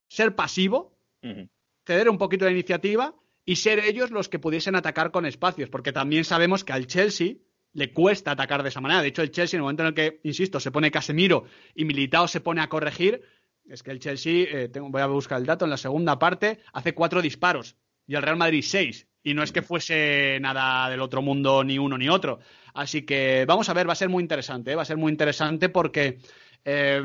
ser 0.07 0.35
pasivo, 0.37 0.99
uh 1.23 1.29
-huh. 1.29 1.49
ceder 1.87 2.11
un 2.11 2.19
poquito 2.19 2.45
la 2.45 2.51
iniciativa 2.51 3.15
y 3.47 3.57
ser 3.57 3.79
ellos 3.79 4.11
los 4.11 4.29
que 4.29 4.39
pudiesen 4.39 4.77
atacar 4.77 5.11
con 5.11 5.25
espacios, 5.25 5.71
porque 5.71 5.93
también 5.93 6.25
sabemos 6.25 6.63
que 6.63 6.75
al 6.75 6.87
Chelsea 6.87 7.37
le 7.73 7.91
cuesta 7.91 8.33
atacar 8.33 8.63
de 8.63 8.69
esa 8.69 8.83
manera. 8.83 9.01
De 9.01 9.09
hecho, 9.09 9.23
el 9.23 9.31
Chelsea, 9.31 9.57
en 9.57 9.61
el 9.61 9.63
momento 9.63 9.83
en 9.83 9.89
el 9.89 9.95
que, 9.95 10.21
insisto, 10.25 10.61
se 10.61 10.71
pone 10.71 10.91
Casemiro 10.91 11.45
y 11.75 11.87
Militao 11.87 12.29
se 12.29 12.43
pone 12.43 12.61
a 12.61 12.69
corregir, 12.69 13.23
es 13.65 13.83
que 13.83 13.93
el 13.93 13.99
Chelsea, 13.99 14.45
eh, 14.51 14.69
tengo, 14.69 14.91
voy 14.91 15.01
a 15.01 15.07
buscar 15.07 15.41
el 15.41 15.47
dato, 15.47 15.65
en 15.65 15.71
la 15.71 15.79
segunda 15.79 16.19
parte 16.19 16.61
hace 16.75 16.93
cuatro 16.93 17.23
disparos 17.23 17.77
y 18.07 18.15
el 18.15 18.23
Real 18.23 18.37
Madrid 18.37 18.63
seis. 18.63 19.09
Y 19.27 19.35
no 19.35 19.43
es 19.43 19.51
que 19.51 19.61
fuese 19.61 20.39
nada 20.41 20.89
del 20.89 21.01
otro 21.01 21.21
mundo 21.21 21.65
ni 21.65 21.81
uno 21.81 21.99
ni 21.99 22.09
otro. 22.09 22.39
Así 22.75 23.03
que 23.03 23.45
vamos 23.45 23.69
a 23.69 23.75
ver, 23.75 23.89
va 23.89 23.93
a 23.93 23.97
ser 23.97 24.09
muy 24.09 24.23
interesante, 24.23 24.71
¿eh? 24.71 24.77
va 24.77 24.83
a 24.83 24.85
ser 24.85 24.99
muy 24.99 25.11
interesante 25.11 25.69
porque 25.69 26.19
eh, 26.65 27.03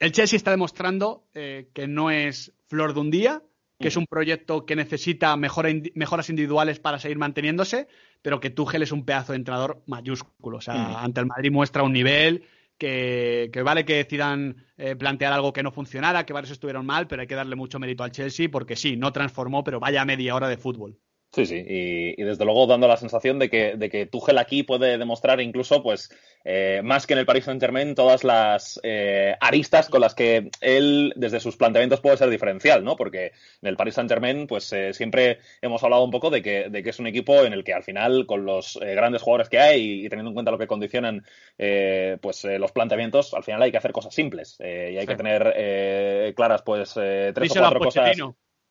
el 0.00 0.12
Chelsea 0.12 0.36
está 0.36 0.50
demostrando 0.50 1.28
eh, 1.32 1.68
que 1.72 1.86
no 1.86 2.10
es 2.10 2.52
flor 2.66 2.94
de 2.94 3.00
un 3.00 3.12
día, 3.12 3.44
que 3.78 3.86
es 3.86 3.96
un 3.96 4.06
proyecto 4.06 4.66
que 4.66 4.74
necesita 4.74 5.36
mejora, 5.36 5.68
mejoras 5.94 6.30
individuales 6.30 6.80
para 6.80 6.98
seguir 6.98 7.18
manteniéndose, 7.18 7.86
pero 8.20 8.40
que 8.40 8.50
Tuchel 8.50 8.82
es 8.82 8.90
un 8.90 9.04
pedazo 9.04 9.34
de 9.34 9.38
entrenador 9.38 9.84
mayúsculo. 9.86 10.56
O 10.56 10.62
sea, 10.62 10.74
mm. 10.74 10.96
ante 10.96 11.20
el 11.20 11.26
Madrid 11.26 11.52
muestra 11.52 11.84
un 11.84 11.92
nivel 11.92 12.42
que, 12.78 13.50
que, 13.52 13.62
vale 13.62 13.84
que 13.84 13.94
decidan 13.96 14.56
eh, 14.76 14.96
plantear 14.96 15.32
algo 15.32 15.52
que 15.52 15.62
no 15.62 15.72
funcionara, 15.72 16.26
que 16.26 16.32
varios 16.32 16.52
estuvieron 16.52 16.86
mal, 16.86 17.06
pero 17.06 17.22
hay 17.22 17.28
que 17.28 17.34
darle 17.34 17.56
mucho 17.56 17.78
mérito 17.78 18.04
al 18.04 18.12
Chelsea 18.12 18.50
porque 18.50 18.76
sí, 18.76 18.96
no 18.96 19.12
transformó, 19.12 19.64
pero 19.64 19.80
vaya 19.80 20.04
media 20.04 20.34
hora 20.34 20.48
de 20.48 20.56
fútbol. 20.56 20.98
Sí, 21.34 21.46
sí, 21.46 21.56
y, 21.56 22.20
y, 22.20 22.24
desde 22.24 22.44
luego 22.44 22.68
dando 22.68 22.86
la 22.86 22.96
sensación 22.96 23.40
de 23.40 23.50
que, 23.50 23.74
de 23.76 23.90
que 23.90 24.06
Tuchel 24.06 24.38
aquí 24.38 24.62
puede 24.62 24.98
demostrar 24.98 25.40
incluso, 25.40 25.82
pues, 25.82 26.08
eh, 26.44 26.80
más 26.84 27.08
que 27.08 27.14
en 27.14 27.18
el 27.18 27.26
Paris 27.26 27.46
Saint-Germain, 27.46 27.96
todas 27.96 28.22
las 28.22 28.78
eh, 28.84 29.34
aristas 29.40 29.88
con 29.88 30.00
las 30.00 30.14
que 30.14 30.50
él, 30.60 31.12
desde 31.16 31.40
sus 31.40 31.56
planteamientos, 31.56 32.00
puede 32.00 32.18
ser 32.18 32.30
diferencial, 32.30 32.84
¿no? 32.84 32.94
Porque 32.94 33.32
en 33.62 33.68
el 33.68 33.76
Paris 33.76 33.94
Saint-Germain, 33.94 34.46
pues, 34.46 34.72
eh, 34.72 34.94
siempre 34.94 35.40
hemos 35.60 35.82
hablado 35.82 36.04
un 36.04 36.12
poco 36.12 36.30
de 36.30 36.40
que, 36.40 36.68
de 36.70 36.84
que, 36.84 36.90
es 36.90 37.00
un 37.00 37.08
equipo 37.08 37.42
en 37.42 37.52
el 37.52 37.64
que 37.64 37.74
al 37.74 37.82
final, 37.82 38.26
con 38.26 38.44
los 38.44 38.76
eh, 38.80 38.94
grandes 38.94 39.22
jugadores 39.22 39.48
que 39.48 39.58
hay 39.58 39.80
y, 39.82 40.06
y, 40.06 40.08
teniendo 40.08 40.30
en 40.30 40.34
cuenta 40.34 40.52
lo 40.52 40.58
que 40.58 40.68
condicionan, 40.68 41.24
eh, 41.58 42.16
pues, 42.20 42.44
los 42.44 42.70
planteamientos, 42.70 43.34
al 43.34 43.42
final 43.42 43.60
hay 43.60 43.72
que 43.72 43.78
hacer 43.78 43.90
cosas 43.90 44.14
simples 44.14 44.56
y 44.60 44.64
hay 44.64 45.00
sí. 45.00 45.06
que 45.06 45.16
tener 45.16 46.32
claras, 46.36 46.62
pues, 46.62 46.92
tres 46.94 47.34
Díselo 47.34 47.66
o 47.66 47.70
cuatro 47.70 47.80
cosas. 47.80 48.16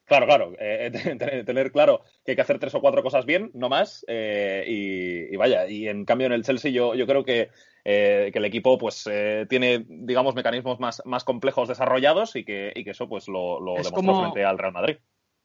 Claro, 0.06 0.26
claro. 0.26 0.54
Eh, 0.60 0.92
tener 1.46 1.72
claro 1.72 2.02
que 2.26 2.32
hay 2.32 2.36
que 2.36 2.42
hacer 2.42 2.60
tres 2.60 2.76
o 2.76 2.82
cuatro 2.82 3.04
cosas 3.04 3.26
bien, 3.26 3.52
no 3.54 3.70
más. 3.70 4.06
Eh, 4.08 4.66
y, 4.68 5.34
y, 5.34 5.38
vaya, 5.38 5.68
y 5.68 5.88
en 5.88 6.06
cambio 6.06 6.28
en 6.28 6.34
el 6.34 6.44
Chelsea 6.44 6.72
yo, 6.72 6.96
yo 6.96 7.08
creo 7.08 7.24
que, 7.24 7.50
eh, 7.86 8.30
que 8.32 8.40
el 8.40 8.46
equipo 8.46 8.78
pues 8.78 9.06
tiene, 9.50 9.86
digamos, 9.88 10.36
mecanismos 10.36 10.80
más, 10.80 11.02
más 11.06 11.24
complejos 11.24 11.68
desarrollados 11.68 12.36
y 12.36 12.44
que, 12.44 12.72
y 12.76 12.84
que 12.84 12.92
eso 12.92 13.08
pues 13.08 13.28
lo, 13.28 13.60
lo 13.60 13.74
demostró 13.74 13.96
como, 13.96 14.22
frente 14.22 14.44
al 14.44 14.58
Real 14.58 14.74
Madrid. 14.74 14.98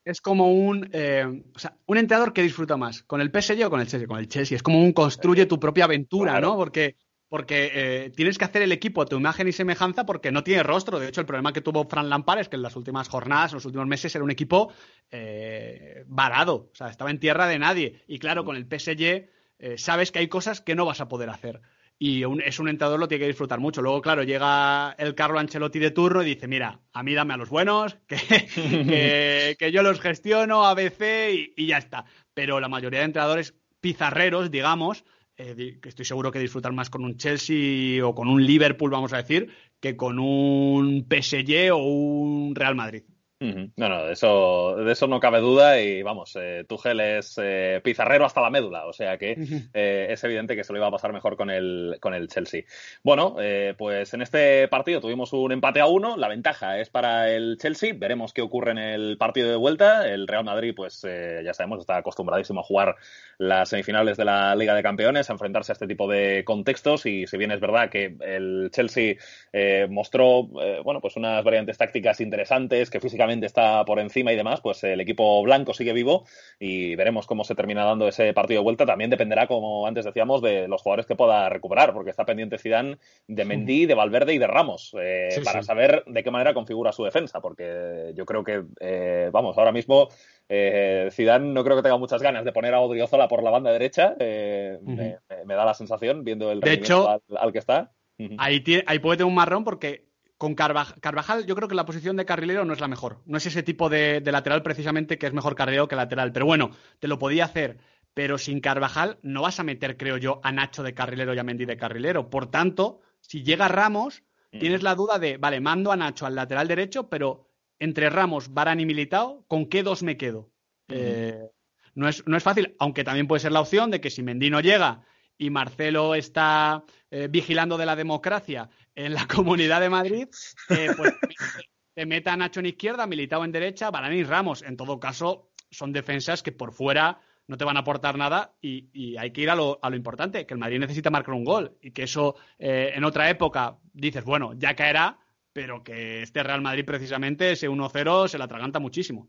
Es 0.04 0.20
como 0.20 0.52
un, 0.52 0.84
o 0.84 1.58
sea, 1.58 1.76
un 1.86 1.98
entrenador 1.98 2.32
que 2.32 2.42
disfruta 2.42 2.76
más, 2.76 3.02
con 3.02 3.20
el 3.20 3.30
PSG 3.30 3.66
o 3.66 3.70
con 3.70 3.80
el 3.80 3.86
Chelsea. 3.86 4.08
Con 4.08 4.18
el 4.18 4.28
Chelsea 4.28 4.56
es 4.56 4.62
como 4.62 4.80
un 4.80 4.92
construye 4.92 5.46
tu 5.46 5.60
propia 5.60 5.84
aventura, 5.84 6.32
claro. 6.32 6.48
¿no? 6.48 6.56
Porque 6.56 6.96
porque 7.28 7.70
eh, 7.74 8.10
tienes 8.10 8.38
que 8.38 8.44
hacer 8.44 8.62
el 8.62 8.72
equipo 8.72 9.02
a 9.02 9.06
tu 9.06 9.16
imagen 9.16 9.48
y 9.48 9.52
semejanza 9.52 10.06
porque 10.06 10.32
no 10.32 10.42
tiene 10.42 10.62
rostro. 10.62 10.98
De 10.98 11.08
hecho, 11.08 11.20
el 11.20 11.26
problema 11.26 11.52
que 11.52 11.60
tuvo 11.60 11.84
Fran 11.84 12.08
Lampard 12.08 12.40
es 12.40 12.48
que 12.48 12.56
en 12.56 12.62
las 12.62 12.76
últimas 12.76 13.08
jornadas, 13.08 13.52
en 13.52 13.56
los 13.56 13.64
últimos 13.66 13.86
meses, 13.86 14.14
era 14.14 14.24
un 14.24 14.30
equipo 14.30 14.72
eh, 15.10 16.04
varado. 16.06 16.70
O 16.72 16.74
sea, 16.74 16.88
estaba 16.88 17.10
en 17.10 17.20
tierra 17.20 17.46
de 17.46 17.58
nadie. 17.58 18.02
Y 18.06 18.18
claro, 18.18 18.44
con 18.44 18.56
el 18.56 18.64
PSG 18.64 19.28
eh, 19.58 19.76
sabes 19.76 20.10
que 20.10 20.20
hay 20.20 20.28
cosas 20.28 20.60
que 20.60 20.74
no 20.74 20.86
vas 20.86 21.00
a 21.00 21.08
poder 21.08 21.28
hacer. 21.28 21.60
Y 21.98 22.24
un, 22.24 22.40
es 22.40 22.60
un 22.60 22.68
entrenador, 22.68 23.00
lo 23.00 23.08
tiene 23.08 23.22
que 23.22 23.28
disfrutar 23.28 23.58
mucho. 23.58 23.82
Luego, 23.82 24.00
claro, 24.00 24.22
llega 24.22 24.94
el 24.98 25.14
Carlo 25.14 25.40
Ancelotti 25.40 25.80
de 25.80 25.90
turno 25.90 26.22
y 26.22 26.26
dice, 26.26 26.46
mira, 26.46 26.80
a 26.92 27.02
mí 27.02 27.12
dame 27.12 27.34
a 27.34 27.36
los 27.36 27.50
buenos, 27.50 27.98
que, 28.06 29.70
yo 29.72 29.82
los 29.82 30.00
gestiono, 30.00 30.64
ABC 30.64 31.52
y 31.56 31.66
ya 31.66 31.78
está. 31.78 32.04
Pero 32.34 32.60
la 32.60 32.68
mayoría 32.68 33.00
de 33.00 33.06
entrenadores 33.06 33.54
pizarreros, 33.80 34.50
digamos, 34.50 35.04
eh, 35.38 35.78
estoy 35.84 36.04
seguro 36.04 36.30
que 36.30 36.38
disfrutar 36.38 36.72
más 36.72 36.90
con 36.90 37.04
un 37.04 37.16
Chelsea 37.16 38.04
o 38.04 38.14
con 38.14 38.28
un 38.28 38.44
Liverpool, 38.44 38.90
vamos 38.90 39.12
a 39.12 39.18
decir, 39.18 39.50
que 39.80 39.96
con 39.96 40.18
un 40.18 41.06
PSG 41.08 41.72
o 41.72 41.78
un 41.78 42.54
Real 42.54 42.74
Madrid. 42.74 43.04
No, 43.40 43.88
no, 43.88 44.04
de 44.04 44.14
eso, 44.14 44.74
de 44.78 44.90
eso 44.90 45.06
no 45.06 45.20
cabe 45.20 45.38
duda 45.38 45.80
y 45.80 46.02
vamos, 46.02 46.34
eh, 46.34 46.64
Tuchel 46.68 46.98
es 46.98 47.38
eh, 47.40 47.80
pizarrero 47.84 48.24
hasta 48.24 48.40
la 48.40 48.50
médula, 48.50 48.86
o 48.86 48.92
sea 48.92 49.16
que 49.16 49.36
eh, 49.74 50.08
es 50.10 50.24
evidente 50.24 50.56
que 50.56 50.64
se 50.64 50.72
lo 50.72 50.80
iba 50.80 50.88
a 50.88 50.90
pasar 50.90 51.12
mejor 51.12 51.36
con 51.36 51.48
el, 51.48 51.98
con 52.00 52.14
el 52.14 52.26
Chelsea. 52.26 52.64
Bueno, 53.04 53.36
eh, 53.38 53.74
pues 53.78 54.12
en 54.12 54.22
este 54.22 54.66
partido 54.66 55.00
tuvimos 55.00 55.32
un 55.32 55.52
empate 55.52 55.78
a 55.78 55.86
uno, 55.86 56.16
la 56.16 56.26
ventaja 56.26 56.80
es 56.80 56.90
para 56.90 57.30
el 57.30 57.58
Chelsea, 57.58 57.94
veremos 57.96 58.32
qué 58.32 58.42
ocurre 58.42 58.72
en 58.72 58.78
el 58.78 59.16
partido 59.18 59.48
de 59.48 59.56
vuelta, 59.56 60.08
el 60.08 60.26
Real 60.26 60.42
Madrid 60.42 60.74
pues 60.74 61.04
eh, 61.08 61.40
ya 61.44 61.54
sabemos 61.54 61.78
está 61.78 61.98
acostumbradísimo 61.98 62.58
a 62.58 62.64
jugar 62.64 62.96
las 63.38 63.68
semifinales 63.68 64.16
de 64.16 64.24
la 64.24 64.54
Liga 64.56 64.74
de 64.74 64.82
Campeones, 64.82 65.30
a 65.30 65.32
enfrentarse 65.32 65.70
a 65.70 65.74
este 65.74 65.86
tipo 65.86 66.08
de 66.08 66.42
contextos 66.44 67.06
y 67.06 67.26
si 67.26 67.36
bien 67.36 67.52
es 67.52 67.60
verdad 67.60 67.88
que 67.88 68.16
el 68.20 68.70
Chelsea 68.72 69.14
eh, 69.52 69.86
mostró, 69.88 70.48
eh, 70.60 70.80
bueno, 70.82 71.00
pues 71.00 71.16
unas 71.16 71.44
variantes 71.44 71.78
tácticas 71.78 72.20
interesantes, 72.20 72.90
que 72.90 73.00
físicamente 73.00 73.46
está 73.46 73.84
por 73.84 74.00
encima 74.00 74.32
y 74.32 74.36
demás, 74.36 74.60
pues 74.60 74.82
el 74.82 75.00
equipo 75.00 75.40
blanco 75.44 75.72
sigue 75.72 75.92
vivo 75.92 76.26
y 76.58 76.96
veremos 76.96 77.26
cómo 77.26 77.44
se 77.44 77.54
termina 77.54 77.84
dando 77.84 78.08
ese 78.08 78.32
partido 78.32 78.60
de 78.60 78.64
vuelta. 78.64 78.84
También 78.84 79.10
dependerá, 79.10 79.46
como 79.46 79.86
antes 79.86 80.04
decíamos, 80.04 80.42
de 80.42 80.66
los 80.66 80.82
jugadores 80.82 81.06
que 81.06 81.14
pueda 81.14 81.48
recuperar, 81.48 81.94
porque 81.94 82.10
está 82.10 82.24
pendiente 82.24 82.58
Zidane 82.58 82.98
de 83.28 83.44
Mendy, 83.44 83.86
de 83.86 83.94
Valverde 83.94 84.34
y 84.34 84.38
de 84.38 84.48
Ramos, 84.48 84.94
eh, 85.00 85.28
para 85.44 85.62
saber 85.62 86.02
de 86.06 86.24
qué 86.24 86.30
manera 86.32 86.54
configura 86.54 86.92
su 86.92 87.04
defensa, 87.04 87.40
porque 87.40 88.12
yo 88.16 88.26
creo 88.26 88.42
que, 88.42 89.30
vamos, 89.30 89.56
ahora 89.58 89.72
mismo 89.72 90.08
eh, 90.48 91.08
Zidane 91.12 91.52
no 91.52 91.62
creo 91.62 91.76
que 91.76 91.82
tenga 91.82 91.98
muchas 91.98 92.22
ganas 92.22 92.44
de 92.44 92.52
poner 92.52 92.74
a 92.74 92.80
Odriozola 92.80 93.28
por 93.28 93.42
la 93.42 93.50
banda 93.50 93.70
derecha. 93.70 94.14
Eh, 94.18 94.78
me, 94.82 95.54
da 95.54 95.64
la 95.64 95.74
sensación, 95.74 96.24
viendo 96.24 96.50
el 96.50 96.60
de 96.60 96.72
hecho, 96.72 97.20
al, 97.38 97.52
que 97.52 97.58
está. 97.58 97.92
ahí, 98.38 98.62
ahí 98.86 98.98
puede 98.98 99.18
tener 99.18 99.28
un 99.28 99.34
marrón 99.34 99.64
porque 99.64 100.08
con 100.38 100.54
Carvajal, 100.54 101.46
yo 101.46 101.56
creo 101.56 101.66
que 101.66 101.74
la 101.74 101.84
posición 101.84 102.16
de 102.16 102.24
carrilero 102.24 102.64
no 102.64 102.72
es 102.72 102.80
la 102.80 102.86
mejor. 102.86 103.22
No 103.26 103.38
es 103.38 103.46
ese 103.46 103.64
tipo 103.64 103.88
de, 103.90 104.22
lateral 104.24 104.62
precisamente 104.62 105.18
que 105.18 105.26
es 105.26 105.32
mejor 105.32 105.56
carrilero 105.56 105.88
que 105.88 105.96
lateral. 105.96 106.32
Pero 106.32 106.46
bueno, 106.46 106.70
te 107.00 107.08
lo 107.08 107.18
podía 107.18 107.44
hacer. 107.44 107.78
Pero 108.14 108.38
sin 108.38 108.60
Carvajal 108.60 109.18
no 109.22 109.42
vas 109.42 109.60
a 109.60 109.64
meter, 109.64 109.96
creo 109.96 110.16
yo, 110.16 110.40
a 110.44 110.52
Nacho 110.52 110.82
de 110.82 110.94
carrilero 110.94 111.34
y 111.34 111.38
a 111.38 111.44
Mendy 111.44 111.66
de 111.66 111.76
carrilero. 111.76 112.30
Por 112.30 112.50
tanto, 112.50 113.00
si 113.20 113.42
llega 113.42 113.68
Ramos, 113.68 114.22
tienes 114.50 114.82
la 114.82 114.94
duda 114.94 115.18
de, 115.18 115.36
vale, 115.38 115.60
mando 115.60 115.90
a 115.90 115.96
Nacho 115.96 116.24
al 116.24 116.36
lateral 116.36 116.68
derecho, 116.68 117.08
pero 117.08 117.47
entre 117.78 118.10
Ramos, 118.10 118.52
Barán 118.52 118.80
y 118.80 118.86
Militao, 118.86 119.44
¿con 119.46 119.66
qué 119.66 119.82
dos 119.82 120.02
me 120.02 120.16
quedo? 120.16 120.50
Eh, 120.88 121.48
no, 121.94 122.08
es, 122.08 122.26
no, 122.26 122.36
es, 122.36 122.42
fácil, 122.42 122.74
aunque 122.78 123.04
también 123.04 123.26
puede 123.26 123.40
ser 123.40 123.52
la 123.52 123.60
opción 123.60 123.90
de 123.90 124.00
que 124.00 124.10
si 124.10 124.22
Mendy 124.22 124.50
no 124.50 124.60
llega 124.60 125.04
y 125.36 125.50
Marcelo 125.50 126.14
está 126.14 126.84
eh, 127.10 127.28
vigilando 127.30 127.76
de 127.76 127.86
la 127.86 127.96
democracia 127.96 128.70
en 128.94 129.14
la 129.14 129.26
Comunidad 129.28 129.80
de 129.80 129.90
Madrid, 129.90 130.28
eh, 130.70 130.88
pues 130.96 131.14
te 131.94 132.06
meta 132.06 132.36
Nacho 132.36 132.60
en 132.60 132.66
izquierda, 132.66 133.06
Militao 133.06 133.44
en 133.44 133.52
derecha, 133.52 133.90
Barán 133.90 134.14
y 134.14 134.24
Ramos. 134.24 134.62
En 134.62 134.76
todo 134.76 134.98
caso, 134.98 135.50
son 135.70 135.92
defensas 135.92 136.42
que 136.42 136.52
por 136.52 136.72
fuera 136.72 137.20
no 137.46 137.56
te 137.56 137.64
van 137.64 137.78
a 137.78 137.80
aportar 137.80 138.18
nada 138.18 138.54
y, 138.60 139.16
hay 139.16 139.32
que 139.32 139.40
ir 139.40 139.48
a 139.48 139.54
lo, 139.54 139.78
a 139.80 139.88
lo, 139.88 139.96
importante, 139.96 140.44
que 140.44 140.52
el 140.52 140.60
Madrid 140.60 140.80
necesita 140.80 141.08
marcar 141.08 141.34
un 141.34 141.44
gol 141.44 141.78
y 141.80 141.92
que 141.92 142.02
eso 142.02 142.36
en 142.58 143.02
otra 143.04 143.30
época 143.30 143.78
dices, 143.94 144.22
bueno, 144.22 144.52
ya 144.54 144.76
caerá, 144.76 145.18
pero 145.58 145.82
que 145.82 146.22
este 146.22 146.44
Real 146.44 146.60
Madrid 146.60 146.84
precisamente 146.84 147.50
ese 147.50 147.68
1-0 147.68 148.28
se 148.28 148.38
la 148.38 148.44
atraganta 148.44 148.78
muchísimo. 148.78 149.26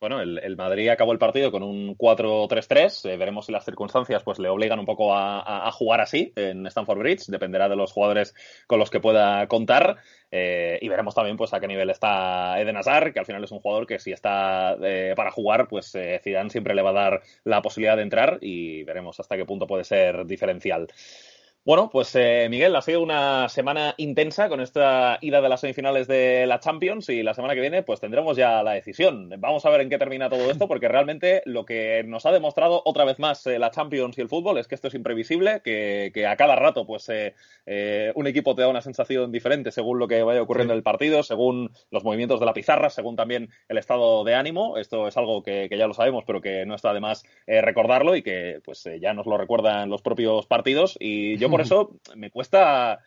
Bueno, 0.00 0.18
el, 0.22 0.56
Madrid 0.56 0.88
acabó 0.88 1.12
el 1.12 1.18
partido 1.18 1.52
con 1.52 1.62
un 1.62 1.94
4-3-3. 1.94 3.10
Eh, 3.10 3.16
veremos 3.18 3.44
si 3.44 3.52
las 3.52 3.66
circunstancias 3.66 4.22
pues 4.22 4.38
le 4.38 4.48
obligan 4.48 4.78
un 4.78 4.86
poco 4.86 5.14
a, 5.14 5.70
jugar 5.72 6.00
así 6.00 6.32
en 6.36 6.66
Stamford 6.66 7.00
Bridge. 7.00 7.26
Dependerá 7.26 7.68
de 7.68 7.76
los 7.76 7.92
jugadores 7.92 8.34
con 8.66 8.78
los 8.78 8.88
que 8.88 8.98
pueda 8.98 9.46
contar. 9.46 9.98
Eh, 10.30 10.78
y 10.80 10.88
veremos 10.88 11.14
también 11.14 11.36
pues 11.36 11.52
a 11.52 11.60
qué 11.60 11.68
nivel 11.68 11.90
está 11.90 12.58
Eden 12.58 12.78
Hazard, 12.78 13.12
que 13.12 13.20
al 13.20 13.26
final 13.26 13.44
es 13.44 13.52
un 13.52 13.60
jugador 13.60 13.86
que 13.86 13.98
si 13.98 14.12
está 14.12 14.74
eh, 14.82 15.12
para 15.16 15.32
jugar, 15.32 15.68
pues 15.68 15.92
Zidane 16.22 16.48
siempre 16.48 16.74
le 16.74 16.80
va 16.80 16.90
a 16.90 16.94
dar 16.94 17.22
la 17.44 17.60
posibilidad 17.60 17.96
de 17.98 18.04
entrar 18.04 18.38
y 18.40 18.84
veremos 18.84 19.20
hasta 19.20 19.36
qué 19.36 19.44
punto 19.44 19.66
puede 19.66 19.84
ser 19.84 20.24
diferencial. 20.24 20.88
Bueno, 21.68 21.90
pues 21.92 22.14
eh, 22.14 22.46
Miguel, 22.48 22.74
ha 22.76 22.80
sido 22.80 23.02
una 23.02 23.46
semana 23.50 23.92
intensa 23.98 24.48
con 24.48 24.62
esta 24.62 25.18
ida 25.20 25.42
de 25.42 25.50
las 25.50 25.60
semifinales 25.60 26.08
de 26.08 26.46
la 26.46 26.60
Champions 26.60 27.10
y 27.10 27.22
la 27.22 27.34
semana 27.34 27.54
que 27.54 27.60
viene 27.60 27.82
pues 27.82 28.00
tendremos 28.00 28.38
ya 28.38 28.62
la 28.62 28.72
decisión. 28.72 29.28
Vamos 29.36 29.66
a 29.66 29.68
ver 29.68 29.82
en 29.82 29.90
qué 29.90 29.98
termina 29.98 30.30
todo 30.30 30.50
esto 30.50 30.66
porque 30.66 30.88
realmente 30.88 31.42
lo 31.44 31.66
que 31.66 32.04
nos 32.06 32.24
ha 32.24 32.32
demostrado 32.32 32.80
otra 32.86 33.04
vez 33.04 33.18
más 33.18 33.46
eh, 33.46 33.58
la 33.58 33.70
Champions 33.70 34.16
y 34.16 34.22
el 34.22 34.30
fútbol 34.30 34.56
es 34.56 34.66
que 34.66 34.76
esto 34.76 34.88
es 34.88 34.94
imprevisible, 34.94 35.60
que, 35.62 36.26
a 36.26 36.36
cada 36.36 36.56
rato 36.56 36.86
pues 36.86 37.06
eh, 37.10 38.12
un 38.14 38.26
equipo 38.26 38.54
te 38.54 38.62
da 38.62 38.68
una 38.68 38.80
sensación 38.80 39.30
diferente 39.30 39.70
según 39.70 39.98
lo 39.98 40.08
que 40.08 40.22
vaya 40.22 40.40
ocurriendo 40.40 40.72
en 40.72 40.78
el 40.78 40.82
partido, 40.82 41.22
según 41.22 41.70
los 41.90 42.02
movimientos 42.02 42.40
de 42.40 42.46
la 42.46 42.54
pizarra, 42.54 42.88
según 42.88 43.14
también 43.14 43.50
el 43.68 43.76
estado 43.76 44.24
de 44.24 44.34
ánimo. 44.34 44.78
Esto 44.78 45.06
es 45.06 45.18
algo 45.18 45.42
que, 45.42 45.68
ya 45.70 45.86
lo 45.86 45.92
sabemos 45.92 46.24
pero 46.26 46.40
que 46.40 46.64
no 46.64 46.74
está 46.74 46.94
de 46.94 47.00
más 47.00 47.26
recordarlo 47.46 48.16
y 48.16 48.22
que 48.22 48.62
pues 48.64 48.88
ya 49.02 49.12
nos 49.12 49.26
lo 49.26 49.36
recuerdan 49.36 49.90
los 49.90 50.00
propios 50.00 50.46
partidos 50.46 50.96
y 50.98 51.36
yo 51.36 51.50
por 51.50 51.57
eso 51.62 51.98
me 52.16 52.30
cuesta 52.30 52.98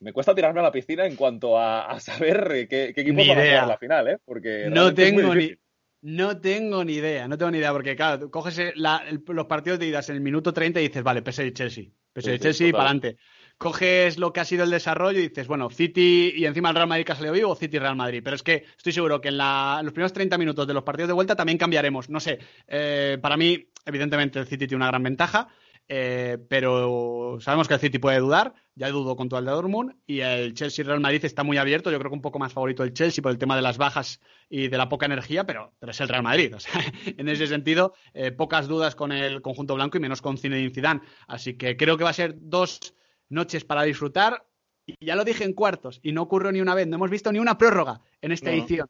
me 0.00 0.12
cuesta 0.12 0.34
tirarme 0.34 0.60
a 0.60 0.64
la 0.64 0.72
piscina 0.72 1.06
en 1.06 1.16
cuanto 1.16 1.58
a, 1.58 1.98
saber 2.00 2.66
qué, 2.68 2.92
qué 2.94 3.00
equipo 3.00 3.18
va 3.18 3.32
a 3.32 3.46
jugar 3.46 3.68
la 3.68 3.78
final, 3.78 4.08
¿eh? 4.08 4.18
Porque 4.24 4.68
no 4.68 4.92
tengo 4.92 5.34
ni 5.34 5.54
no 6.02 6.40
tengo 6.40 6.82
ni 6.82 6.94
idea, 6.94 7.28
no 7.28 7.36
tengo 7.36 7.50
ni 7.50 7.58
idea, 7.58 7.72
porque 7.72 7.94
claro, 7.94 8.30
coges 8.30 8.58
los 8.74 9.46
partidos 9.46 9.78
de 9.78 9.86
idas 9.86 10.08
en 10.08 10.16
el 10.16 10.22
minuto 10.22 10.52
30 10.52 10.80
y 10.80 10.88
dices, 10.88 11.02
vale, 11.02 11.20
PSG 11.20 11.52
Chelsea, 11.52 11.84
PSG 12.14 12.38
Chelsea 12.38 12.68
y 12.68 12.72
para 12.72 12.84
adelante. 12.84 13.16
Coges 13.58 14.16
lo 14.16 14.32
que 14.32 14.40
ha 14.40 14.46
sido 14.46 14.64
el 14.64 14.70
desarrollo 14.70 15.18
y 15.18 15.28
dices, 15.28 15.46
bueno, 15.46 15.68
City 15.68 16.32
y 16.34 16.46
encima 16.46 16.70
el 16.70 16.74
Real 16.76 16.88
Madrid 16.88 17.04
que 17.04 17.12
ha 17.12 17.16
salido 17.16 17.34
vivo 17.34 17.54
City 17.54 17.78
Real 17.78 17.96
Madrid. 17.96 18.22
Pero 18.24 18.36
es 18.36 18.42
que 18.42 18.64
estoy 18.74 18.92
seguro 18.92 19.20
que 19.20 19.28
en, 19.28 19.36
los 19.36 19.92
primeros 19.92 20.14
30 20.14 20.38
minutos 20.38 20.66
de 20.66 20.72
los 20.72 20.82
partidos 20.82 21.08
de 21.08 21.12
vuelta 21.12 21.36
también 21.36 21.58
cambiaremos. 21.58 22.08
No 22.08 22.20
sé, 22.20 22.38
eh, 22.66 23.18
para 23.20 23.36
mí, 23.36 23.68
evidentemente, 23.84 24.38
el 24.38 24.46
City 24.46 24.66
tiene 24.66 24.76
una 24.76 24.86
gran 24.86 25.02
ventaja. 25.02 25.48
Eh, 25.92 26.38
pero 26.48 27.38
sabemos 27.40 27.66
que 27.66 27.74
el 27.74 27.80
City 27.80 27.98
puede 27.98 28.20
dudar, 28.20 28.54
ya 28.76 28.90
dudó 28.90 29.16
con 29.16 29.28
todo 29.28 29.40
el 29.40 29.46
de 29.46 29.50
Dortmund 29.50 29.96
y 30.06 30.20
el 30.20 30.54
Chelsea 30.54 30.84
Real 30.84 31.00
Madrid 31.00 31.24
está 31.24 31.42
muy 31.42 31.56
abierto, 31.56 31.90
yo 31.90 31.98
creo 31.98 32.12
que 32.12 32.14
un 32.14 32.22
poco 32.22 32.38
más 32.38 32.52
favorito 32.52 32.84
el 32.84 32.94
Chelsea 32.94 33.20
por 33.20 33.32
el 33.32 33.38
tema 33.38 33.56
de 33.56 33.62
las 33.62 33.76
bajas 33.76 34.20
y 34.48 34.68
de 34.68 34.78
la 34.78 34.88
poca 34.88 35.06
energía, 35.06 35.44
pero, 35.44 35.72
pero 35.80 35.90
es 35.90 36.00
el 36.00 36.06
Real 36.06 36.22
Madrid, 36.22 36.54
o 36.56 36.60
sea, 36.60 36.80
en 37.04 37.28
ese 37.28 37.48
sentido, 37.48 37.92
eh, 38.14 38.30
pocas 38.30 38.68
dudas 38.68 38.94
con 38.94 39.10
el 39.10 39.42
conjunto 39.42 39.74
blanco 39.74 39.96
y 39.96 40.00
menos 40.00 40.22
con 40.22 40.38
Zinedine 40.38 40.72
Zidane, 40.72 41.00
así 41.26 41.54
que 41.54 41.76
creo 41.76 41.98
que 41.98 42.04
va 42.04 42.10
a 42.10 42.12
ser 42.12 42.36
dos 42.38 42.94
noches 43.28 43.64
para 43.64 43.82
disfrutar. 43.82 44.46
Y 44.86 44.94
ya 45.04 45.16
lo 45.16 45.24
dije 45.24 45.42
en 45.42 45.54
cuartos 45.54 45.98
y 46.04 46.12
no 46.12 46.22
ocurrió 46.22 46.52
ni 46.52 46.60
una 46.60 46.76
vez, 46.76 46.86
no 46.86 46.96
hemos 46.96 47.10
visto 47.10 47.32
ni 47.32 47.40
una 47.40 47.58
prórroga 47.58 48.00
en 48.20 48.30
esta 48.30 48.52
edición, 48.52 48.86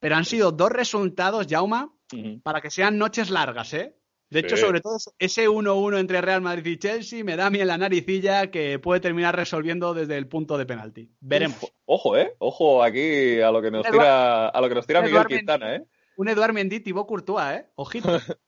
pero 0.00 0.16
han 0.16 0.24
sido 0.24 0.50
dos 0.50 0.70
resultados, 0.70 1.46
Jauma, 1.48 1.94
para 2.42 2.60
que 2.60 2.70
sean 2.70 2.98
noches 2.98 3.30
largas, 3.30 3.72
¿eh? 3.72 3.99
De 4.30 4.40
hecho, 4.40 4.56
sobre 4.56 4.80
todo 4.80 4.96
ese 5.18 5.48
1-1 5.48 5.98
entre 5.98 6.20
Real 6.20 6.40
Madrid 6.40 6.72
y 6.72 6.78
Chelsea 6.78 7.24
me 7.24 7.36
da 7.36 7.46
a 7.46 7.50
mí 7.50 7.60
en 7.60 7.66
la 7.66 7.78
naricilla 7.78 8.50
que 8.50 8.78
puede 8.78 9.00
terminar 9.00 9.34
resolviendo 9.34 9.92
desde 9.92 10.16
el 10.16 10.28
punto 10.28 10.56
de 10.56 10.66
penalti. 10.66 11.10
Veremos. 11.20 11.58
ojo, 11.84 12.16
eh. 12.16 12.34
Ojo 12.38 12.82
aquí 12.82 13.40
a 13.40 13.50
lo 13.50 13.60
que 13.60 13.72
nos 13.72 13.84
tira, 13.84 14.48
a 14.48 14.60
lo 14.60 14.68
que 14.68 14.74
nos 14.76 14.86
tira 14.86 15.02
Miguel 15.02 15.26
Quintana, 15.26 15.76
eh. 15.76 15.84
Un 16.16 16.28
Eduard 16.28 16.52
Mendy, 16.52 16.80
Thibaut 16.80 17.08
Courtois, 17.08 17.60
eh. 17.60 17.66
Ojito. 17.76 18.08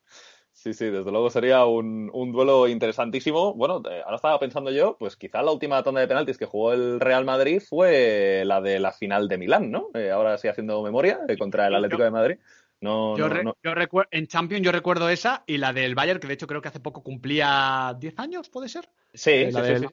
sí, 0.53 0.75
sí, 0.75 0.91
desde 0.91 1.11
luego 1.11 1.31
sería 1.31 1.65
un, 1.65 2.11
duelo 2.33 2.69
interesantísimo. 2.69 3.55
Bueno, 3.55 3.83
eh, 3.91 4.03
ahora 4.05 4.17
estaba 4.17 4.39
pensando 4.39 4.71
yo, 4.71 4.97
pues 4.99 5.17
quizá 5.17 5.43
la 5.43 5.53
última 5.53 5.83
tanda 5.83 6.03
de 6.03 6.07
penaltis 6.07 6.37
que 6.37 6.45
jugó 6.45 6.75
el 6.75 7.01
Real 7.01 7.25
Madrid 7.25 7.63
fue 7.67 8.43
la 8.45 8.61
de 8.61 8.79
la 8.79 8.93
final 8.93 9.27
de 9.27 9.39
Milán, 9.39 9.71
¿no? 9.71 9.89
Eh, 9.95 10.11
ahora 10.11 10.37
sí 10.37 10.49
haciendo 10.49 10.83
memoria 10.83 11.21
eh, 11.29 11.39
contra 11.39 11.67
el 11.67 11.75
Atlético 11.75 12.03
de 12.03 12.11
Madrid. 12.11 12.37
No, 12.83 13.17
yo, 13.17 13.29
no, 13.29 13.55
recuerdo 13.63 14.09
en 14.11 14.27
Champions 14.27 14.65
yo 14.65 14.73
recuerdo 14.73 15.09
esa 15.09 15.45
y 15.47 15.57
la 15.59 15.73
del 15.73 15.95
Bayern, 15.95 16.19
que 16.19 16.27
de 16.27 16.35
hecho 16.35 16.49
creo 16.49 16.61
que 16.61 16.69
hace 16.69 16.81
poco 16.81 17.03
cumplía 17.03 17.97
10 17.99 18.19
años, 18.19 18.51
¿puede 18.51 18.69
ser? 18.69 18.89
Sí, 19.15 19.31
eh, 19.31 19.53
la 19.53 19.65
sí, 19.65 19.87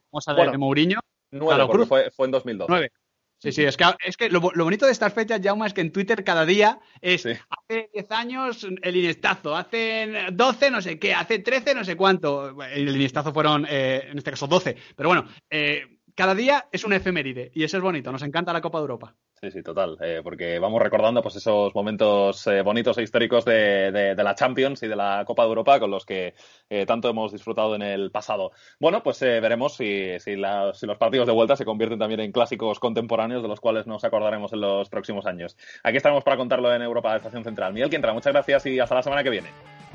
de, 0.50 0.58
Mourinho. 0.58 0.98
Nueve, 1.30 1.86
fue, 1.86 2.10
fue, 2.10 2.26
en 2.26 2.32
2002. 2.32 2.68
Nueve. 2.68 2.90
Sí, 3.38 3.52
sí, 3.52 3.64
es 3.64 3.76
que, 3.76 3.84
es 4.04 4.16
que 4.18 4.28
lo, 4.28 4.40
bonito 4.40 4.84
de 4.84 4.92
estas 4.92 5.14
fechas, 5.14 5.40
Jauma, 5.42 5.66
es 5.66 5.72
que 5.72 5.80
en 5.80 5.92
Twitter 5.92 6.24
cada 6.24 6.44
día 6.44 6.78
es 7.00 7.24
hace 7.24 7.90
10 7.94 8.10
años 8.10 8.66
el 8.82 8.96
Inestazo, 8.96 9.56
hace 9.56 10.26
12 10.30 10.70
no 10.70 10.82
sé 10.82 10.98
qué, 10.98 11.14
hace 11.14 11.38
13 11.38 11.74
no 11.74 11.84
sé 11.84 11.96
cuánto. 11.96 12.60
El 12.64 12.94
Inestazo 12.94 13.32
fueron, 13.32 13.66
eh, 13.70 14.08
en 14.10 14.18
este 14.18 14.32
caso, 14.32 14.46
12. 14.46 14.76
Pero 14.94 15.08
bueno, 15.08 15.26
eh, 15.48 15.99
cada 16.20 16.34
día 16.34 16.66
es 16.70 16.84
un 16.84 16.92
efeméride 16.92 17.50
y 17.54 17.64
eso 17.64 17.78
es 17.78 17.82
bonito, 17.82 18.12
nos 18.12 18.22
encanta 18.22 18.52
la 18.52 18.60
Copa 18.60 18.76
de 18.76 18.82
Europa. 18.82 19.14
Sí, 19.40 19.50
sí, 19.50 19.62
total, 19.62 19.96
eh, 20.02 20.20
porque 20.22 20.58
vamos 20.58 20.82
recordando 20.82 21.22
pues 21.22 21.34
esos 21.36 21.74
momentos 21.74 22.46
eh, 22.46 22.60
bonitos 22.60 22.98
e 22.98 23.02
históricos 23.02 23.46
de, 23.46 24.14
la 24.14 24.34
Champions 24.34 24.82
y 24.82 24.88
de 24.88 24.96
la 24.96 25.24
Copa 25.26 25.44
de 25.44 25.48
Europa 25.48 25.80
con 25.80 25.90
los 25.90 26.04
que 26.04 26.34
eh, 26.68 26.84
tanto 26.84 27.08
hemos 27.08 27.32
disfrutado 27.32 27.74
en 27.74 27.80
el 27.80 28.10
pasado. 28.10 28.52
Bueno, 28.78 29.02
pues 29.02 29.18
veremos 29.20 29.78
si, 29.78 30.20
si, 30.20 30.36
los 30.36 30.98
partidos 30.98 31.26
de 31.26 31.32
vuelta 31.32 31.56
se 31.56 31.64
convierten 31.64 31.98
también 31.98 32.20
en 32.20 32.32
clásicos 32.32 32.78
contemporáneos 32.78 33.40
de 33.40 33.48
los 33.48 33.58
cuales 33.58 33.86
nos 33.86 34.04
acordaremos 34.04 34.52
en 34.52 34.60
los 34.60 34.90
próximos 34.90 35.24
años. 35.24 35.56
Aquí 35.82 35.96
estamos 35.96 36.22
para 36.22 36.36
contarlo 36.36 36.70
en 36.74 36.82
Europa 36.82 37.12
de 37.12 37.16
Estación 37.16 37.44
Central. 37.44 37.72
Miguel 37.72 37.88
Quintra, 37.88 38.12
muchas 38.12 38.34
gracias 38.34 38.66
y 38.66 38.78
hasta 38.78 38.96
la 38.96 39.02
semana 39.02 39.24
que 39.24 39.30
viene. 39.30 39.48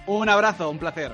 Un 0.07 0.27
abrazo, 0.27 0.71
un 0.71 0.79
placer. 0.79 1.11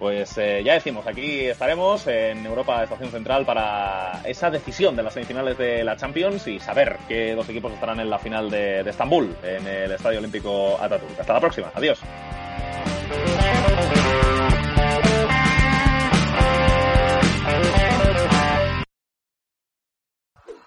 Pues 0.00 0.38
eh, 0.38 0.62
ya 0.64 0.72
decimos, 0.72 1.06
aquí 1.06 1.40
estaremos 1.44 2.06
en 2.06 2.46
Europa 2.46 2.82
Estación 2.82 3.10
Central 3.10 3.44
para 3.44 4.22
esa 4.24 4.50
decisión 4.50 4.96
de 4.96 5.02
las 5.02 5.12
semifinales 5.12 5.58
de 5.58 5.84
la 5.84 5.94
Champions 5.98 6.48
y 6.48 6.58
saber 6.58 6.96
qué 7.06 7.34
dos 7.34 7.46
equipos 7.50 7.70
estarán 7.70 8.00
en 8.00 8.08
la 8.08 8.18
final 8.18 8.48
de, 8.48 8.82
de 8.82 8.90
Estambul, 8.90 9.36
en 9.42 9.66
el 9.66 9.92
Estadio 9.92 10.20
Olímpico 10.20 10.78
Ataturk. 10.80 11.20
Hasta 11.20 11.34
la 11.34 11.40
próxima, 11.40 11.70
adiós. 11.74 12.00